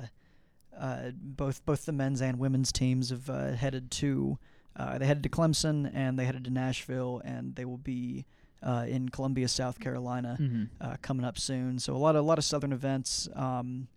uh, 0.78 1.12
both 1.15 1.65
both 1.65 1.86
the 1.86 1.91
men's 1.91 2.21
and 2.21 2.39
women's 2.39 2.71
teams 2.71 3.10
have 3.10 3.30
uh, 3.30 3.52
headed 3.54 3.91
to 3.91 4.38
uh, 4.76 4.98
they 4.98 5.06
headed 5.06 5.24
to 5.24 5.30
Clemson 5.30 5.89
and 5.93 6.19
they 6.19 6.26
headed 6.26 6.43
to 6.45 6.50
Nashville 6.50 7.21
and 7.26 7.56
they 7.56 7.65
will 7.65 7.78
be 7.78 8.26
uh, 8.63 8.86
in 8.88 9.10
Columbia, 9.10 9.48
South 9.48 9.80
Carolina, 9.80 10.38
Mm-hmm. 10.39 10.63
uh, 10.82 10.95
coming 11.02 11.26
up 11.26 11.38
soon. 11.38 11.80
So 11.80 11.95
a 11.95 11.98
lot 11.98 12.15
of 12.15 12.24
a 12.24 12.28
lot 12.28 12.38
of 12.38 12.43
southern 12.43 12.74
events. 12.74 13.28
Um, 13.36 13.88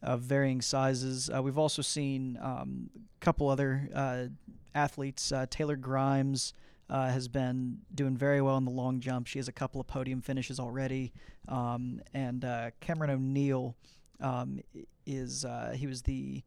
of 0.00 0.20
varying 0.20 0.60
sizes. 0.60 1.28
Uh, 1.28 1.42
we've 1.42 1.58
also 1.58 1.82
seen 1.82 2.38
um, 2.40 2.88
a 2.96 3.24
couple 3.24 3.48
other 3.48 3.88
uh, 3.92 4.26
athletes. 4.72 5.32
Uh, 5.32 5.44
Taylor 5.50 5.74
Grimes 5.74 6.52
uh, 6.90 7.08
has 7.08 7.28
been 7.28 7.78
doing 7.94 8.16
very 8.16 8.40
well 8.40 8.56
in 8.56 8.64
the 8.64 8.70
long 8.70 9.00
jump. 9.00 9.26
She 9.26 9.38
has 9.38 9.48
a 9.48 9.52
couple 9.52 9.80
of 9.80 9.86
podium 9.86 10.20
finishes 10.20 10.58
already. 10.58 11.12
Um, 11.46 12.00
and 12.14 12.44
uh, 12.44 12.70
Cameron 12.80 13.10
O'Neill 13.10 13.76
um, 14.20 14.60
is 15.06 15.44
uh, 15.44 15.74
he 15.76 15.86
was 15.86 16.02
the 16.02 16.42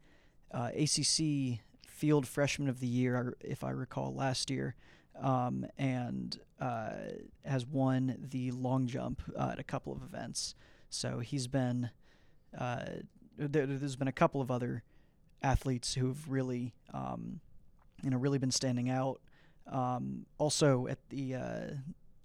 uh, 0.51 0.69
ACC 0.75 1.59
Field 1.87 2.27
Freshman 2.27 2.67
of 2.67 2.79
the 2.79 2.87
Year, 2.87 3.35
if 3.41 3.63
I 3.63 3.69
recall, 3.71 4.13
last 4.13 4.49
year. 4.49 4.75
Um, 5.19 5.67
and 5.77 6.39
uh, 6.59 6.91
has 7.45 7.65
won 7.65 8.17
the 8.31 8.51
long 8.51 8.87
jump 8.87 9.21
uh, 9.37 9.49
at 9.51 9.59
a 9.59 9.63
couple 9.63 9.93
of 9.93 10.01
events. 10.01 10.55
So 10.89 11.19
he's 11.19 11.47
been 11.47 11.91
there, 13.37 13.65
there's 13.65 13.95
been 13.95 14.07
a 14.07 14.13
couple 14.13 14.41
of 14.41 14.49
other 14.51 14.83
athletes 15.41 15.95
who've 15.95 16.29
really, 16.29 16.73
um, 16.93 17.39
you 18.03 18.09
know, 18.09 18.17
really 18.17 18.37
been 18.37 18.51
standing 18.51 18.89
out. 18.89 19.19
Um, 19.71 20.25
also 20.37 20.87
at 20.87 20.97
the, 21.09 21.35
uh, 21.35 21.67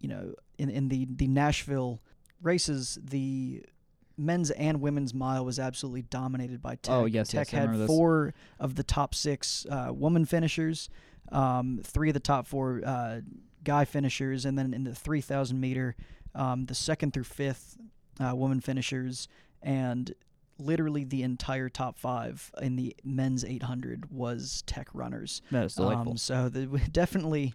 you 0.00 0.08
know, 0.08 0.34
in 0.58 0.68
in 0.68 0.88
the 0.88 1.06
the 1.08 1.28
Nashville 1.28 2.00
races, 2.42 2.98
the 3.02 3.62
men's 4.18 4.50
and 4.52 4.80
women's 4.80 5.14
mile 5.14 5.44
was 5.44 5.58
absolutely 5.58 6.02
dominated 6.02 6.62
by 6.62 6.76
Tech. 6.76 6.94
Oh, 6.94 7.04
yes, 7.04 7.28
Tech 7.28 7.52
yes, 7.52 7.60
had 7.60 7.86
four 7.86 8.34
of 8.58 8.74
the 8.74 8.82
top 8.82 9.14
six 9.14 9.66
uh, 9.70 9.92
woman 9.92 10.24
finishers, 10.24 10.88
um, 11.30 11.80
three 11.84 12.08
of 12.08 12.14
the 12.14 12.20
top 12.20 12.46
four 12.46 12.82
uh, 12.84 13.20
guy 13.62 13.84
finishers, 13.84 14.44
and 14.44 14.58
then 14.58 14.72
in 14.72 14.84
the 14.84 14.94
3,000 14.94 15.60
meter, 15.60 15.96
um, 16.34 16.66
the 16.66 16.74
second 16.74 17.12
through 17.12 17.24
fifth 17.24 17.76
uh, 18.20 18.34
woman 18.34 18.60
finishers, 18.60 19.28
and 19.62 20.14
literally 20.58 21.04
the 21.04 21.22
entire 21.22 21.68
top 21.68 21.98
five 21.98 22.50
in 22.60 22.76
the 22.76 22.94
men's 23.04 23.44
800 23.44 24.10
was 24.10 24.62
Tech 24.66 24.88
runners. 24.94 25.42
That 25.50 25.64
is 25.66 25.74
delightful. 25.74 26.12
Um, 26.12 26.16
so 26.16 26.48
the, 26.48 26.66
definitely 26.92 27.54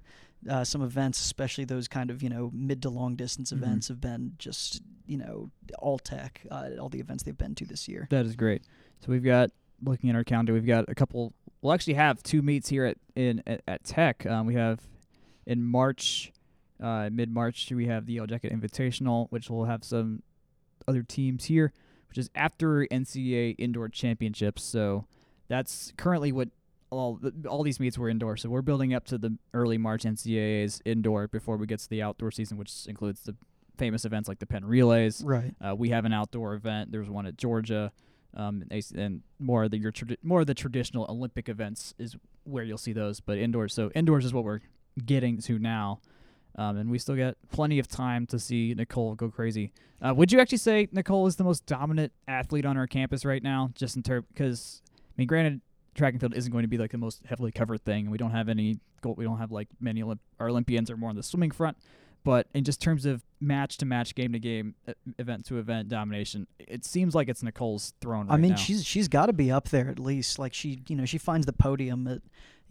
uh, 0.49 0.63
some 0.63 0.81
events, 0.81 1.19
especially 1.21 1.65
those 1.65 1.87
kind 1.87 2.09
of 2.09 2.23
you 2.23 2.29
know 2.29 2.49
mid 2.53 2.81
to 2.83 2.89
long 2.89 3.15
distance 3.15 3.51
Mhm. 3.51 3.57
events, 3.57 3.87
have 3.89 4.01
been 4.01 4.33
just 4.37 4.81
you 5.05 5.17
know 5.17 5.51
all 5.79 5.99
Tech, 5.99 6.41
uh, 6.49 6.69
all 6.79 6.89
the 6.89 6.99
events 6.99 7.23
they've 7.23 7.37
been 7.37 7.55
to 7.55 7.65
this 7.65 7.87
year. 7.87 8.07
That 8.09 8.25
is 8.25 8.35
great. 8.35 8.63
So 8.99 9.11
we've 9.11 9.23
got 9.23 9.51
looking 9.83 10.09
at 10.09 10.15
our 10.15 10.23
calendar, 10.23 10.53
we've 10.53 10.65
got 10.65 10.85
a 10.87 10.95
couple. 10.95 11.33
We'll 11.61 11.73
actually 11.73 11.93
have 11.95 12.23
two 12.23 12.41
meets 12.41 12.69
here 12.69 12.85
at 12.85 12.97
in 13.15 13.43
at, 13.45 13.61
at 13.67 13.83
Tech. 13.83 14.25
Um, 14.25 14.47
we 14.47 14.55
have 14.55 14.79
in 15.45 15.63
March, 15.63 16.31
uh, 16.81 17.09
mid 17.11 17.29
March, 17.31 17.71
we 17.71 17.85
have 17.87 18.05
the 18.07 18.13
Yellow 18.13 18.27
Jacket 18.27 18.51
Invitational, 18.51 19.27
which 19.29 19.49
will 19.49 19.65
have 19.65 19.83
some 19.83 20.23
other 20.87 21.03
teams 21.03 21.45
here, 21.45 21.71
which 22.11 22.17
is 22.17 22.29
after 22.35 22.85
NCAA 22.91 23.55
Indoor 23.57 23.87
Championships. 23.87 24.63
So 24.63 25.05
that's 25.47 25.93
currently 25.95 26.33
what 26.33 26.49
all 26.89 27.21
all 27.47 27.63
these 27.63 27.79
meets 27.79 27.97
were 27.97 28.09
indoor. 28.09 28.35
So 28.35 28.49
we're 28.49 28.61
building 28.61 28.93
up 28.93 29.05
to 29.05 29.17
the 29.17 29.37
early 29.53 29.77
March 29.77 30.03
NCAA's 30.03 30.81
indoor 30.83 31.29
before 31.29 31.55
we 31.55 31.67
get 31.67 31.79
to 31.79 31.89
the 31.89 32.01
outdoor 32.01 32.31
season, 32.31 32.57
which 32.57 32.85
includes 32.85 33.21
the 33.21 33.33
famous 33.77 34.03
events 34.03 34.27
like 34.27 34.39
the 34.39 34.45
Penn 34.45 34.65
Relays. 34.65 35.23
Right. 35.23 35.55
Uh, 35.65 35.73
we 35.73 35.87
have 35.91 36.03
an 36.03 36.11
outdoor 36.11 36.53
event. 36.53 36.91
There's 36.91 37.09
one 37.09 37.25
at 37.25 37.37
Georgia, 37.37 37.93
um, 38.35 38.65
and 38.93 39.21
more 39.39 39.63
of 39.63 39.71
the 39.71 39.77
your 39.77 39.93
tradi- 39.93 40.17
more 40.21 40.41
of 40.41 40.47
the 40.47 40.53
traditional 40.53 41.05
Olympic 41.09 41.47
events 41.47 41.93
is 41.97 42.17
where 42.43 42.65
you'll 42.65 42.77
see 42.77 42.91
those. 42.91 43.21
But 43.21 43.37
indoors, 43.37 43.73
so 43.73 43.89
indoors 43.95 44.25
is 44.25 44.33
what 44.33 44.43
we're 44.43 44.59
getting 45.05 45.37
to 45.43 45.57
now. 45.59 46.01
Um, 46.55 46.77
and 46.77 46.91
we 46.91 46.99
still 46.99 47.15
get 47.15 47.37
plenty 47.51 47.79
of 47.79 47.87
time 47.87 48.27
to 48.27 48.39
see 48.39 48.73
Nicole 48.75 49.15
go 49.15 49.29
crazy. 49.29 49.71
Uh, 50.01 50.13
would 50.13 50.31
you 50.31 50.39
actually 50.39 50.57
say 50.57 50.87
Nicole 50.91 51.27
is 51.27 51.35
the 51.35 51.43
most 51.43 51.65
dominant 51.65 52.11
athlete 52.27 52.65
on 52.65 52.77
our 52.77 52.87
campus 52.87 53.23
right 53.23 53.41
now? 53.41 53.71
Just 53.75 53.95
in 53.95 54.03
terms, 54.03 54.25
because 54.33 54.81
I 54.89 55.13
mean, 55.17 55.27
granted, 55.27 55.61
track 55.95 56.13
and 56.13 56.19
field 56.19 56.35
isn't 56.35 56.51
going 56.51 56.63
to 56.63 56.67
be 56.67 56.77
like 56.77 56.91
the 56.91 56.97
most 56.97 57.21
heavily 57.25 57.51
covered 57.51 57.83
thing. 57.83 58.05
And 58.05 58.11
we 58.11 58.17
don't 58.17 58.31
have 58.31 58.49
any 58.49 58.79
gold. 59.01 59.17
We 59.17 59.25
don't 59.25 59.37
have 59.37 59.51
like 59.51 59.67
many. 59.79 60.01
Olymp- 60.01 60.19
our 60.39 60.49
Olympians 60.49 60.89
are 60.89 60.97
more 60.97 61.09
on 61.09 61.15
the 61.15 61.23
swimming 61.23 61.51
front. 61.51 61.77
But 62.23 62.47
in 62.53 62.63
just 62.63 62.79
terms 62.79 63.07
of 63.07 63.23
match 63.39 63.77
to 63.77 63.85
match, 63.85 64.13
game 64.13 64.33
to 64.33 64.39
game, 64.39 64.75
event 65.17 65.45
to 65.47 65.57
event 65.57 65.89
domination, 65.89 66.45
it 66.59 66.85
seems 66.85 67.15
like 67.15 67.29
it's 67.29 67.41
Nicole's 67.41 67.93
throne. 67.99 68.27
Right 68.27 68.35
I 68.35 68.37
mean, 68.37 68.51
now. 68.51 68.57
she's 68.57 68.85
she's 68.85 69.07
got 69.07 69.25
to 69.25 69.33
be 69.33 69.51
up 69.51 69.69
there 69.69 69.89
at 69.89 69.97
least. 69.97 70.37
Like 70.37 70.53
she, 70.53 70.83
you 70.87 70.95
know, 70.95 71.05
she 71.05 71.17
finds 71.17 71.47
the 71.47 71.53
podium 71.53 72.07
at, 72.07 72.21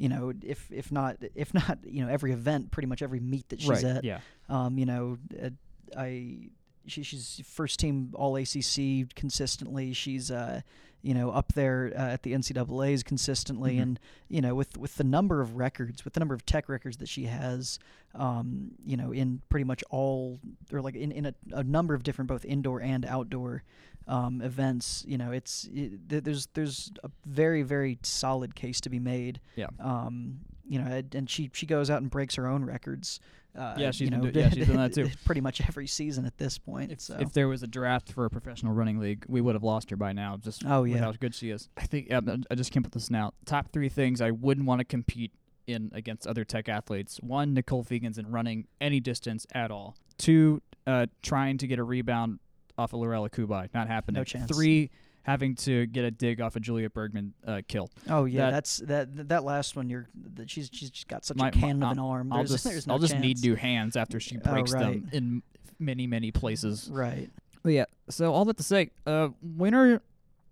you 0.01 0.09
know, 0.09 0.33
if 0.43 0.67
if 0.73 0.91
not 0.91 1.19
if 1.35 1.53
not, 1.53 1.79
you 1.87 2.03
know, 2.05 2.11
every 2.11 2.33
event, 2.33 2.71
pretty 2.71 2.87
much 2.89 3.03
every 3.03 3.21
meet 3.21 3.49
that 3.51 3.61
she's 3.61 3.69
right. 3.69 3.85
at. 3.85 4.05
Yeah. 4.05 4.21
Um, 4.49 4.79
you 4.79 4.87
know, 4.87 5.19
uh, 5.41 5.51
I 5.97 6.49
she, 6.87 7.03
she's 7.03 7.43
first 7.45 7.79
team 7.79 8.13
All 8.15 8.35
ACC 8.37 9.15
consistently. 9.15 9.93
She's 9.93 10.31
uh, 10.31 10.63
you 11.03 11.15
know, 11.15 11.31
up 11.31 11.53
there 11.55 11.93
uh, 11.97 12.13
at 12.15 12.23
the 12.23 12.33
NCAA's 12.33 13.03
consistently, 13.03 13.77
Mhm. 13.77 13.83
and 13.83 14.01
you 14.29 14.41
know, 14.41 14.55
with 14.55 14.79
with 14.79 14.97
the 14.97 15.05
number 15.05 15.43
of 15.43 15.57
records, 15.57 16.05
with 16.05 16.15
the 16.15 16.21
number 16.21 16.35
of 16.35 16.45
tech 16.47 16.69
records 16.69 16.97
that 16.99 17.09
she 17.09 17.25
has, 17.25 17.79
um, 18.15 18.73
you 18.85 18.97
know, 18.97 19.13
in 19.13 19.43
pretty 19.51 19.65
much 19.65 19.85
all 19.91 20.39
or 20.73 20.81
like 20.81 20.95
in 20.95 21.13
in 21.13 21.27
a, 21.27 21.35
a 21.53 21.63
number 21.63 21.93
of 21.95 22.03
different 22.03 22.29
both 22.29 22.45
indoor 22.47 22.81
and 22.81 23.05
outdoor 23.05 23.63
um, 24.11 24.43
events. 24.43 25.05
You 25.09 25.17
know, 25.19 25.31
it's 25.33 25.69
it, 25.73 26.09
th- 26.09 26.25
there's 26.25 26.49
there's 26.55 26.93
a 27.05 27.11
very 27.25 27.63
very 27.63 27.99
solid 28.03 28.55
case 28.55 28.81
to 28.83 28.91
be 28.91 28.99
made. 28.99 29.41
Yeah. 29.57 29.69
Um, 29.79 30.41
you 30.69 30.79
know, 30.81 30.87
and, 30.91 31.15
and 31.15 31.31
she 31.31 31.51
she 31.55 31.67
goes 31.67 31.89
out 31.91 32.03
and 32.03 32.11
breaks 32.11 32.35
her 32.35 32.47
own 32.47 32.65
records. 32.65 33.21
Uh, 33.59 33.75
Yeah, 33.79 33.91
she's 33.91 34.03
you 34.03 34.11
been 34.11 34.21
know, 34.23 34.31
do- 34.31 34.39
yeah, 34.41 34.51
she's 34.51 34.69
done 34.69 34.77
that 34.77 34.95
too. 34.99 35.11
pretty 35.25 35.41
much 35.41 35.61
every 35.67 35.89
season 35.89 36.25
at 36.25 36.39
this 36.39 36.57
point. 36.59 36.93
If, 36.93 37.01
so 37.01 37.17
if 37.19 37.33
there 37.33 37.49
was 37.49 37.65
a 37.65 37.67
draft 37.67 38.13
for 38.13 38.25
a 38.25 38.31
professional 38.31 38.73
running 38.75 38.99
league, 39.01 39.25
we 39.29 39.41
would 39.41 39.57
have 39.57 39.65
lost 39.65 39.91
her 39.91 39.97
by 39.97 40.13
now. 40.13 40.37
Just 40.37 40.63
Oh, 40.65 40.85
yeah. 40.85 40.99
how 40.99 41.11
good 41.13 41.35
she 41.35 41.51
is. 41.51 41.69
I 41.77 41.83
think 41.87 42.09
yeah, 42.11 42.21
I 42.49 42.55
just 42.55 42.71
came 42.71 42.83
up 42.83 42.87
with 42.87 42.93
this 42.95 43.11
now. 43.11 43.33
Top 43.47 43.73
three 43.73 43.89
things 43.89 44.21
I 44.21 44.31
wouldn't 44.31 44.67
want 44.69 44.79
to 44.79 44.85
compete 44.85 45.33
in 45.67 45.91
against 45.95 46.29
other 46.29 46.45
tech 46.45 46.69
athletes. 46.69 47.19
One, 47.23 47.53
Nicole 47.53 47.83
Fegans 47.85 48.19
in 48.19 48.31
running 48.31 48.69
any 48.81 49.01
distance 49.01 49.47
at 49.53 49.73
all. 49.73 49.97
Two, 50.17 50.63
uh, 50.87 51.07
trying 51.23 51.59
to 51.59 51.67
get 51.67 51.81
a 51.81 51.85
rebound 51.85 52.39
off 52.81 52.93
of 52.93 53.01
Lorela 53.01 53.31
Cubaj, 53.31 53.69
not 53.75 53.87
happening. 53.89 54.19
No 54.21 54.25
chance. 54.25 54.51
Three, 54.51 54.91
having 55.23 55.55
to 55.55 55.87
get 55.87 56.05
a 56.05 56.11
dig 56.11 56.41
off 56.41 56.57
of 56.57 56.63
Julia 56.63 56.89
Bergman 56.91 57.35
uh, 57.47 57.61
kill. 57.69 57.91
oh 58.09 58.25
yeah, 58.25 58.47
that- 58.47 58.51
that's 58.53 58.77
that 58.79 59.29
that 59.29 59.45
last 59.45 59.77
one. 59.77 59.89
You're 59.89 60.09
that 60.35 60.51
she's 60.51 60.71
she's 60.73 60.91
just 60.91 61.09
got 61.09 61.25
such 61.25 61.37
My- 61.37 61.49
a 61.49 61.53
cannon 61.53 61.83
of 61.83 61.93
an 61.93 61.99
arm. 61.99 62.33
I'll 62.33 62.39
There's, 62.39 62.51
just 62.51 62.65
there's 62.65 62.87
no 62.87 62.95
I'll 62.95 62.99
just 63.01 63.17
need 63.19 63.41
new 63.43 63.55
hands 63.55 63.97
after 63.97 64.19
she 64.19 64.39
Oh, 64.45 64.51
breaks 64.53 64.73
them 64.73 65.09
in 65.13 65.43
many 65.79 66.07
many 66.07 66.31
places. 66.33 66.89
Right. 66.93 67.31
But 67.63 67.73
yeah, 67.75 67.85
so 68.09 68.33
all 68.33 68.47
that 68.47 68.57
to 68.57 68.63
say, 68.63 68.91
uh, 69.07 69.29
winter 69.43 70.01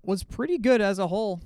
was 0.05 0.23
pretty 0.25 0.59
good 0.59 0.83
as 0.83 0.99
a 0.99 1.07
whole 1.07 1.41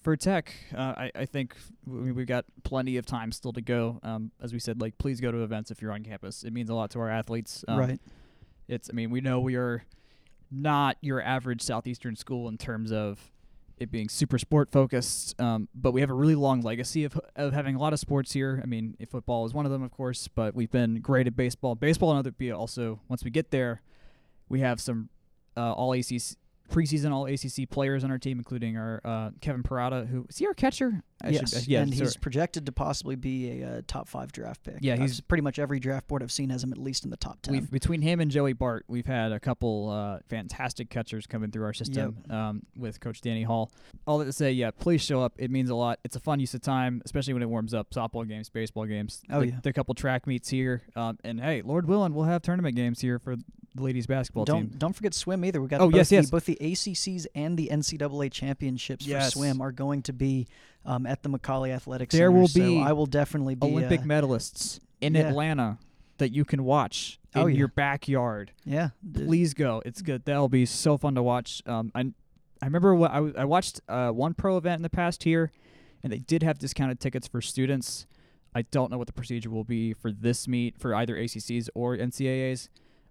for 0.00 0.16
Tech. 0.16 0.54
Uh, 0.72 0.78
I, 0.96 1.10
I 1.16 1.24
think 1.26 1.56
we, 1.84 2.12
we've 2.12 2.26
got 2.26 2.44
plenty 2.62 2.96
of 2.96 3.04
time 3.04 3.32
still 3.32 3.52
to 3.54 3.60
go. 3.60 3.98
Um, 4.04 4.30
as 4.40 4.52
we 4.52 4.60
said, 4.60 4.80
like 4.80 4.96
please 4.98 5.20
go 5.20 5.32
to 5.32 5.38
events 5.42 5.72
if 5.72 5.82
you're 5.82 5.90
on 5.92 6.04
campus. 6.04 6.44
It 6.44 6.52
means 6.52 6.70
a 6.70 6.74
lot 6.74 6.90
to 6.92 7.00
our 7.00 7.10
athletes. 7.10 7.64
Um, 7.66 7.78
right. 7.80 8.00
It's 8.68 8.88
I 8.88 8.92
mean 8.92 9.10
we 9.10 9.20
know 9.20 9.40
we 9.40 9.56
are 9.56 9.84
not 10.52 10.96
your 11.00 11.22
average 11.22 11.62
southeastern 11.62 12.16
school 12.16 12.48
in 12.48 12.58
terms 12.58 12.92
of 12.92 13.30
it 13.78 13.90
being 13.90 14.08
super 14.08 14.38
sport 14.38 14.70
focused, 14.70 15.40
um, 15.40 15.68
but 15.74 15.92
we 15.92 16.00
have 16.00 16.10
a 16.10 16.14
really 16.14 16.34
long 16.34 16.60
legacy 16.60 17.04
of, 17.04 17.18
of 17.36 17.52
having 17.52 17.74
a 17.74 17.78
lot 17.78 17.92
of 17.92 17.98
sports 17.98 18.32
here. 18.32 18.60
I 18.62 18.66
mean, 18.66 18.96
football 19.10 19.44
is 19.46 19.54
one 19.54 19.66
of 19.66 19.72
them, 19.72 19.82
of 19.82 19.90
course, 19.90 20.28
but 20.28 20.54
we've 20.54 20.70
been 20.70 21.00
great 21.00 21.26
at 21.26 21.36
baseball. 21.36 21.74
Baseball 21.74 22.16
and 22.16 22.38
be 22.38 22.52
also 22.52 23.00
once 23.08 23.24
we 23.24 23.30
get 23.30 23.50
there, 23.50 23.82
we 24.48 24.60
have 24.60 24.80
some 24.80 25.08
uh, 25.56 25.72
all 25.72 25.92
ACC 25.92 26.36
preseason 26.70 27.12
all 27.12 27.26
ACC 27.26 27.68
players 27.68 28.02
on 28.02 28.10
our 28.10 28.18
team, 28.18 28.38
including 28.38 28.76
our 28.76 29.00
uh, 29.04 29.30
Kevin 29.40 29.62
Parada, 29.62 30.06
who 30.06 30.26
is 30.28 30.38
he 30.38 30.46
our 30.46 30.54
catcher? 30.54 31.02
I 31.22 31.32
should- 31.32 31.40
yes. 31.52 31.54
uh, 31.56 31.60
yeah, 31.66 31.80
and 31.82 31.94
sorry. 31.94 32.06
he's 32.06 32.16
projected 32.16 32.66
to 32.66 32.72
possibly 32.72 33.14
be 33.16 33.62
a, 33.62 33.66
uh 33.78 33.82
top 33.86 34.08
five 34.08 34.32
draft 34.32 34.62
pick. 34.64 34.76
Yeah, 34.80 34.96
he's- 34.96 35.12
s- 35.12 35.20
pretty 35.20 35.42
much 35.42 35.58
every 35.58 35.78
draft 35.80 36.08
board 36.08 36.22
I've 36.22 36.32
seen 36.32 36.50
has 36.50 36.62
him 36.64 36.72
at 36.72 36.78
least 36.78 37.04
in 37.04 37.10
the 37.10 37.16
top 37.16 37.40
10 37.42 37.52
We've 37.52 37.70
between 37.70 38.02
him 38.02 38.20
and 38.20 38.30
Joey 38.30 38.52
Bart, 38.52 38.84
we've 38.88 39.06
had 39.06 39.32
a 39.32 39.40
couple 39.40 39.88
uh, 39.90 40.18
fantastic 40.28 40.90
catchers 40.90 41.26
coming 41.26 41.50
through 41.50 41.64
our 41.64 41.72
system 41.72 42.18
um, 42.30 42.62
with 42.76 43.00
Coach 43.00 43.20
Danny 43.20 43.42
Hall. 43.44 43.70
All 44.06 44.18
that 44.18 44.24
to 44.26 44.32
say, 44.32 44.52
yeah, 44.52 44.70
please 44.70 45.00
show 45.02 45.22
up. 45.22 45.34
It 45.38 45.50
means 45.50 45.70
a 45.70 45.74
lot. 45.74 45.98
It's 46.04 46.16
a 46.16 46.20
fun 46.20 46.40
use 46.40 46.54
of 46.54 46.60
time, 46.62 47.02
especially 47.04 47.34
when 47.34 47.42
it 47.42 47.48
warms 47.48 47.72
up. 47.74 47.90
Softball 47.90 48.26
games, 48.28 48.48
baseball 48.50 48.86
games. 48.86 49.22
Oh, 49.30 49.40
the, 49.40 49.46
yeah. 49.48 49.60
the 49.62 49.72
couple 49.72 49.94
track 49.94 50.26
meets 50.26 50.48
here, 50.48 50.82
um, 50.96 51.18
and 51.24 51.40
hey, 51.40 51.62
Lord 51.62 51.86
willing, 51.86 52.14
we'll 52.14 52.24
have 52.24 52.42
tournament 52.42 52.74
games 52.76 53.00
here 53.00 53.18
for 53.18 53.36
the 53.36 53.82
ladies 53.82 54.06
basketball 54.06 54.44
don't 54.44 54.68
team. 54.70 54.74
don't 54.78 54.92
forget 54.94 55.14
swim 55.14 55.44
either. 55.46 55.60
We 55.62 55.68
got 55.68 55.80
Oh, 55.80 55.86
both 55.86 55.94
yes, 55.94 56.08
the, 56.10 56.16
yes. 56.16 56.30
both 56.30 56.44
the 56.44 56.58
ACCs 56.60 57.26
and 57.34 57.56
the 57.56 57.68
NCAA 57.72 58.30
championships 58.30 59.06
Yes. 59.06 59.32
for 59.32 59.38
swim 59.38 59.60
are 59.62 59.72
going 59.72 60.02
to 60.02 60.12
be 60.12 60.46
um, 60.84 61.06
at 61.06 61.22
the 61.22 61.28
McAuley 61.28 61.70
Athletic 61.70 62.10
There 62.10 62.28
Center. 62.28 62.32
will 62.32 62.48
so 62.48 62.60
be 62.60 62.80
I 62.80 62.92
will 62.92 63.06
definitely 63.06 63.54
be 63.54 63.66
Olympic 63.66 64.00
uh, 64.00 64.04
medalists 64.04 64.80
in 65.00 65.14
yeah. 65.14 65.28
Atlanta 65.28 65.78
that 66.18 66.32
you 66.32 66.44
can 66.44 66.64
watch 66.64 67.18
in 67.34 67.40
Oh, 67.42 67.46
yeah. 67.46 67.56
your 67.58 67.68
backyard. 67.68 68.52
yeah. 68.64 68.90
please 69.14 69.54
go. 69.54 69.82
It's 69.84 70.02
good. 70.02 70.24
That'll 70.24 70.48
be 70.48 70.66
so 70.66 70.96
fun 70.98 71.14
to 71.16 71.22
watch. 71.22 71.62
Um, 71.66 71.90
I 71.94 72.12
I 72.60 72.66
remember 72.66 72.94
what 72.94 73.10
I, 73.10 73.14
w- 73.16 73.34
I 73.36 73.44
watched 73.44 73.80
uh, 73.88 74.10
one 74.10 74.34
pro 74.34 74.56
event 74.56 74.78
in 74.78 74.82
the 74.82 74.90
past 74.90 75.24
here, 75.24 75.50
and 76.04 76.12
they 76.12 76.18
did 76.18 76.44
have 76.44 76.58
discounted 76.58 77.00
tickets 77.00 77.26
for 77.26 77.40
students. 77.40 78.06
I 78.54 78.62
don't 78.62 78.90
know 78.90 78.98
what 78.98 79.08
the 79.08 79.12
procedure 79.12 79.50
will 79.50 79.64
be 79.64 79.94
for 79.94 80.12
this 80.12 80.46
meet 80.46 80.78
for 80.78 80.94
either 80.94 81.16
ACCs 81.16 81.68
or 81.74 81.96
NCAAs, 81.96 82.68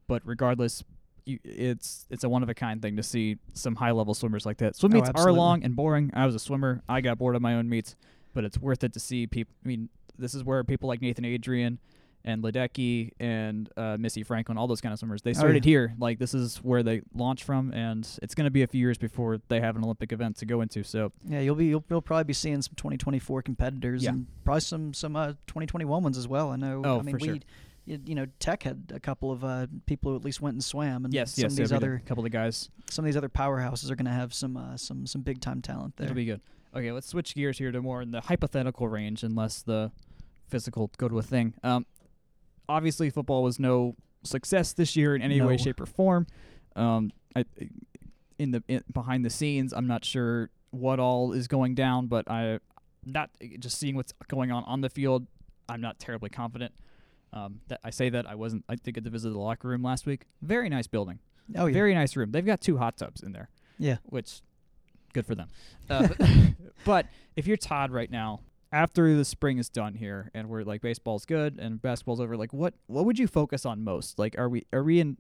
but 0.07 0.21
regardless, 0.23 0.84
you, 1.25 1.39
it's 1.43 2.05
it's 2.10 2.23
a 2.23 2.29
one 2.29 2.43
of 2.43 2.49
a 2.49 2.53
kind 2.53 2.81
thing 2.81 2.95
to 2.97 3.03
see 3.03 3.38
some 3.53 3.75
high 3.75 3.91
level 3.91 4.13
swimmers 4.13 4.45
like 4.45 4.57
that. 4.57 4.75
Swim 4.75 4.91
Oh, 4.93 4.95
meets 4.95 5.10
are 5.15 5.31
long 5.31 5.63
and 5.63 5.75
boring. 5.75 6.12
I 6.13 6.25
was 6.25 6.36
a 6.36 6.39
swimmer. 6.39 6.81
I 6.89 7.01
got 7.01 7.17
bored 7.17 7.36
of 7.36 7.41
my 7.41 7.55
own 7.55 7.69
meets, 7.69 7.95
but 8.34 8.43
it's 8.43 8.57
worth 8.57 8.84
it 8.84 8.93
to 8.93 8.99
see 8.99 9.27
people. 9.27 9.53
I 9.63 9.67
mean, 9.67 9.89
this 10.17 10.34
is 10.34 10.43
where 10.43 10.63
people 10.63 10.88
like 10.89 11.01
Nathan 11.01 11.25
Adrian 11.25 11.79
and 12.23 12.43
Ledecky 12.43 13.10
and 13.19 13.67
uh, 13.75 13.97
Missy 13.99 14.21
Franklin, 14.21 14.55
all 14.55 14.67
those 14.67 14.79
kind 14.79 14.93
of 14.93 14.99
swimmers, 14.99 15.23
they 15.23 15.31
Oh, 15.31 15.34
started 15.34 15.65
yeah. 15.65 15.69
here. 15.71 15.95
Like 15.97 16.19
this 16.19 16.36
is 16.36 16.57
where 16.57 16.84
they 16.84 17.01
launched 17.15 17.43
from, 17.45 17.73
and 17.73 18.07
it's 18.21 18.36
going 18.36 18.45
to 18.45 18.51
be 18.51 18.62
a 18.62 18.67
few 18.67 18.79
years 18.79 18.99
before 18.99 19.39
they 19.47 19.60
have 19.60 19.75
an 19.75 19.84
Olympic 19.84 20.12
event 20.12 20.38
to 20.38 20.45
go 20.45 20.62
into. 20.62 20.84
So 20.84 21.12
Yeah, 21.27 21.39
you'll 21.39 21.55
be 21.55 21.65
you'll, 21.65 21.84
you'll 21.89 22.01
probably 22.03 22.25
be 22.25 22.34
seeing 22.34 22.62
some 22.62 22.73
2024 22.75 23.41
competitors 23.41 24.03
Yeah. 24.03 24.12
and 24.12 24.27
probably 24.43 24.62
some 24.62 24.93
some 24.93 25.15
uh, 25.15 25.29
2021 25.47 26.03
ones 26.03 26.15
as 26.17 26.27
well. 26.27 26.51
I 26.51 26.57
know. 26.57 26.84
Oh, 26.86 26.99
I 26.99 27.01
mean, 27.01 27.15
for 27.15 27.19
sure. 27.19 27.27
we, 27.34 27.39
you, 27.39 27.41
you 28.06 28.15
know, 28.15 28.25
Tech 28.39 28.63
had 28.63 28.91
a 28.93 28.99
couple 28.99 29.32
of 29.32 29.43
uh, 29.43 29.67
people 29.86 30.12
who 30.12 30.17
at 30.17 30.23
least 30.23 30.41
went 30.41 30.54
and 30.54 30.63
swam, 30.63 31.06
and 31.06 31.13
yes, 31.13 31.34
some 31.34 31.43
yes, 31.43 31.51
of 31.51 31.58
these 31.58 31.71
yeah, 31.71 31.77
we 31.77 31.80
did. 31.80 31.86
other 31.86 32.04
couple 32.06 32.25
of 32.25 32.32
guys. 32.32 32.69
some 32.89 33.04
of 33.04 33.08
these 33.08 33.17
other 33.17 33.30
powerhouses 33.30 33.89
are 33.91 33.95
going 33.95 34.06
to 34.06 34.12
have 34.12 34.34
some 34.34 34.58
uh, 34.58 34.77
some 34.77 35.06
some 35.06 35.21
big 35.21 35.41
time 35.41 35.62
talent 35.62 35.97
there. 35.97 36.06
It'll 36.06 36.15
be 36.15 36.25
good. 36.25 36.41
Okay, 36.75 36.91
let's 36.91 37.08
switch 37.08 37.36
gears 37.36 37.58
here 37.58 37.71
to 37.71 37.82
more 37.82 38.01
in 38.01 38.12
the 38.12 38.21
hypothetical 38.21 38.88
range, 38.88 39.23
unless 39.23 39.62
the 39.62 39.91
physical 40.47 40.89
go 40.97 41.10
to 41.10 41.19
a 41.19 41.23
thing. 41.23 41.54
Um, 41.63 41.86
obviously, 42.69 43.10
football 43.10 43.43
was 43.43 43.60
no 43.60 43.95
success 44.23 44.73
this 44.73 44.95
year 44.95 45.15
in 45.15 45.21
any 45.21 45.41
way, 45.41 45.58
shape, 45.58 45.82
or 45.82 45.86
form. 45.86 46.27
Um, 46.75 47.12
I, 47.36 47.45
in 48.39 48.51
the 48.51 48.63
in, 48.67 48.84
behind 48.91 49.25
the 49.25 49.30
scenes, 49.30 49.73
I'm 49.73 49.88
not 49.88 50.06
sure 50.06 50.49
what 50.69 50.99
all 50.99 51.34
is 51.34 51.47
going 51.47 51.75
down, 51.75 52.08
but 52.08 52.30
I 52.30 52.60
not 53.06 53.30
just 53.60 53.77
seeing 53.77 53.95
what's 53.95 54.13
going 54.30 54.51
on 54.51 54.63
on 54.63 54.82
the 54.82 54.89
field. 54.89 55.27
I'm 55.67 55.82
not 55.82 55.99
terribly 55.99 56.30
confident. 56.30 56.73
Um, 57.34 57.62
that 57.70 57.80
I 57.84 57.89
say 57.91 58.10
that 58.10 58.26
I 58.28 58.36
wasn't. 58.36 58.65
I 58.67 58.76
did 58.76 58.94
get 58.94 59.04
to 59.06 59.10
visit 59.10 59.30
the 59.32 59.39
locker 59.39 59.67
room 59.70 59.84
last 59.84 60.06
week. 60.06 60.26
Very 60.41 60.67
nice 60.70 60.88
building. 60.88 61.20
oh 61.56 61.65
yeah, 61.67 61.74
Very 61.74 61.94
nice 61.94 62.15
room. 62.15 62.32
They've 62.32 62.46
got 62.46 62.60
two 62.62 62.78
hot 62.78 62.98
tubs 62.98 63.22
in 63.24 63.32
there 63.32 63.50
yeah. 63.80 63.98
which 64.04 64.41
good 65.13 65.26
for 65.26 65.36
them. 65.36 65.48
Uh, 65.89 66.08
but 66.86 67.06
if 67.36 67.48
you're 67.48 67.58
Todd 67.58 67.91
right 67.91 68.10
now, 68.10 68.39
after 68.72 69.13
the 69.15 69.26
spring 69.26 69.58
is 69.58 69.67
done 69.67 69.94
here 69.96 70.32
and 70.34 70.48
we're 70.48 70.63
like 70.63 70.82
baseball's 70.82 71.26
good 71.26 71.60
and 71.60 71.82
basketball's 71.82 72.22
over, 72.22 72.38
like 72.38 72.54
what 72.54 72.74
what 72.88 73.06
would 73.06 73.20
you 73.20 73.28
focus 73.28 73.65
on 73.65 73.84
most? 73.84 74.17
Like 74.20 74.38
are 74.38 74.48
we 74.48 74.65
are 74.72 74.84
we 74.84 75.00
in 75.02 75.17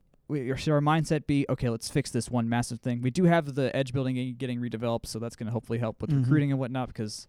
should 0.55 0.71
our 0.71 0.79
mindset 0.79 1.27
be 1.27 1.45
okay? 1.49 1.67
Let's 1.69 1.89
fix 1.89 2.09
this 2.09 2.29
one 2.29 2.47
massive 2.47 2.79
thing. 2.79 3.01
We 3.01 3.11
do 3.11 3.25
have 3.25 3.55
the 3.55 3.75
edge 3.75 3.91
building 3.91 4.15
getting- 4.37 4.59
redeveloped, 4.61 5.07
so 5.07 5.19
that's 5.19 5.35
going 5.35 5.47
to 5.47 5.51
hopefully 5.51 5.79
help 5.79 6.01
with 6.01 6.09
Mhm. 6.11 6.21
recruiting 6.23 6.51
and 6.51 6.59
whatnot. 6.59 6.87
Because 6.87 7.27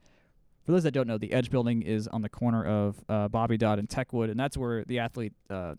for 0.65 0.73
those 0.73 0.85
that 0.85 0.93
don't 0.93 1.07
know, 1.09 1.19
the 1.19 1.33
edge 1.33 1.51
building 1.51 1.83
is 1.83 2.07
on 2.09 2.23
the 2.23 2.29
corner 2.29 2.65
of 2.65 2.97
uh, 3.09 3.29
Bobby 3.29 3.57
Dodd 3.57 3.79
and 3.79 3.89
Techwood, 3.89 4.31
and 4.31 4.39
that's 4.39 4.57
where 4.57 4.85
the 4.85 5.01
athlete 5.01 5.33
uh, 5.51 5.75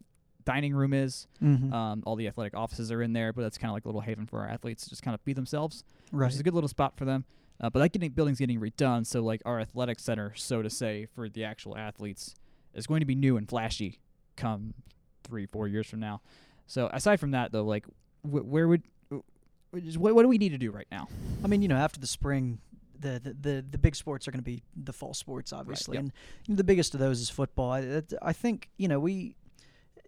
dining 0.46 0.76
room 0.76 0.93
is. 0.93 1.28
Mm-hmm. 1.41 1.74
Um, 1.74 2.04
all 2.06 2.15
the 2.15 2.28
athletic 2.28 2.56
offices 2.56 2.91
are 2.91 3.02
in 3.02 3.13
there, 3.13 3.32
but 3.34 3.43
that's 3.43 3.58
kind 3.58 3.69
of 3.69 3.74
like 3.74 3.86
a 3.86 3.88
little 3.88 4.02
haven 4.02 4.26
for 4.26 4.41
our 4.41 4.50
athletes 4.50 4.84
to 4.84 4.89
just 4.89 5.02
kind 5.02 5.15
of 5.15 5.24
be 5.24 5.34
themselves 5.34 5.84
right. 6.12 6.28
which 6.28 6.36
is 6.36 6.39
a 6.39 6.43
good 6.43 6.54
little 6.54 6.67
spot 6.67 6.98
for 6.98 7.06
them. 7.06 7.26
Uh, 7.62 7.69
but 7.69 7.80
that 7.80 7.93
getting 7.93 8.12
building's 8.12 8.39
getting 8.39 8.60
redone, 8.60 9.06
so 9.06 9.22
like 9.22 9.41
our 9.46 9.60
athletic 9.60 10.00
center, 10.00 10.34
so 10.36 10.62
to 10.62 10.69
say, 10.69 11.08
for 11.15 11.30
the 11.30 11.43
actual 11.43 11.78
athletes, 11.78 12.36
is 12.74 12.88
going 12.88 13.00
to 13.00 13.06
be 13.06 13.15
new 13.15 13.38
and 13.38 13.48
flashy 13.48 14.00
come 14.36 14.74
three, 15.24 15.46
four 15.46 15.67
years 15.67 15.88
from 15.88 16.00
now. 16.00 16.19
So 16.67 16.89
aside 16.91 17.19
from 17.19 17.32
that, 17.32 17.52
though, 17.52 17.63
like 17.63 17.86
wh- 18.24 18.46
where 18.46 18.67
would 18.67 18.84
wh- 19.10 19.98
what, 19.98 20.15
what 20.15 20.24
do 20.24 20.28
we 20.28 20.38
need 20.38 20.50
to 20.50 20.58
do 20.58 20.72
right 20.72 20.88
now? 20.91 21.08
I 21.43 21.48
mean, 21.48 21.62
you 21.62 21.67
know, 21.67 21.78
after 21.78 22.00
the 22.00 22.08
spring, 22.08 22.60
the 23.04 23.20
the 23.24 23.34
the, 23.34 23.66
the 23.72 23.78
big 23.78 23.96
sports 23.96 24.28
are 24.28 24.32
going 24.32 24.39
to 24.39 24.44
be 24.44 24.63
the 24.76 24.94
fall 24.94 25.13
sports, 25.13 25.54
obviously, 25.54 25.98
yep. 25.98 26.06
and 26.48 26.58
the 26.58 26.63
biggest 26.63 26.94
of 26.94 27.00
those 27.00 27.20
is 27.20 27.30
football. 27.30 27.72
I, 27.72 28.02
I 28.22 28.34
think 28.34 28.70
you 28.78 28.88
know 28.88 29.00
we 29.00 29.36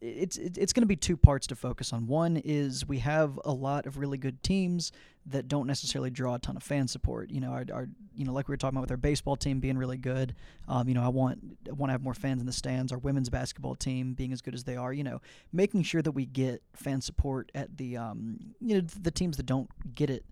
it's 0.01 0.37
it's, 0.37 0.57
it's 0.57 0.73
going 0.73 0.81
to 0.81 0.87
be 0.87 0.95
two 0.95 1.17
parts 1.17 1.47
to 1.47 1.55
focus 1.55 1.93
on. 1.93 2.07
One 2.07 2.37
is 2.37 2.87
we 2.87 2.99
have 2.99 3.39
a 3.45 3.51
lot 3.51 3.85
of 3.85 3.97
really 3.97 4.17
good 4.17 4.41
teams 4.43 4.91
that 5.27 5.47
don't 5.47 5.65
necessarily 5.65 6.11
draw 6.11 6.35
a 6.35 6.39
ton 6.39 6.55
of 6.55 6.63
fan 6.63 6.87
support. 6.87 7.31
You 7.31 7.41
know, 7.41 7.51
our, 7.51 7.65
our 7.73 7.87
you 8.15 8.25
know 8.25 8.33
like 8.33 8.47
we 8.47 8.53
were 8.53 8.57
talking 8.57 8.77
about 8.77 8.83
with 8.83 8.91
our 8.91 8.97
baseball 8.97 9.35
team 9.35 9.59
being 9.59 9.77
really 9.77 9.97
good. 9.97 10.35
Um, 10.67 10.87
you 10.87 10.93
know, 10.93 11.03
I 11.03 11.07
want 11.07 11.39
I 11.67 11.73
want 11.73 11.89
to 11.89 11.91
have 11.93 12.03
more 12.03 12.13
fans 12.13 12.41
in 12.41 12.45
the 12.45 12.53
stands. 12.53 12.91
Our 12.91 12.97
women's 12.97 13.29
basketball 13.29 13.75
team 13.75 14.13
being 14.13 14.33
as 14.33 14.41
good 14.41 14.53
as 14.53 14.63
they 14.63 14.75
are. 14.75 14.93
You 14.93 15.03
know, 15.03 15.21
making 15.51 15.83
sure 15.83 16.01
that 16.01 16.11
we 16.11 16.25
get 16.25 16.61
fan 16.73 17.01
support 17.01 17.51
at 17.55 17.77
the 17.77 17.97
um, 17.97 18.39
you 18.61 18.75
know 18.75 18.87
the 19.01 19.11
teams 19.11 19.37
that 19.37 19.45
don't 19.45 19.69
get 19.95 20.09
it 20.09 20.25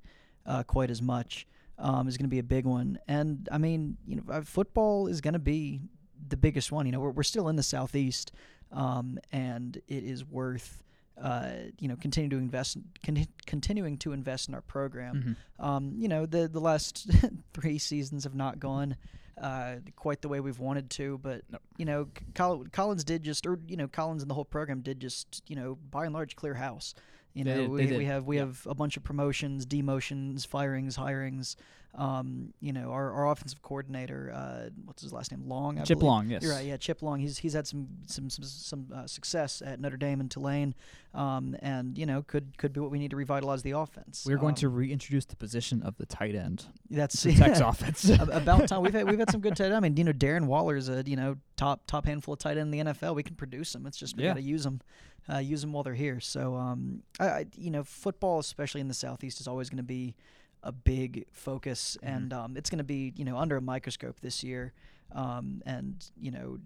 uh, 0.45 0.63
quite 0.63 0.89
as 0.89 1.01
much. 1.01 1.47
Um, 1.79 2.07
is 2.07 2.17
going 2.17 2.25
to 2.25 2.29
be 2.29 2.39
a 2.39 2.43
big 2.43 2.65
one, 2.65 2.99
and 3.07 3.49
I 3.51 3.57
mean, 3.57 3.97
you 4.07 4.17
know, 4.17 4.23
uh, 4.31 4.41
football 4.41 5.07
is 5.07 5.21
going 5.21 5.33
to 5.33 5.39
be 5.39 5.81
the 6.29 6.37
biggest 6.37 6.71
one. 6.71 6.85
You 6.85 6.91
know, 6.91 6.99
we're, 6.99 7.09
we're 7.09 7.23
still 7.23 7.49
in 7.49 7.55
the 7.55 7.63
southeast, 7.63 8.31
um, 8.71 9.17
and 9.31 9.77
it 9.87 10.03
is 10.03 10.23
worth 10.23 10.83
uh, 11.19 11.49
you 11.79 11.87
know 11.87 11.95
continuing 11.95 12.29
to 12.29 12.37
invest 12.37 12.77
con- 13.03 13.27
continuing 13.47 13.97
to 13.97 14.13
invest 14.13 14.49
in 14.49 14.53
our 14.55 14.61
program. 14.61 15.35
Mhm. 15.59 15.65
Um, 15.65 15.93
you 15.97 16.07
know, 16.07 16.27
the 16.27 16.47
the 16.47 16.61
last 16.61 17.09
three 17.53 17.79
seasons 17.79 18.23
have 18.23 18.35
not 18.35 18.59
gone 18.59 18.95
uh, 19.41 19.77
quite 19.95 20.21
the 20.21 20.29
way 20.29 20.39
we've 20.39 20.59
wanted 20.59 20.91
to, 20.91 21.17
but 21.23 21.41
No. 21.51 21.57
you 21.77 21.85
know, 21.85 22.07
Collins 22.35 23.03
did 23.03 23.23
just, 23.23 23.47
or 23.47 23.59
you 23.67 23.77
know, 23.77 23.87
Collins 23.87 24.21
and 24.21 24.29
the 24.29 24.35
whole 24.35 24.45
program 24.45 24.81
did 24.81 24.99
just, 24.99 25.41
you 25.47 25.55
know, 25.55 25.75
by 25.89 26.05
and 26.05 26.13
large 26.13 26.35
clear 26.35 26.53
house. 26.53 26.93
You 27.33 27.43
know, 27.45 27.55
did- 27.55 27.69
we, 27.69 27.97
we 27.97 28.05
have 28.05 28.25
we 28.25 28.35
yeah. 28.37 28.43
have 28.43 28.65
a 28.69 28.75
bunch 28.75 28.97
of 28.97 29.03
promotions, 29.03 29.65
demotions, 29.65 30.45
firings, 30.47 30.97
hirings. 30.97 31.55
Um, 31.95 32.55
you 32.59 32.73
know, 32.73 32.89
our, 32.91 33.11
our 33.11 33.29
offensive 33.29 33.61
coordinator, 33.61 34.31
uh, 34.33 34.69
what's 34.85 35.03
his 35.03 35.13
last 35.13 35.29
name? 35.31 35.47
Long. 35.47 35.77
I 35.77 35.83
Chip 35.83 35.99
believe. 35.99 36.07
Long, 36.07 36.27
yes. 36.27 36.41
You're 36.41 36.53
right. 36.53 36.65
Yeah, 36.65 36.77
Chip 36.77 37.03
Long. 37.03 37.19
He's 37.19 37.37
he's 37.37 37.53
had 37.53 37.67
some 37.67 37.87
some 38.07 38.31
some, 38.31 38.43
some 38.43 38.87
uh, 38.91 39.05
success 39.05 39.61
at 39.63 39.79
Notre 39.79 39.95
Dame 39.97 40.19
and 40.19 40.31
Tulane, 40.31 40.73
um, 41.13 41.55
and 41.61 41.95
you 41.95 42.07
know 42.07 42.23
could 42.23 42.57
could 42.57 42.73
be 42.73 42.79
what 42.79 42.89
we 42.89 42.97
need 42.97 43.11
to 43.11 43.15
revitalize 43.15 43.61
the 43.61 43.71
offense. 43.71 44.25
We're 44.27 44.37
going 44.39 44.55
to 44.55 44.65
Um, 44.67 44.73
reintroduce 44.73 45.25
the 45.25 45.35
position 45.35 45.83
of 45.83 45.95
the 45.97 46.07
tight 46.07 46.33
end. 46.33 46.65
that's 46.89 47.21
The 47.21 47.33
Tech's 47.35 47.59
offense. 47.59 48.09
About 48.09 48.67
time. 48.67 48.81
We've 48.81 48.91
had 48.93 49.07
we've 49.07 49.19
had 49.19 49.29
some 49.29 49.41
good 49.41 49.55
tight 49.55 49.65
end. 49.65 49.75
I 49.75 49.79
mean, 49.79 49.95
you 49.95 50.03
know, 50.03 50.13
Darren 50.13 50.45
Waller's 50.47 50.89
a 50.89 51.03
you 51.05 51.15
know 51.15 51.35
top 51.57 51.85
top 51.85 52.07
handful 52.07 52.33
of 52.33 52.39
tight 52.39 52.57
end 52.57 52.73
in 52.73 52.85
the 52.85 52.91
NFL. 52.91 53.13
We 53.13 53.21
can 53.21 53.35
produce 53.35 53.71
them. 53.71 53.85
It's 53.85 53.97
just 53.97 54.17
we 54.17 54.23
Yeah. 54.23 54.29
got 54.31 54.37
to 54.37 54.41
use 54.41 54.63
them, 54.63 54.81
uh, 55.31 55.37
use 55.37 55.61
them 55.61 55.71
while 55.73 55.83
they're 55.83 55.93
here. 55.93 56.19
So, 56.19 56.55
um, 56.55 57.03
I, 57.19 57.25
I 57.27 57.45
you 57.55 57.71
know, 57.71 57.83
football, 57.83 58.39
especially 58.39 58.81
in 58.81 58.87
the 58.87 58.93
southeast, 58.93 59.39
is 59.39 59.47
always 59.47 59.69
going 59.69 59.77
to 59.77 59.83
be 59.83 60.15
a 60.63 60.71
big 60.71 61.25
focus, 61.31 61.97
Mhm. 62.01 62.07
and 62.15 62.33
um, 62.33 62.57
it's 62.57 62.69
going 62.69 62.77
to 62.79 62.83
be 62.83 63.13
you 63.15 63.25
know 63.25 63.37
under 63.37 63.57
a 63.57 63.61
microscope 63.61 64.19
this 64.21 64.43
year, 64.43 64.73
um, 65.11 65.61
and 65.65 66.09
you 66.17 66.31
know, 66.31 66.59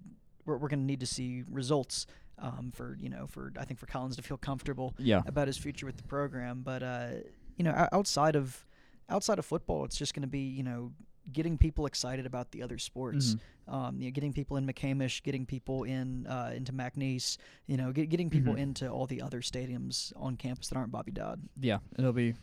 we're 0.46 0.58
we're 0.58 0.70
going 0.70 0.80
to 0.82 0.86
need 0.86 1.00
to 1.02 1.08
see 1.08 1.44
results. 1.50 2.06
Um, 2.40 2.70
for 2.72 2.96
you 3.00 3.10
know, 3.10 3.26
for 3.26 3.52
I 3.58 3.66
think 3.66 3.80
for 3.80 3.88
Collins 3.88 4.16
to 4.18 4.22
feel 4.22 4.38
comfortable 4.38 4.94
yeah. 5.00 5.24
about 5.26 5.48
his 5.48 5.58
future 5.58 5.88
with 5.88 5.98
the 5.98 6.04
program. 6.04 6.62
But 6.62 6.84
uh, 6.84 7.08
you 7.56 7.64
know, 7.64 7.88
outside 7.92 8.36
of 8.36 8.64
outside 9.10 9.40
of 9.40 9.46
football, 9.48 9.86
it's 9.86 9.98
just 9.98 10.14
going 10.14 10.22
to 10.22 10.28
be 10.28 10.42
you 10.42 10.62
know 10.62 10.92
getting 11.32 11.58
people 11.58 11.86
excited 11.86 12.26
about 12.26 12.52
the 12.52 12.64
other 12.64 12.78
sports. 12.78 13.36
Mhm. 13.68 13.74
Um, 13.74 14.00
you 14.00 14.06
know, 14.08 14.12
getting 14.12 14.32
people 14.34 14.56
in 14.58 14.66
McCamish, 14.66 15.22
getting 15.24 15.46
people 15.46 15.84
in 15.84 16.26
uh, 16.28 16.54
into 16.56 16.72
McNeese. 16.74 17.38
You 17.66 17.78
know, 17.78 17.92
get, 17.92 18.10
getting 18.10 18.30
people 18.30 18.54
Mhm. 18.54 18.60
into 18.60 18.90
all 18.90 19.06
the 19.08 19.22
other 19.22 19.42
stadiums 19.42 20.14
on 20.16 20.38
campus 20.38 20.70
that 20.70 20.78
aren't 20.78 20.92
Bobby 20.92 21.12
Dodd. 21.12 21.42
Yeah, 21.60 21.80
it'll 21.98 22.14
be. 22.14 22.36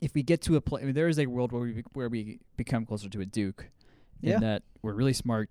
If 0.00 0.14
we 0.14 0.22
get 0.22 0.42
to 0.42 0.56
a 0.56 0.60
place, 0.60 0.82
I 0.82 0.86
mean, 0.86 0.94
there 0.94 1.08
is 1.08 1.18
a 1.18 1.26
world 1.26 1.52
where 1.52 1.62
we 1.62 1.72
be- 1.72 1.84
where 1.94 2.08
we 2.10 2.38
become 2.56 2.84
closer 2.84 3.08
to 3.08 3.20
a 3.22 3.26
Duke, 3.26 3.70
in 4.22 4.28
Yeah. 4.30 4.38
that 4.40 4.62
we're 4.82 4.92
really 4.92 5.14
smart. 5.14 5.48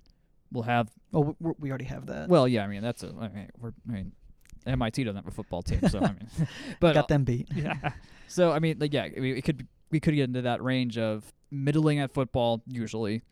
We'll 0.51 0.63
have 0.63 0.91
we, 1.12 1.34
we 1.60 1.69
already 1.69 1.86
have 1.86 2.05
that. 2.05 2.29
well, 2.29 2.47
yeah. 2.47 2.63
I 2.63 2.67
mean, 2.67 2.84
that's 2.84 3.01
a. 3.03 3.08
I 3.19 3.29
mean, 3.29 3.49
we're. 3.60 3.73
I 3.89 3.91
mean, 3.91 4.12
MIT 4.67 5.03
doesn't 5.03 5.15
have 5.15 5.27
a 5.27 5.31
football 5.31 5.63
team, 5.63 5.79
so 5.89 5.97
I 5.99 6.10
mean, 6.13 6.29
but 6.79 6.93
got 6.93 7.08
them 7.08 7.23
beat. 7.23 7.47
yeah. 7.55 7.93
So 8.27 8.51
I 8.51 8.60
mean, 8.60 8.77
like, 8.79 8.93
yeah, 8.93 9.03
I 9.05 9.19
mean, 9.19 9.36
it 9.36 9.41
could 9.43 9.67
we 9.89 9.99
could 9.99 10.13
get 10.13 10.25
into 10.25 10.43
that 10.43 10.62
range 10.63 10.97
of 10.99 11.34
middling 11.51 11.99
at 11.99 12.12
football. 12.13 12.62
Usually, 12.67 13.23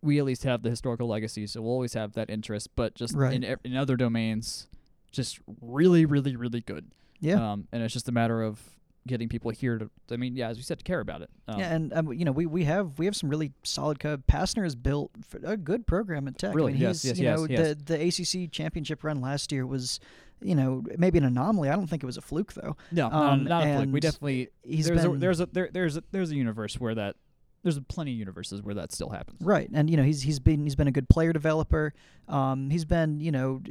we 0.00 0.18
at 0.18 0.24
least 0.24 0.44
have 0.44 0.62
the 0.62 0.70
historical 0.70 1.06
legacy, 1.08 1.46
so 1.46 1.62
we'll 1.62 1.72
always 1.72 1.94
have 1.94 2.12
that 2.14 2.30
interest. 2.30 2.70
But 2.76 2.94
just 2.94 3.14
Right. 3.14 3.34
in 3.34 3.56
in 3.64 3.76
other 3.76 3.96
domains, 3.96 4.68
just 5.10 5.40
really, 5.60 6.04
really, 6.04 6.36
really 6.36 6.60
good. 6.60 6.90
Yeah. 7.20 7.52
Um, 7.52 7.68
and 7.72 7.82
it's 7.82 7.92
just 7.92 8.08
a 8.08 8.12
matter 8.12 8.42
of 8.42 8.60
getting 9.06 9.28
people 9.28 9.50
here 9.50 9.78
to. 9.78 9.90
I 10.10 10.16
mean, 10.16 10.36
yeah, 10.36 10.48
as 10.48 10.56
we 10.56 10.62
said, 10.62 10.78
to 10.78 10.84
care 10.84 11.00
about 11.00 11.22
it. 11.22 11.30
Um, 11.48 11.58
yeah, 11.60 11.74
and 11.74 11.92
um, 11.92 12.12
you 12.12 12.24
know 12.24 12.32
we, 12.32 12.46
we 12.46 12.64
have 12.64 12.98
we 12.98 13.06
have 13.06 13.16
some 13.16 13.28
really 13.28 13.52
solid 13.62 13.98
code. 14.00 14.26
Pastner 14.26 14.64
has 14.64 14.74
built 14.74 15.10
a 15.44 15.56
good 15.56 15.86
program 15.86 16.28
at 16.28 16.38
Tech. 16.38 16.54
Really, 16.54 16.72
I 16.72 16.74
mean, 16.74 16.82
yes, 16.82 17.02
he's, 17.02 17.10
yes, 17.12 17.18
you 17.18 17.24
yes, 17.24 17.38
know 17.38 17.46
yes. 17.48 17.76
the 17.84 17.96
the 17.96 18.42
ACC 18.44 18.50
championship 18.50 19.04
run 19.04 19.20
last 19.20 19.52
year 19.52 19.66
was, 19.66 20.00
you 20.42 20.54
know, 20.54 20.82
maybe 20.98 21.18
an 21.18 21.24
anomaly. 21.24 21.68
I 21.68 21.76
don't 21.76 21.86
think 21.86 22.02
it 22.02 22.06
was 22.06 22.16
a 22.16 22.22
fluke 22.22 22.52
though. 22.54 22.76
no, 22.90 23.06
um, 23.10 23.44
not, 23.44 23.64
not 23.64 23.66
a 23.66 23.76
fluke. 23.76 23.92
We 23.92 24.00
definitely 24.00 24.48
He's 24.62 24.86
there's 24.86 25.02
been 25.02 25.16
a, 25.16 25.18
there's 25.18 25.40
a 25.40 25.46
there, 25.46 25.68
there's 25.72 25.96
a, 25.96 26.04
there's 26.10 26.30
a 26.30 26.36
universe 26.36 26.78
where 26.78 26.94
that 26.94 27.16
there's 27.62 27.78
plenty 27.80 28.12
of 28.12 28.18
universes 28.18 28.62
where 28.62 28.74
that 28.74 28.92
still 28.92 29.10
happens. 29.10 29.40
Right, 29.40 29.68
and 29.72 29.88
you 29.88 29.96
know 29.96 30.02
he's 30.02 30.22
he's 30.22 30.40
been 30.40 30.64
he's 30.64 30.76
been 30.76 30.88
a 30.88 30.92
good 30.92 31.08
player 31.08 31.32
developer. 31.32 31.94
Um, 32.28 32.70
he's 32.70 32.84
been 32.84 33.20
you 33.20 33.30
know, 33.30 33.62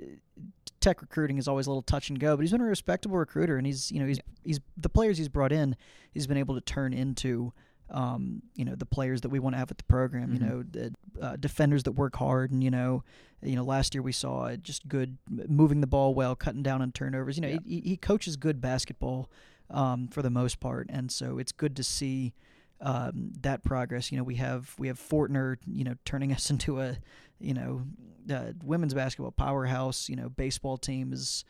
tech 0.80 1.02
recruiting 1.02 1.38
is 1.38 1.48
always 1.48 1.68
a 1.68 1.70
little 1.70 1.82
touch 1.82 2.10
and 2.10 2.20
go, 2.20 2.36
but 2.36 2.42
he's 2.42 2.52
been 2.52 2.62
a 2.62 2.66
respectable 2.66 3.18
recruiter, 3.18 3.58
and 3.58 3.66
he's 3.66 3.92
you 3.92 4.00
know 4.00 4.06
he's 4.06 4.20
he's 4.44 4.60
the 4.78 4.90
players 4.90 5.18
he's 5.18 5.30
brought 5.30 5.52
in, 5.52 5.76
he's 6.12 6.28
been 6.28 6.38
able 6.38 6.56
to 6.56 6.62
turn 6.62 6.94
into. 6.94 7.54
Um, 7.94 8.42
you 8.56 8.64
know 8.64 8.76
the 8.76 8.86
players 8.86 9.22
that 9.22 9.30
we 9.30 9.40
want 9.40 9.54
to 9.54 9.58
have 9.60 9.70
at 9.70 9.78
the 9.78 9.84
program. 9.84 10.30
Mhm. 10.30 10.34
You 10.34 10.40
know 10.40 10.64
the 10.64 10.94
uh, 11.22 11.36
defenders 11.36 11.84
that 11.84 11.92
work 11.92 12.16
hard, 12.16 12.52
and 12.52 12.64
you 12.64 12.72
know, 12.72 13.04
you 13.44 13.56
know 13.56 13.64
last 13.64 13.94
year 13.94 14.02
we 14.02 14.14
saw 14.14 14.56
just 14.56 14.88
good 14.88 15.18
moving 15.30 15.82
the 15.82 15.88
ball 15.88 16.14
well, 16.14 16.36
cutting 16.36 16.64
down 16.64 16.82
on 16.82 16.92
turnovers. 16.92 17.36
You 17.38 17.42
know 17.42 17.48
Yeah. 17.50 17.60
he, 17.66 17.82
he 17.82 17.98
coaches 17.98 18.38
good 18.38 18.62
basketball 18.62 19.30
um, 19.70 20.08
for 20.08 20.22
the 20.22 20.30
most 20.30 20.60
part, 20.62 20.88
and 20.90 21.12
so 21.12 21.38
it's 21.38 21.52
good 21.52 21.76
to 21.76 21.84
see 21.84 22.34
um, 22.80 23.32
that 23.42 23.64
progress. 23.64 24.12
You 24.12 24.18
know, 24.18 24.24
we 24.24 24.36
have 24.36 24.74
we 24.80 24.88
have 24.88 24.98
Fortner, 25.00 25.58
you 25.68 25.84
know, 25.84 25.96
turning 26.06 26.32
us 26.38 26.50
into 26.50 26.80
a, 26.80 26.98
you 27.40 27.54
know, 27.54 27.84
uh, 28.34 28.54
women's 28.64 28.94
basketball 28.94 29.32
powerhouse. 29.32 30.08
You 30.10 30.16
know, 30.16 30.30
baseball 30.30 30.78
team 30.78 31.12
has 31.12 31.44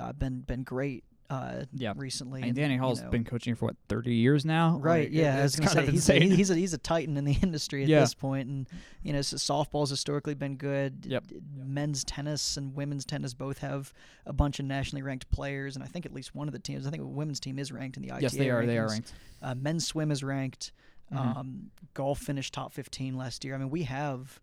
uh, 0.00 0.12
been 0.12 0.40
been 0.42 0.62
great 0.62 1.04
uh, 1.30 1.64
Yeah. 1.74 1.92
recently. 1.96 2.40
And 2.40 2.48
and, 2.50 2.56
Danny 2.56 2.74
you 2.74 2.80
Hall's 2.80 3.02
know- 3.02 3.10
been 3.10 3.24
coaching 3.24 3.54
for 3.54 3.66
what 3.66 3.76
30 3.88 4.14
years 4.14 4.44
now. 4.44 4.78
Right, 4.78 5.08
Like, 5.08 5.12
yeah. 5.12 5.38
I 5.38 5.42
was 5.42 5.56
gonna 5.56 5.66
kind 5.72 5.78
say 5.80 5.86
of 5.86 5.92
he's 5.92 6.08
a, 6.08 6.14
he's 6.36 6.50
a 6.50 6.54
he's 6.56 6.72
a 6.72 6.78
titan 6.78 7.16
in 7.16 7.24
the 7.24 7.32
industry 7.42 7.82
at 7.82 7.88
Yeah. 7.88 8.00
this 8.00 8.14
point, 8.14 8.48
and 8.48 8.66
you 9.02 9.12
know, 9.12 9.20
so 9.22 9.36
softball's 9.36 9.90
historically 9.90 10.34
been 10.34 10.56
good. 10.56 11.04
Yep. 11.06 11.24
Men's 11.54 12.02
tennis 12.04 12.56
and 12.56 12.74
women's 12.74 13.04
tennis 13.04 13.34
both 13.34 13.58
have 13.58 13.92
a 14.26 14.32
bunch 14.32 14.58
of 14.58 14.64
nationally 14.66 15.02
ranked 15.02 15.30
players, 15.30 15.74
and 15.76 15.84
I 15.84 15.86
think 15.88 16.06
at 16.06 16.12
least 16.14 16.34
one 16.34 16.48
of 16.48 16.52
the 16.52 16.58
teams. 16.58 16.86
I 16.86 16.90
think 16.90 17.02
the 17.02 17.06
women's 17.08 17.40
team 17.40 17.58
is 17.58 17.70
ranked 17.72 17.96
in 17.96 18.02
the 18.02 18.10
ITA 18.12 18.22
yes, 18.22 18.32
they 18.34 18.50
are. 18.50 18.64
They 18.64 18.78
are 18.78 18.88
ranked. 18.88 19.12
Uh, 19.42 19.54
men's 19.54 19.86
swim 19.86 20.10
is 20.10 20.24
ranked. 20.24 20.72
Mhm. 21.12 21.36
Um, 21.36 21.70
golf 21.94 22.18
finished 22.20 22.52
top 22.52 22.72
15 22.74 23.16
last 23.16 23.42
year. 23.44 23.54
I 23.54 23.58
mean, 23.58 23.70
we 23.70 23.84
have, 23.84 24.40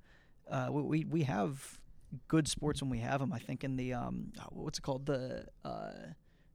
uh, 0.49 0.69
we, 0.71 1.03
we 1.05 1.21
have 1.23 1.79
good 2.27 2.47
sports 2.47 2.81
when 2.81 2.89
we 2.89 2.97
have 2.99 3.19
them. 3.19 3.31
I 3.33 3.37
think 3.39 3.63
in 3.63 3.75
the 3.75 3.93
um, 3.93 4.31
what's 4.49 4.79
it 4.79 4.81
called 4.81 5.05
the 5.05 5.45
uh, 5.63 5.91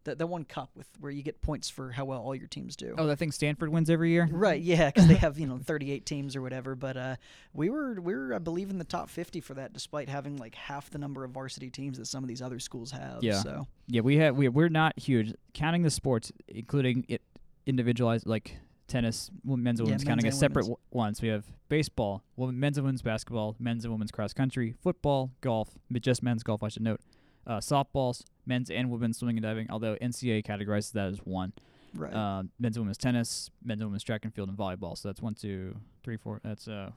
the 0.04 0.14
the 0.14 0.26
one 0.26 0.44
cup 0.44 0.70
with 0.74 0.88
where 1.00 1.12
you 1.12 1.22
get 1.22 1.42
points 1.42 1.68
for 1.68 1.90
how 1.92 2.04
well 2.04 2.20
all 2.20 2.34
your 2.34 2.46
teams 2.46 2.76
do. 2.76 2.94
Oh, 2.96 3.06
that 3.06 3.18
thing 3.18 3.32
Stanford 3.32 3.68
wins 3.70 3.90
every 3.90 4.10
year. 4.10 4.28
Right, 4.30 4.60
yeah, 4.60 4.86
because 4.86 5.06
they 5.06 5.14
have 5.26 5.38
you 5.38 5.46
know 5.46 5.58
38 5.58 6.06
teams 6.06 6.34
or 6.36 6.42
whatever. 6.42 6.74
But 6.74 6.96
uh, 6.96 7.16
we 7.52 7.68
were 7.70 8.00
we 8.00 8.14
were 8.14 8.34
I 8.34 8.38
believe 8.38 8.70
in 8.70 8.78
the 8.78 8.84
top 8.84 9.10
50 9.10 9.40
for 9.40 9.54
that, 9.54 9.72
despite 9.72 10.08
having 10.08 10.36
like 10.36 10.54
half 10.54 10.90
the 10.90 10.98
number 10.98 11.24
of 11.24 11.30
varsity 11.32 11.70
teams 11.70 11.98
that 11.98 12.06
some 12.06 12.24
of 12.24 12.28
these 12.28 12.42
other 12.42 12.58
schools 12.58 12.90
have. 12.92 13.22
Yeah. 13.22 13.42
So 13.42 13.66
Yeah, 13.88 14.00
we 14.02 14.16
have 14.16 14.36
we 14.36 14.48
we're 14.48 14.68
not 14.68 14.98
huge. 14.98 15.34
Counting 15.54 15.82
the 15.82 15.90
sports, 15.90 16.32
including 16.48 17.04
it 17.08 17.22
individualized 17.66 18.26
like 18.26 18.56
tennis, 18.88 19.30
men's 19.44 19.80
and 19.80 19.88
Yeah, 19.88 19.92
women's, 19.92 20.04
counting 20.04 20.26
as 20.26 20.38
separate 20.38 20.62
w- 20.62 20.76
ones. 20.90 21.22
We 21.22 21.28
have 21.28 21.44
baseball, 21.68 22.24
women, 22.36 22.58
men's 22.58 22.76
and 22.76 22.84
women's 22.84 23.02
basketball, 23.02 23.54
men's 23.58 23.84
and 23.84 23.92
women's 23.92 24.10
cross 24.10 24.32
country, 24.32 24.74
football, 24.82 25.30
golf, 25.40 25.70
but 25.90 26.02
just 26.02 26.22
men's 26.22 26.42
golf. 26.42 26.62
I 26.62 26.68
should 26.68 26.82
note. 26.82 27.00
Uh, 27.46 27.58
softballs, 27.58 28.24
men's 28.50 28.68
and 28.70 28.90
women's 28.90 29.16
swimming 29.18 29.36
and 29.38 29.42
diving. 29.42 29.68
Although 29.70 29.96
NCAA 30.02 30.44
categorizes 30.44 30.92
that 30.92 31.08
as 31.08 31.18
one. 31.24 31.52
right, 31.94 32.12
Uh, 32.12 32.42
men's 32.58 32.76
and 32.76 32.82
women's 32.84 32.98
tennis, 32.98 33.50
men's 33.64 33.80
and 33.80 33.88
women's 33.88 34.02
track 34.04 34.24
and 34.24 34.34
field 34.34 34.48
and 34.50 34.58
volleyball. 34.58 34.98
So 34.98 35.08
that's 35.08 35.22
one, 35.22 35.34
two, 35.34 35.76
three, 36.04 36.16
four. 36.18 36.40
That's 36.44 36.68
uh, 36.68 36.90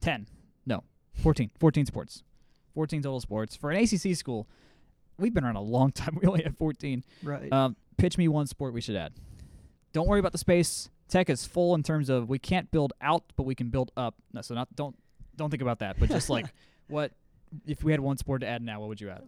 ten. 0.00 0.26
No, 0.64 0.82
14. 1.22 1.50
14 1.60 1.84
sports. 1.86 2.22
14 2.74 3.02
total 3.02 3.20
sports 3.20 3.54
for 3.54 3.70
an 3.70 3.76
ACC 3.82 4.16
school. 4.16 4.48
We've 5.18 5.32
been 5.34 5.44
around 5.44 5.56
a 5.56 5.60
long 5.60 5.92
time. 6.00 6.18
We 6.20 6.26
only 6.26 6.42
have 6.44 6.56
14. 6.56 7.04
right. 7.22 7.52
Um, 7.52 7.76
pitch 7.98 8.16
me 8.18 8.26
one 8.28 8.46
sport 8.46 8.72
we 8.72 8.80
should 8.80 8.96
add. 8.96 9.12
Don't 9.92 10.08
worry 10.08 10.18
about 10.20 10.32
the 10.32 10.38
space. 10.38 10.88
Tech 11.08 11.28
is 11.30 11.46
full 11.46 11.74
in 11.74 11.82
terms 11.84 12.08
of 12.08 12.28
we 12.28 12.38
can't 12.38 12.70
build 12.70 12.92
out, 13.00 13.22
but 13.36 13.44
we 13.44 13.54
can 13.54 13.68
build 13.68 13.92
up. 13.96 14.14
No, 14.32 14.40
so 14.40 14.54
not 14.54 14.74
don't 14.74 14.96
don't 15.36 15.50
think 15.50 15.62
about 15.62 15.78
that. 15.80 16.00
But 16.00 16.08
just 16.08 16.30
like 16.30 16.46
what 16.88 17.12
if 17.66 17.84
we 17.84 17.92
had 17.92 18.00
one 18.00 18.16
sport 18.16 18.40
to 18.40 18.48
add 18.48 18.62
now, 18.62 18.80
what 18.80 18.88
would 18.88 19.00
you 19.00 19.10
add? 19.10 19.22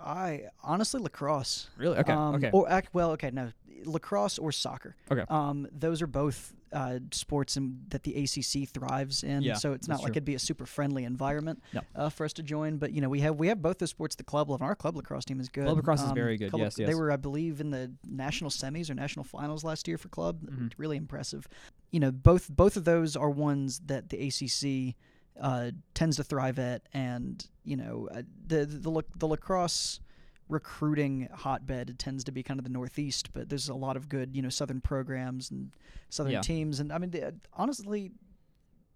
I 0.00 0.44
honestly 0.62 1.00
lacrosse. 1.00 1.68
Really? 1.76 1.98
Okay. 1.98 2.12
Um, 2.12 2.34
okay. 2.36 2.50
Or 2.52 2.68
act 2.70 2.94
well. 2.94 3.10
Okay, 3.12 3.30
no, 3.30 3.50
lacrosse 3.84 4.38
or 4.38 4.52
soccer. 4.52 4.96
Okay. 5.10 5.24
Um, 5.28 5.68
those 5.72 6.02
are 6.02 6.06
both 6.06 6.52
uh, 6.72 6.98
sports 7.12 7.56
in, 7.56 7.78
that 7.88 8.02
the 8.02 8.12
ACC 8.24 8.68
thrives 8.68 9.22
in. 9.24 9.42
Yeah, 9.42 9.54
so 9.54 9.72
it's 9.72 9.88
not 9.88 9.98
like 10.00 10.08
true. 10.08 10.12
it'd 10.12 10.24
be 10.26 10.34
a 10.34 10.38
super 10.38 10.66
friendly 10.66 11.04
environment 11.04 11.62
No. 11.72 11.80
uh, 11.96 12.08
for 12.10 12.24
us 12.26 12.32
to 12.34 12.42
join. 12.42 12.76
But 12.76 12.92
you 12.92 13.00
know, 13.00 13.08
we 13.08 13.20
have 13.20 13.36
we 13.36 13.48
have 13.48 13.62
both 13.62 13.78
the 13.78 13.86
sports 13.86 14.16
the 14.16 14.24
club 14.24 14.50
level. 14.50 14.56
And 14.56 14.68
our 14.68 14.74
club 14.76 14.96
lacrosse 14.96 15.24
team 15.24 15.40
is 15.40 15.48
good. 15.48 15.64
Club 15.64 15.76
lacrosse 15.78 16.02
is 16.02 16.10
Um, 16.10 16.14
very 16.14 16.36
good, 16.36 16.50
club- 16.50 16.60
yes, 16.60 16.74
They 16.76 16.94
were, 16.94 17.10
I 17.10 17.16
believe, 17.16 17.60
in 17.60 17.70
the 17.70 17.90
national 18.06 18.50
semis 18.50 18.90
or 18.90 18.94
national 18.94 19.24
finals 19.24 19.64
last 19.64 19.88
year 19.88 19.96
for 19.98 20.08
club. 20.08 20.42
Mhm. 20.42 20.72
Really 20.76 20.96
impressive. 20.98 21.48
You 21.90 22.00
know, 22.00 22.10
both 22.12 22.54
both 22.54 22.76
of 22.76 22.84
those 22.84 23.16
are 23.16 23.30
ones 23.30 23.80
that 23.86 24.10
the 24.10 24.18
ACC 24.28 24.94
uh, 25.40 25.70
tends 25.94 26.16
to 26.16 26.24
thrive 26.24 26.58
at, 26.58 26.82
and 26.92 27.46
you 27.64 27.76
know, 27.76 28.08
uh, 28.12 28.22
the 28.46 28.64
the, 28.66 28.90
lac- 28.90 29.18
the 29.18 29.26
lacrosse 29.28 30.00
recruiting 30.48 31.28
hotbed 31.34 31.98
tends 31.98 32.24
to 32.24 32.32
be 32.32 32.42
kind 32.42 32.58
of 32.58 32.64
the 32.64 32.70
Northeast, 32.70 33.32
but 33.34 33.48
there's 33.50 33.68
a 33.68 33.74
lot 33.74 33.96
of 33.96 34.08
good, 34.08 34.34
you 34.34 34.40
know, 34.42 34.48
Southern 34.48 34.80
programs 34.80 35.50
and 35.50 35.70
Southern 36.08 36.32
Yeah. 36.32 36.40
teams, 36.40 36.80
and 36.80 36.90
I 36.92 36.98
mean, 36.98 37.10
the- 37.10 37.34
honestly, 37.52 38.12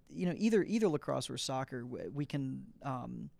you 0.08 0.26
know, 0.26 0.34
either 0.38 0.62
either 0.64 0.88
lacrosse 0.88 1.28
or 1.30 1.36
soccer, 1.38 1.84
we 1.86 2.24
can 2.26 2.64
um, 2.82 3.30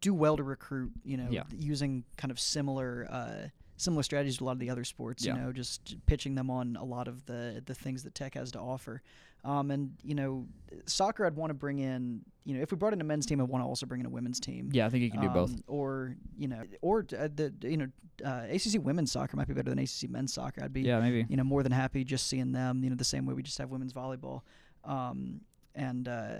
do 0.00 0.12
well 0.14 0.36
to 0.36 0.42
recruit. 0.42 0.92
You 1.04 1.16
know, 1.16 1.28
Yeah. 1.30 1.44
using 1.54 2.04
kind 2.16 2.30
of 2.30 2.38
similar. 2.40 3.06
Uh, 3.10 3.48
Similar 3.78 4.04
strategies 4.04 4.38
to 4.38 4.44
a 4.44 4.46
lot 4.46 4.52
of 4.52 4.58
the 4.58 4.70
other 4.70 4.84
sports, 4.84 5.22
Yeah. 5.22 5.34
you 5.34 5.40
know, 5.42 5.52
just 5.52 5.96
pitching 6.06 6.34
them 6.34 6.48
on 6.48 6.76
a 6.76 6.82
lot 6.84 7.08
of 7.08 7.26
the 7.26 7.62
the 7.66 7.74
things 7.74 8.04
that 8.04 8.14
tech 8.14 8.32
has 8.32 8.50
to 8.52 8.58
offer. 8.58 9.02
Um, 9.46 9.70
and 9.70 9.92
you 10.02 10.16
know, 10.16 10.46
soccer, 10.86 11.24
I'd 11.24 11.36
want 11.36 11.50
to 11.50 11.54
bring 11.54 11.78
in. 11.78 12.22
You 12.44 12.56
know, 12.56 12.62
if 12.62 12.70
we 12.72 12.76
brought 12.76 12.92
in 12.92 13.00
a 13.00 13.04
men's 13.04 13.26
team, 13.26 13.40
I'd 13.40 13.48
want 13.48 13.62
to 13.62 13.66
also 13.68 13.86
bring 13.86 14.00
in 14.00 14.06
a 14.06 14.10
women's 14.10 14.40
team. 14.40 14.70
yeah, 14.72 14.86
I 14.86 14.88
think 14.88 15.04
you 15.04 15.10
can 15.10 15.20
do 15.20 15.28
both. 15.28 15.50
Um, 15.52 15.62
Or 15.68 16.16
you 16.36 16.48
know, 16.48 16.64
or 16.82 17.06
uh, 17.16 17.28
the 17.32 17.54
you 17.62 17.76
know, 17.76 17.86
uh, 18.24 18.46
ACC 18.50 18.84
women's 18.84 19.12
soccer 19.12 19.36
might 19.36 19.46
be 19.46 19.54
better 19.54 19.70
than 19.70 19.78
ACC 19.78 20.10
men's 20.10 20.34
soccer. 20.34 20.64
I'd 20.64 20.72
be 20.72 20.82
Yeah, 20.82 20.98
maybe. 21.00 21.26
you 21.28 21.36
know 21.36 21.44
more 21.44 21.62
than 21.62 21.72
happy 21.72 22.02
just 22.02 22.26
seeing 22.26 22.50
them. 22.52 22.82
You 22.82 22.90
know, 22.90 22.96
the 22.96 23.04
same 23.04 23.24
way 23.24 23.34
we 23.34 23.42
just 23.42 23.58
have 23.58 23.70
women's 23.70 23.92
volleyball. 23.92 24.42
Um, 24.84 25.42
and 25.76 26.08
uh, 26.08 26.36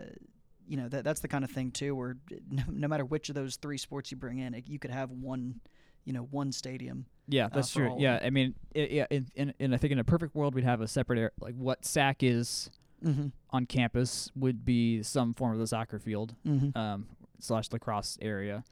you 0.66 0.76
know 0.76 0.88
that 0.88 1.04
that's 1.04 1.20
the 1.20 1.28
kind 1.28 1.44
of 1.44 1.50
thing 1.50 1.70
too, 1.70 1.94
where 1.94 2.16
no, 2.50 2.64
no 2.68 2.88
matter 2.88 3.04
which 3.04 3.28
of 3.28 3.36
those 3.36 3.54
three 3.56 3.78
sports 3.78 4.10
you 4.10 4.16
bring 4.16 4.38
in, 4.38 4.52
it, 4.54 4.68
you 4.68 4.80
could 4.80 4.90
have 4.90 5.12
one, 5.12 5.60
you 6.04 6.12
know, 6.12 6.22
one 6.22 6.50
stadium. 6.50 7.06
Yeah, 7.28 7.48
that's 7.52 7.70
for 7.72 7.88
true. 7.88 7.96
Yeah, 7.98 8.20
I 8.22 8.30
mean, 8.30 8.54
i 8.74 8.80
yeah, 8.80 9.06
in, 9.10 9.26
in, 9.36 9.54
in 9.60 9.74
I 9.74 9.76
think 9.76 9.92
in 9.92 9.98
a 10.00 10.04
perfect 10.04 10.34
world 10.34 10.54
we'd 10.56 10.64
have 10.64 10.80
a 10.80 10.88
separate 10.88 11.18
area, 11.18 11.30
like 11.40 11.54
what 11.54 11.84
SAC 11.84 12.22
is 12.22 12.70
Mm-hmm. 13.04 13.26
on 13.50 13.66
campus 13.66 14.30
would 14.34 14.64
be 14.64 15.02
some 15.02 15.34
form 15.34 15.52
of 15.52 15.58
the 15.58 15.66
soccer 15.66 15.98
field 15.98 16.34
Mm-hmm. 16.46 16.76
um, 16.78 17.06
slash 17.38 17.70
lacrosse 17.70 18.16
area. 18.22 18.64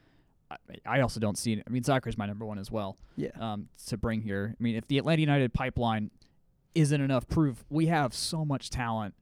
I, 0.51 0.57
I 0.87 1.01
also 1.01 1.21
don't 1.21 1.37
see. 1.37 1.63
I 1.67 1.71
mean, 1.71 1.85
soccer 1.85 2.09
is 2.09 2.17
my 2.19 2.27
number 2.27 2.45
one 2.47 2.59
as 2.59 2.71
well. 2.71 2.97
yeah. 3.17 3.31
Um, 3.39 3.69
to 3.89 3.97
bring 3.99 4.23
here. 4.23 4.55
I 4.59 4.63
mean, 4.63 4.77
if 4.77 4.87
the 4.89 4.99
Atlanta 4.99 5.21
United 5.21 5.53
pipeline 5.53 6.11
isn't 6.75 7.01
enough 7.01 7.29
proof, 7.29 7.65
we 7.71 7.87
have 7.87 8.15
so 8.15 8.45
much 8.45 8.71
talent 8.71 9.15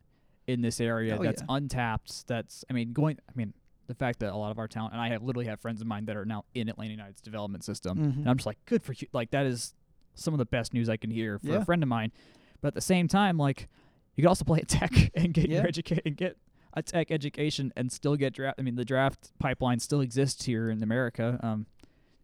in 0.46 0.60
this 0.62 0.80
area 0.80 1.16
Oh, 1.18 1.22
that's 1.22 1.42
yeah. 1.42 1.54
untapped. 1.56 2.26
That's 2.28 2.64
I 2.70 2.72
mean, 2.72 2.92
going. 2.92 3.18
I 3.28 3.32
mean, 3.34 3.52
the 3.88 3.94
fact 3.94 4.20
that 4.20 4.32
a 4.32 4.36
lot 4.36 4.50
of 4.52 4.58
our 4.58 4.68
talent, 4.68 4.92
and 4.94 5.02
I 5.02 5.08
have 5.08 5.22
literally 5.22 5.46
have 5.46 5.60
friends 5.60 5.80
of 5.80 5.86
mine 5.86 6.04
that 6.06 6.16
are 6.16 6.24
now 6.24 6.44
in 6.54 6.68
Atlanta 6.68 6.92
United's 6.92 7.20
development 7.20 7.64
system, 7.64 7.98
Mhm. 7.98 8.16
and 8.18 8.30
I'm 8.30 8.36
just 8.36 8.46
like, 8.46 8.58
good 8.66 8.82
for 8.82 8.92
you. 8.92 9.06
Like 9.12 9.30
that 9.32 9.46
is 9.46 9.74
some 10.14 10.32
of 10.34 10.38
the 10.38 10.46
best 10.46 10.72
news 10.72 10.88
I 10.88 10.96
can 10.96 11.10
hear 11.10 11.38
for 11.38 11.48
Yeah. 11.48 11.56
a 11.56 11.64
friend 11.64 11.82
of 11.82 11.88
mine. 11.88 12.12
But 12.60 12.68
at 12.68 12.74
the 12.74 12.80
same 12.80 13.08
time, 13.08 13.36
like 13.38 13.68
you 14.16 14.22
can 14.22 14.28
also 14.28 14.44
play 14.44 14.60
at 14.60 14.68
Tech 14.68 14.92
and 15.14 15.32
get 15.34 15.48
your 15.48 15.66
educate 15.66 16.02
and 16.04 16.16
get 16.16 16.36
a 16.74 16.82
Tech 16.82 17.10
education 17.10 17.72
and 17.76 17.90
still 17.92 18.16
get 18.16 18.32
draft. 18.34 18.58
I 18.58 18.62
mean, 18.62 18.76
the 18.76 18.84
draft 18.84 19.30
pipeline 19.38 19.78
still 19.78 20.00
exists 20.00 20.44
here 20.44 20.70
in 20.70 20.82
America. 20.82 21.38
Um, 21.42 21.66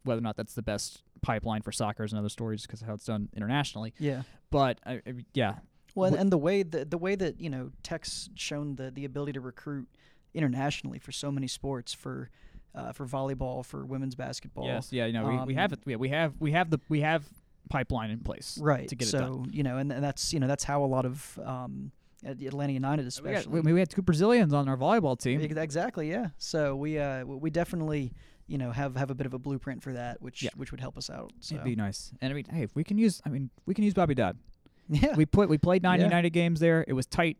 whether 0.04 0.18
or 0.20 0.22
not 0.22 0.36
that's 0.36 0.54
the 0.54 0.62
best 0.62 1.02
pipeline 1.20 1.60
for 1.62 1.72
soccer 1.72 2.04
is 2.04 2.12
another 2.12 2.28
story, 2.30 2.56
just 2.56 2.66
because 2.66 2.80
of 2.80 2.86
how 2.88 2.94
it's 2.94 3.04
done 3.04 3.28
internationally. 3.36 3.92
Yeah. 3.98 4.22
But 4.50 4.78
I, 4.86 4.92
I, 5.06 5.14
yeah, 5.34 5.56
Well, 5.94 6.06
and, 6.08 6.16
Wh- 6.16 6.20
and 6.20 6.32
the 6.32 6.38
way 6.38 6.62
that 6.62 6.90
the 6.90 6.96
way 6.98 7.14
that 7.14 7.40
you 7.40 7.50
know 7.50 7.72
Tech's 7.82 8.30
shown 8.36 8.76
the 8.76 8.90
the 8.90 9.04
ability 9.04 9.32
to 9.32 9.40
recruit 9.40 9.88
internationally 10.34 10.98
for 10.98 11.12
so 11.12 11.30
many 11.30 11.46
sports 11.46 11.92
for 11.92 12.30
uh, 12.74 12.92
for 12.92 13.06
volleyball, 13.06 13.64
for 13.64 13.84
women's 13.84 14.14
basketball. 14.14 14.66
yes, 14.66 14.92
yeah, 14.92 15.06
you 15.06 15.12
know, 15.12 15.26
we, 15.26 15.46
we 15.46 15.54
have 15.54 15.72
Um, 15.72 15.78
it. 15.84 15.90
Yeah, 15.90 15.96
we 15.96 16.08
have 16.10 16.34
we 16.38 16.52
have 16.52 16.70
the 16.70 16.78
we 16.88 17.00
have 17.00 17.24
pipeline 17.68 18.10
in 18.10 18.20
place, 18.20 18.58
Right. 18.60 18.88
to 18.88 18.96
get 18.96 19.08
it 19.08 19.10
so 19.10 19.18
done. 19.18 19.50
you 19.52 19.62
know, 19.62 19.78
and, 19.78 19.92
and 19.92 20.02
that's 20.02 20.32
you 20.32 20.40
know 20.40 20.46
that's 20.46 20.64
how 20.64 20.82
a 20.84 20.86
lot 20.86 21.04
of 21.06 21.38
um, 21.44 21.92
at 22.24 22.40
Atlanta 22.42 22.72
United 22.72 23.02
We, 23.04 23.08
especially. 23.08 23.54
got, 23.56 23.64
we, 23.64 23.72
we 23.72 23.78
had 23.80 23.90
two 23.90 24.02
Brazilians 24.02 24.52
on 24.52 24.68
our 24.68 24.76
volleyball 24.76 25.18
team. 25.18 25.40
Exactly. 25.40 26.10
Yeah. 26.10 26.28
So 26.38 26.74
we 26.74 26.98
uh 26.98 27.24
we 27.24 27.50
definitely 27.50 28.12
you 28.46 28.58
know 28.58 28.70
have 28.72 28.96
have 28.96 29.10
a 29.10 29.14
bit 29.14 29.26
of 29.26 29.34
a 29.34 29.38
blueprint 29.38 29.82
for 29.82 29.92
that, 29.92 30.20
which 30.20 30.42
Yeah. 30.42 30.50
which 30.56 30.70
would 30.72 30.80
help 30.80 30.96
us 30.98 31.10
out. 31.10 31.32
So 31.40 31.54
It'd 31.54 31.64
be 31.64 31.76
nice. 31.76 32.12
And 32.20 32.32
I 32.32 32.34
mean, 32.34 32.46
hey, 32.50 32.62
if 32.62 32.74
we 32.74 32.82
can 32.82 32.98
use, 32.98 33.20
I 33.24 33.28
mean, 33.28 33.50
we 33.66 33.74
can 33.74 33.84
use 33.84 33.94
Bobby 33.94 34.14
Dodd. 34.14 34.36
yeah. 34.88 35.14
we 35.14 35.26
put 35.26 35.48
we 35.48 35.58
played 35.58 35.82
nine 35.82 36.00
Yeah. 36.00 36.06
United 36.06 36.30
games 36.30 36.58
there. 36.60 36.84
It 36.88 36.94
was 36.94 37.06
tight. 37.06 37.36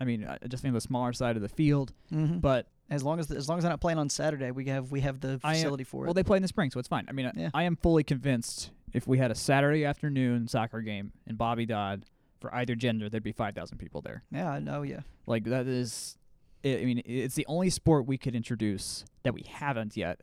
I 0.00 0.04
mean, 0.04 0.24
uh, 0.24 0.38
just 0.48 0.64
on 0.64 0.72
the 0.72 0.80
smaller 0.80 1.12
side 1.12 1.36
of 1.36 1.42
the 1.42 1.48
field, 1.48 1.92
Mhm. 2.12 2.40
but 2.40 2.66
as 2.90 3.02
long 3.02 3.18
as 3.20 3.30
as 3.30 3.48
long 3.48 3.58
as 3.58 3.64
they're 3.64 3.70
not 3.72 3.80
playing 3.80 3.98
on 3.98 4.08
Saturday, 4.08 4.50
we 4.50 4.64
have 4.66 4.90
we 4.90 5.00
have 5.02 5.20
the 5.20 5.40
I 5.44 5.50
am- 5.50 5.54
facility 5.56 5.84
for 5.84 6.04
it. 6.04 6.06
well, 6.06 6.14
they 6.14 6.22
play 6.22 6.36
in 6.36 6.42
the 6.42 6.48
spring, 6.48 6.70
so 6.70 6.78
it's 6.78 6.88
fine. 6.88 7.06
I 7.08 7.12
mean, 7.12 7.26
I- 7.26 7.32
Yeah. 7.34 7.50
I 7.54 7.62
am 7.64 7.76
fully 7.76 8.04
convinced 8.04 8.70
if 8.92 9.06
we 9.06 9.18
had 9.18 9.30
a 9.30 9.34
Saturday 9.34 9.84
afternoon 9.84 10.48
soccer 10.48 10.80
game 10.80 11.12
in 11.26 11.36
Bobby 11.36 11.66
Dodd 11.66 12.04
for 12.40 12.54
either 12.54 12.74
gender, 12.74 13.08
there'd 13.08 13.22
be 13.22 13.32
five 13.32 13.54
thousand 13.54 13.78
people 13.78 14.00
there. 14.00 14.22
yeah. 14.30 14.50
I 14.50 14.58
know. 14.60 14.82
Yeah. 14.82 15.00
Like 15.26 15.44
that 15.44 15.66
is, 15.66 16.16
I 16.64 16.78
I 16.78 16.84
mean, 16.84 17.02
it's 17.04 17.34
the 17.34 17.44
only 17.46 17.70
sport 17.70 18.06
we 18.06 18.16
could 18.18 18.34
introduce 18.34 19.04
that 19.24 19.34
we 19.34 19.42
haven't 19.48 19.96
yet. 19.96 20.20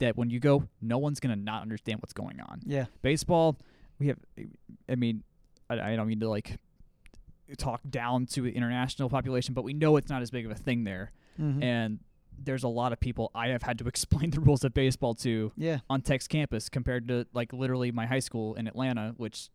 That 0.00 0.16
when 0.16 0.28
you 0.28 0.40
go, 0.40 0.68
no 0.82 0.98
one's 0.98 1.20
gonna 1.20 1.36
not 1.36 1.62
understand 1.62 2.00
what's 2.02 2.12
going 2.12 2.40
on. 2.40 2.60
Yeah. 2.66 2.86
baseball 3.00 3.56
we 4.00 4.08
have 4.08 4.18
i 4.88 4.96
mean 4.96 5.22
i, 5.70 5.92
I 5.92 5.96
don't 5.96 6.08
mean 6.08 6.18
to 6.18 6.28
like 6.28 6.58
talk 7.58 7.80
down 7.88 8.26
to 8.26 8.42
the 8.42 8.50
international 8.52 9.08
population 9.10 9.54
but 9.54 9.62
we 9.64 9.72
know 9.74 9.96
it's 9.96 10.08
not 10.08 10.22
as 10.22 10.30
big 10.30 10.44
of 10.46 10.50
a 10.52 10.54
thing 10.54 10.84
there 10.84 11.12
Mhm. 11.40 11.62
and 11.62 11.98
there's 12.42 12.62
a 12.64 12.68
lot 12.68 12.92
of 12.92 13.00
people 13.00 13.30
i 13.34 13.48
have 13.48 13.62
had 13.62 13.78
to 13.78 13.86
explain 13.88 14.30
the 14.30 14.40
rules 14.40 14.64
of 14.64 14.72
baseball 14.74 15.14
to 15.14 15.52
yeah. 15.56 15.78
on 15.90 16.00
tech's 16.02 16.26
campus 16.28 16.68
compared 16.68 17.06
to 17.08 17.26
like 17.34 17.52
literally 17.52 17.92
my 17.92 18.06
high 18.06 18.18
school 18.20 18.54
in 18.54 18.66
atlanta 18.66 19.14
which 19.18 19.50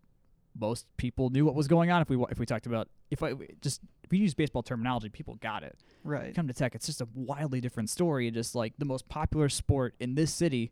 most 0.59 0.85
people 0.97 1.29
knew 1.29 1.45
what 1.45 1.55
was 1.55 1.67
going 1.67 1.89
on 1.91 2.01
if 2.01 2.09
we 2.09 2.15
wa- 2.15 2.27
if 2.29 2.39
we 2.39 2.45
talked 2.45 2.65
about 2.65 2.87
if 3.11 3.21
i 3.23 3.33
just 3.61 3.81
if 4.03 4.11
we 4.11 4.17
use 4.17 4.33
baseball 4.33 4.61
terminology 4.63 5.09
people 5.09 5.35
got 5.35 5.63
it 5.63 5.77
Right. 6.03 6.33
come 6.35 6.47
to 6.47 6.53
tech 6.53 6.75
it's 6.75 6.85
just 6.85 7.01
a 7.01 7.07
wildly 7.13 7.59
different 7.61 7.89
story 7.89 8.29
just 8.31 8.55
like 8.55 8.73
the 8.77 8.85
most 8.85 9.07
popular 9.09 9.49
sport 9.49 9.95
in 9.99 10.15
this 10.15 10.33
city 10.33 10.71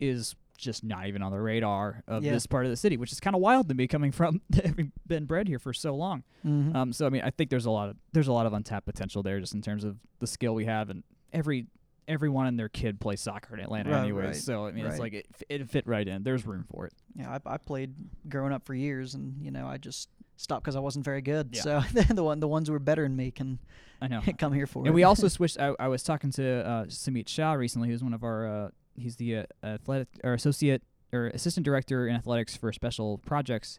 is 0.00 0.34
just 0.58 0.84
not 0.84 1.06
even 1.06 1.22
on 1.22 1.32
the 1.32 1.40
radar 1.40 2.02
of 2.06 2.22
Yeah. 2.22 2.32
this 2.32 2.46
part 2.46 2.64
of 2.66 2.70
the 2.70 2.76
city 2.76 2.96
which 2.98 3.12
is 3.12 3.20
kind 3.20 3.34
of 3.34 3.40
wild 3.40 3.68
to 3.68 3.74
me 3.74 3.86
coming 3.86 4.12
from 4.12 4.42
having 4.64 4.92
been 5.06 5.24
bred 5.24 5.48
here 5.48 5.58
for 5.58 5.72
so 5.72 5.94
long 5.94 6.24
Mhm. 6.44 6.74
um 6.74 6.92
so 6.92 7.06
i 7.06 7.08
mean 7.08 7.22
i 7.24 7.30
think 7.30 7.48
there's 7.48 7.64
a 7.66 7.70
lot 7.70 7.88
of 7.88 7.96
there's 8.12 8.28
a 8.28 8.32
lot 8.32 8.44
of 8.44 8.52
untapped 8.52 8.84
potential 8.84 9.22
there 9.22 9.40
just 9.40 9.54
in 9.54 9.62
terms 9.62 9.84
of 9.84 9.96
the 10.18 10.26
skill 10.26 10.54
we 10.54 10.66
have 10.66 10.90
and 10.90 11.02
every 11.32 11.66
everyone 12.08 12.46
and 12.46 12.58
their 12.58 12.68
kid 12.70 12.98
plays 13.00 13.20
soccer 13.20 13.54
in 13.54 13.60
atlanta 13.60 13.90
Right, 13.90 14.00
anyways 14.02 14.24
right, 14.26 14.34
so 14.36 14.66
i 14.66 14.72
mean 14.72 14.84
it's 14.86 14.98
like 14.98 15.12
it, 15.14 15.26
it 15.48 15.70
fit 15.70 15.86
right 15.86 16.06
in 16.06 16.22
there's 16.24 16.44
room 16.46 16.64
for 16.70 16.86
it 16.86 16.92
Yeah, 17.14 17.38
I, 17.46 17.54
I 17.54 17.56
played 17.58 17.94
growing 18.28 18.52
up 18.52 18.64
for 18.66 18.74
years, 18.74 19.14
and 19.14 19.42
you 19.44 19.50
know, 19.50 19.66
I 19.66 19.76
just 19.78 20.08
stopped 20.36 20.62
because 20.64 20.76
I 20.76 20.80
wasn't 20.80 21.04
very 21.04 21.20
good. 21.20 21.48
Yeah. 21.52 21.62
So 21.62 21.80
the 22.14 22.22
one, 22.22 22.38
the 22.38 22.46
ones 22.46 22.68
who 22.68 22.74
are 22.74 22.78
better 22.78 23.02
than 23.02 23.16
me 23.16 23.30
can 23.32 23.58
i 24.00 24.06
know 24.06 24.22
come 24.38 24.52
here 24.52 24.68
for 24.68 24.84
it. 24.84 24.86
And 24.86 24.94
we 24.94 25.02
also 25.02 25.26
switched. 25.26 25.58
I, 25.58 25.74
I 25.80 25.88
was 25.88 26.02
talking 26.04 26.30
to 26.32 26.44
uh, 26.66 26.84
Samit 26.88 27.28
Shah 27.28 27.52
recently, 27.54 27.88
who's 27.88 28.02
one 28.04 28.14
of 28.14 28.22
our. 28.22 28.46
Uh, 28.46 28.68
he's 28.98 29.16
the 29.16 29.36
uh, 29.38 29.42
athletic 29.62 30.08
or 30.24 30.34
associate 30.34 30.82
or 31.12 31.28
assistant 31.28 31.64
director 31.64 32.06
in 32.06 32.14
athletics 32.16 32.56
for 32.56 32.72
special 32.72 33.18
projects, 33.18 33.78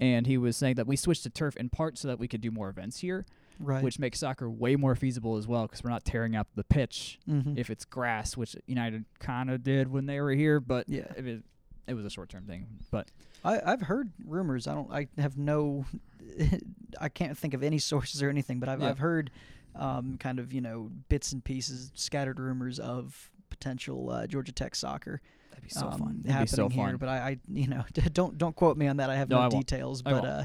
and 0.00 0.26
he 0.26 0.36
was 0.38 0.56
saying 0.56 0.74
that 0.76 0.86
we 0.86 0.96
switched 0.96 1.22
to 1.22 1.30
turf 1.30 1.56
in 1.56 1.68
part 1.70 1.96
so 1.98 2.08
that 2.08 2.18
we 2.18 2.28
could 2.28 2.40
do 2.40 2.50
more 2.50 2.68
events 2.68 2.98
here, 3.00 3.24
right. 3.58 3.82
which 3.82 3.98
makes 3.98 4.20
soccer 4.20 4.50
way 4.50 4.76
more 4.76 4.94
feasible 4.94 5.36
as 5.36 5.46
well 5.48 5.62
because 5.62 5.82
we're 5.82 5.90
not 5.90 6.04
tearing 6.04 6.36
up 6.36 6.48
the 6.54 6.64
pitch 6.64 7.18
Mhm. 7.28 7.56
if 7.58 7.70
it's 7.70 7.84
grass, 7.84 8.36
which 8.36 8.54
United 8.66 9.04
kind 9.18 9.50
of 9.50 9.62
did 9.62 9.88
when 9.90 10.06
they 10.06 10.20
were 10.20 10.32
here, 10.32 10.60
but 10.60 10.88
Yeah. 10.88 11.10
it, 11.16 11.24
was- 11.24 11.42
it 11.86 11.94
was 11.94 12.04
a 12.04 12.10
short 12.10 12.28
term 12.28 12.44
thing. 12.44 12.66
But 12.90 13.10
I, 13.44 13.60
I've 13.64 13.80
heard 13.80 14.10
rumors. 14.26 14.66
I 14.66 14.74
don't. 14.74 14.92
I 14.92 15.08
have 15.16 15.38
no. 15.38 15.86
I 17.00 17.08
can't 17.08 17.36
think 17.36 17.54
of 17.54 17.62
any 17.62 17.78
sources 17.92 18.22
or 18.22 18.28
anything, 18.28 18.58
but 18.60 18.68
I've 18.68 18.80
Yeah. 18.82 18.90
I've 18.90 18.98
heard, 18.98 19.30
um, 19.74 20.18
kind 20.18 20.38
of 20.38 20.52
you 20.52 20.60
know 20.60 20.90
bits 21.08 21.32
and 21.32 21.42
pieces, 21.42 21.90
scattered 21.94 22.38
rumors 22.38 22.78
of 22.78 23.30
potential 23.58 24.10
uh, 24.10 24.26
Georgia 24.26 24.52
Tech 24.52 24.74
soccer 24.74 25.20
that'd 25.50 25.64
be 25.64 25.70
so 25.70 25.86
um, 25.86 25.92
fun. 25.98 26.00
That'd 26.00 26.22
be 26.24 26.30
happening 26.30 26.46
so 26.48 26.68
here. 26.68 26.84
fun. 26.86 26.96
But 26.96 27.08
I, 27.08 27.16
I, 27.18 27.38
you 27.52 27.66
know, 27.66 27.84
don't 28.12 28.38
don't 28.38 28.54
quote 28.56 28.76
me 28.76 28.86
on 28.86 28.98
that. 28.98 29.10
I 29.10 29.16
have 29.16 29.28
No, 29.28 29.36
no, 29.36 29.42
I 29.42 29.48
won't. 29.48 29.66
details. 29.66 30.02
I 30.06 30.12
but 30.12 30.22
won't. 30.22 30.26
uh, 30.26 30.44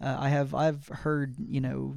uh, 0.00 0.16
I 0.20 0.28
have 0.28 0.54
I've 0.54 0.86
heard 0.88 1.34
you 1.48 1.60
know 1.60 1.94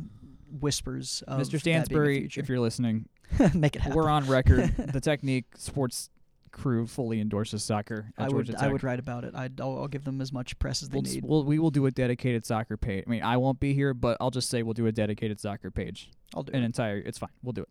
whispers 0.59 1.23
of 1.27 1.39
Mr. 1.39 1.51
that 1.51 1.63
being 1.63 1.79
the 1.79 1.85
Stansbury, 1.85 2.29
if 2.37 2.47
you're 2.49 2.59
listening, 2.59 3.07
make 3.53 3.75
it 3.75 3.81
happen. 3.81 3.97
we're 3.97 4.09
on 4.09 4.25
record. 4.27 4.73
the 4.93 5.01
Technique 5.01 5.45
Sports 5.57 6.09
crew 6.51 6.87
fully 6.87 7.19
endorses 7.21 7.63
soccer 7.63 8.11
at 8.17 8.23
I 8.25 8.29
would 8.29 8.47
Georgia 8.47 8.63
I 8.63 8.67
would 8.71 8.83
write 8.83 8.97
about 8.99 9.23
it. 9.25 9.35
I'd, 9.35 9.59
I'll, 9.61 9.77
I'll 9.79 9.87
give 9.87 10.05
them 10.05 10.21
as 10.21 10.31
much 10.33 10.57
press 10.57 10.81
as 10.81 10.89
they 10.89 10.95
We'll, 10.97 11.05
s- 11.05 11.13
need. 11.15 11.25
we'll 11.25 11.43
we 11.43 11.59
will 11.59 11.69
do 11.69 11.85
a 11.85 11.91
dedicated 11.91 12.45
soccer 12.45 12.77
page. 12.77 13.03
I 13.05 13.09
mean, 13.09 13.21
I 13.21 13.37
won't 13.37 13.59
be 13.59 13.73
here, 13.73 13.93
but 13.93 14.17
I'll 14.19 14.31
just 14.31 14.49
say 14.49 14.63
we'll 14.63 14.73
do 14.73 14.87
a 14.87 14.91
dedicated 14.91 15.39
soccer 15.39 15.69
page. 15.69 16.09
I'll 16.33 16.43
do 16.43 16.53
An 16.53 16.63
it. 16.63 16.65
entire. 16.65 16.97
It's 16.97 17.17
fine. 17.19 17.29
We'll 17.43 17.53
do 17.53 17.61
it. 17.63 17.69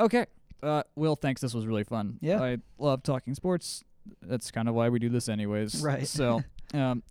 Okay. 0.00 0.26
Uh, 0.62 0.82
Will, 0.94 1.16
thanks. 1.16 1.40
This 1.40 1.54
was 1.54 1.66
really 1.66 1.84
fun. 1.84 2.18
Yeah. 2.20 2.40
I 2.42 2.58
love 2.78 3.02
talking 3.02 3.34
sports. 3.34 3.82
that's 4.22 4.50
kind 4.50 4.68
of 4.68 4.74
why 4.74 4.88
we 4.88 4.98
do 4.98 5.08
this 5.08 5.28
anyways. 5.28 5.82
Right. 5.82 6.06
So, 6.06 6.42
um, 6.74 7.02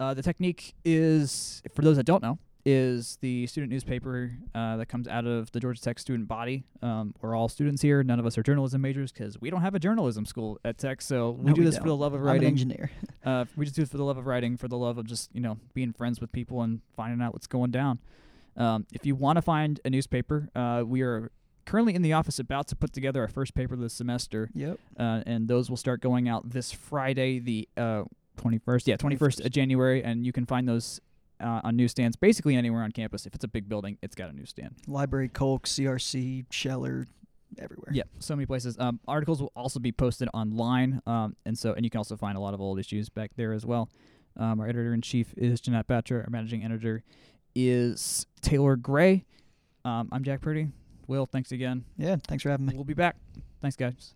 uh, 0.00 0.14
the 0.14 0.22
technique 0.22 0.74
is 0.84 1.62
for 1.74 1.82
those 1.82 1.96
that 1.96 2.04
don't 2.04 2.22
know 2.22 2.38
is 2.66 3.18
the 3.20 3.46
student 3.46 3.70
newspaper 3.70 4.30
uh, 4.54 4.78
that 4.78 4.86
comes 4.86 5.06
out 5.06 5.26
of 5.26 5.52
the 5.52 5.60
Georgia 5.60 5.80
Tech 5.82 5.98
student 5.98 6.26
body. 6.26 6.64
Um, 6.80 7.14
we're 7.20 7.36
all 7.36 7.48
students 7.50 7.82
here. 7.82 8.02
None 8.02 8.18
of 8.18 8.24
us 8.24 8.38
are 8.38 8.42
journalism 8.42 8.80
majors 8.80 9.12
because 9.12 9.38
we 9.38 9.50
don't 9.50 9.60
have 9.60 9.74
a 9.74 9.78
journalism 9.78 10.24
school 10.24 10.58
at 10.64 10.78
Tech. 10.78 11.02
So 11.02 11.32
we 11.32 11.50
No, 11.50 11.52
do 11.52 11.60
we 11.60 11.66
this 11.66 11.76
for 11.76 11.84
the 11.84 11.94
love 11.96 12.14
of 12.14 12.20
I'm 12.22 12.26
an 12.28 12.32
writing. 12.32 12.48
engineer. 12.48 12.90
Uh, 13.24 13.46
we 13.56 13.64
just 13.64 13.74
do 13.74 13.80
it 13.80 13.88
for 13.88 13.96
the 13.96 14.04
love 14.04 14.18
of 14.18 14.26
writing, 14.26 14.54
for 14.58 14.68
the 14.68 14.76
love 14.76 14.98
of 14.98 15.06
just 15.06 15.30
you 15.34 15.40
know 15.40 15.56
being 15.72 15.94
friends 15.94 16.20
with 16.20 16.30
people 16.30 16.60
and 16.60 16.82
finding 16.94 17.22
out 17.22 17.32
what's 17.32 17.46
going 17.46 17.70
down. 17.70 17.98
Um, 18.54 18.86
if 18.92 19.06
you 19.06 19.14
want 19.14 19.36
to 19.36 19.42
find 19.42 19.80
a 19.86 19.88
newspaper, 19.88 20.50
uh, 20.54 20.82
we 20.86 21.00
are 21.00 21.30
currently 21.66 21.94
in 21.94 22.02
the 22.02 22.12
office 22.12 22.38
about 22.38 22.66
to 22.68 22.76
put 22.76 22.92
together 22.92 23.20
our 23.22 23.28
first 23.28 23.54
paper 23.54 23.76
this 23.76 23.92
semester, 23.94 24.50
Yep. 24.54 24.78
uh, 24.98 25.22
and 25.26 25.48
those 25.48 25.68
will 25.70 25.76
start 25.76 26.00
going 26.00 26.28
out 26.28 26.50
this 26.50 26.72
Friday, 26.72 27.38
the 27.38 27.68
uh, 27.76 28.04
21st. 28.38 28.86
Yeah, 28.86 28.96
21st 28.96 29.18
21st. 29.18 29.44
of 29.46 29.50
January, 29.52 30.02
and 30.04 30.24
you 30.26 30.32
can 30.32 30.46
find 30.46 30.68
those 30.68 31.00
uh, 31.40 31.60
on 31.64 31.76
newsstands 31.76 32.16
basically 32.16 32.54
anywhere 32.56 32.82
on 32.82 32.92
campus. 32.92 33.26
If 33.26 33.34
it's 33.34 33.44
a 33.44 33.48
big 33.48 33.68
building, 33.68 33.98
it's 34.02 34.14
got 34.14 34.30
a 34.30 34.32
newsstand. 34.32 34.74
Library, 34.86 35.28
CULC, 35.28 35.62
CRC, 35.64 36.46
Scheller, 36.50 37.06
everywhere. 37.58 37.90
Yeah, 37.92 38.04
so 38.20 38.34
many 38.36 38.46
places. 38.46 38.76
Um, 38.78 39.00
articles 39.06 39.40
will 39.40 39.52
also 39.56 39.78
be 39.80 39.92
posted 39.92 40.28
online, 40.34 41.00
um, 41.06 41.36
and 41.44 41.56
so 41.58 41.72
and 41.72 41.84
you 41.84 41.90
can 41.90 41.98
also 41.98 42.16
find 42.16 42.36
a 42.36 42.40
lot 42.40 42.54
of 42.54 42.60
old 42.60 42.78
issues 42.78 43.08
back 43.08 43.32
there 43.36 43.52
as 43.52 43.64
well. 43.66 43.88
Um, 44.36 44.58
our 44.60 44.66
editor 44.66 44.92
in 44.94 45.00
chief 45.02 45.32
is 45.36 45.60
Jeanette 45.60 45.86
Batra. 45.86 46.24
Our 46.24 46.30
managing 46.30 46.64
editor 46.64 47.02
is 47.54 48.26
Taylor 48.40 48.74
Gray. 48.76 49.24
Um, 49.84 50.08
I'm 50.10 50.24
Jack 50.24 50.40
Purdy. 50.40 50.68
Will, 51.06 51.26
thanks 51.26 51.52
again. 51.52 51.84
Yeah. 51.96 52.16
Thanks 52.26 52.42
for 52.42 52.50
having 52.50 52.66
me. 52.66 52.74
We'll 52.74 52.84
be 52.84 52.94
back. 52.94 53.16
Thanks, 53.60 53.76
guys. 53.76 54.14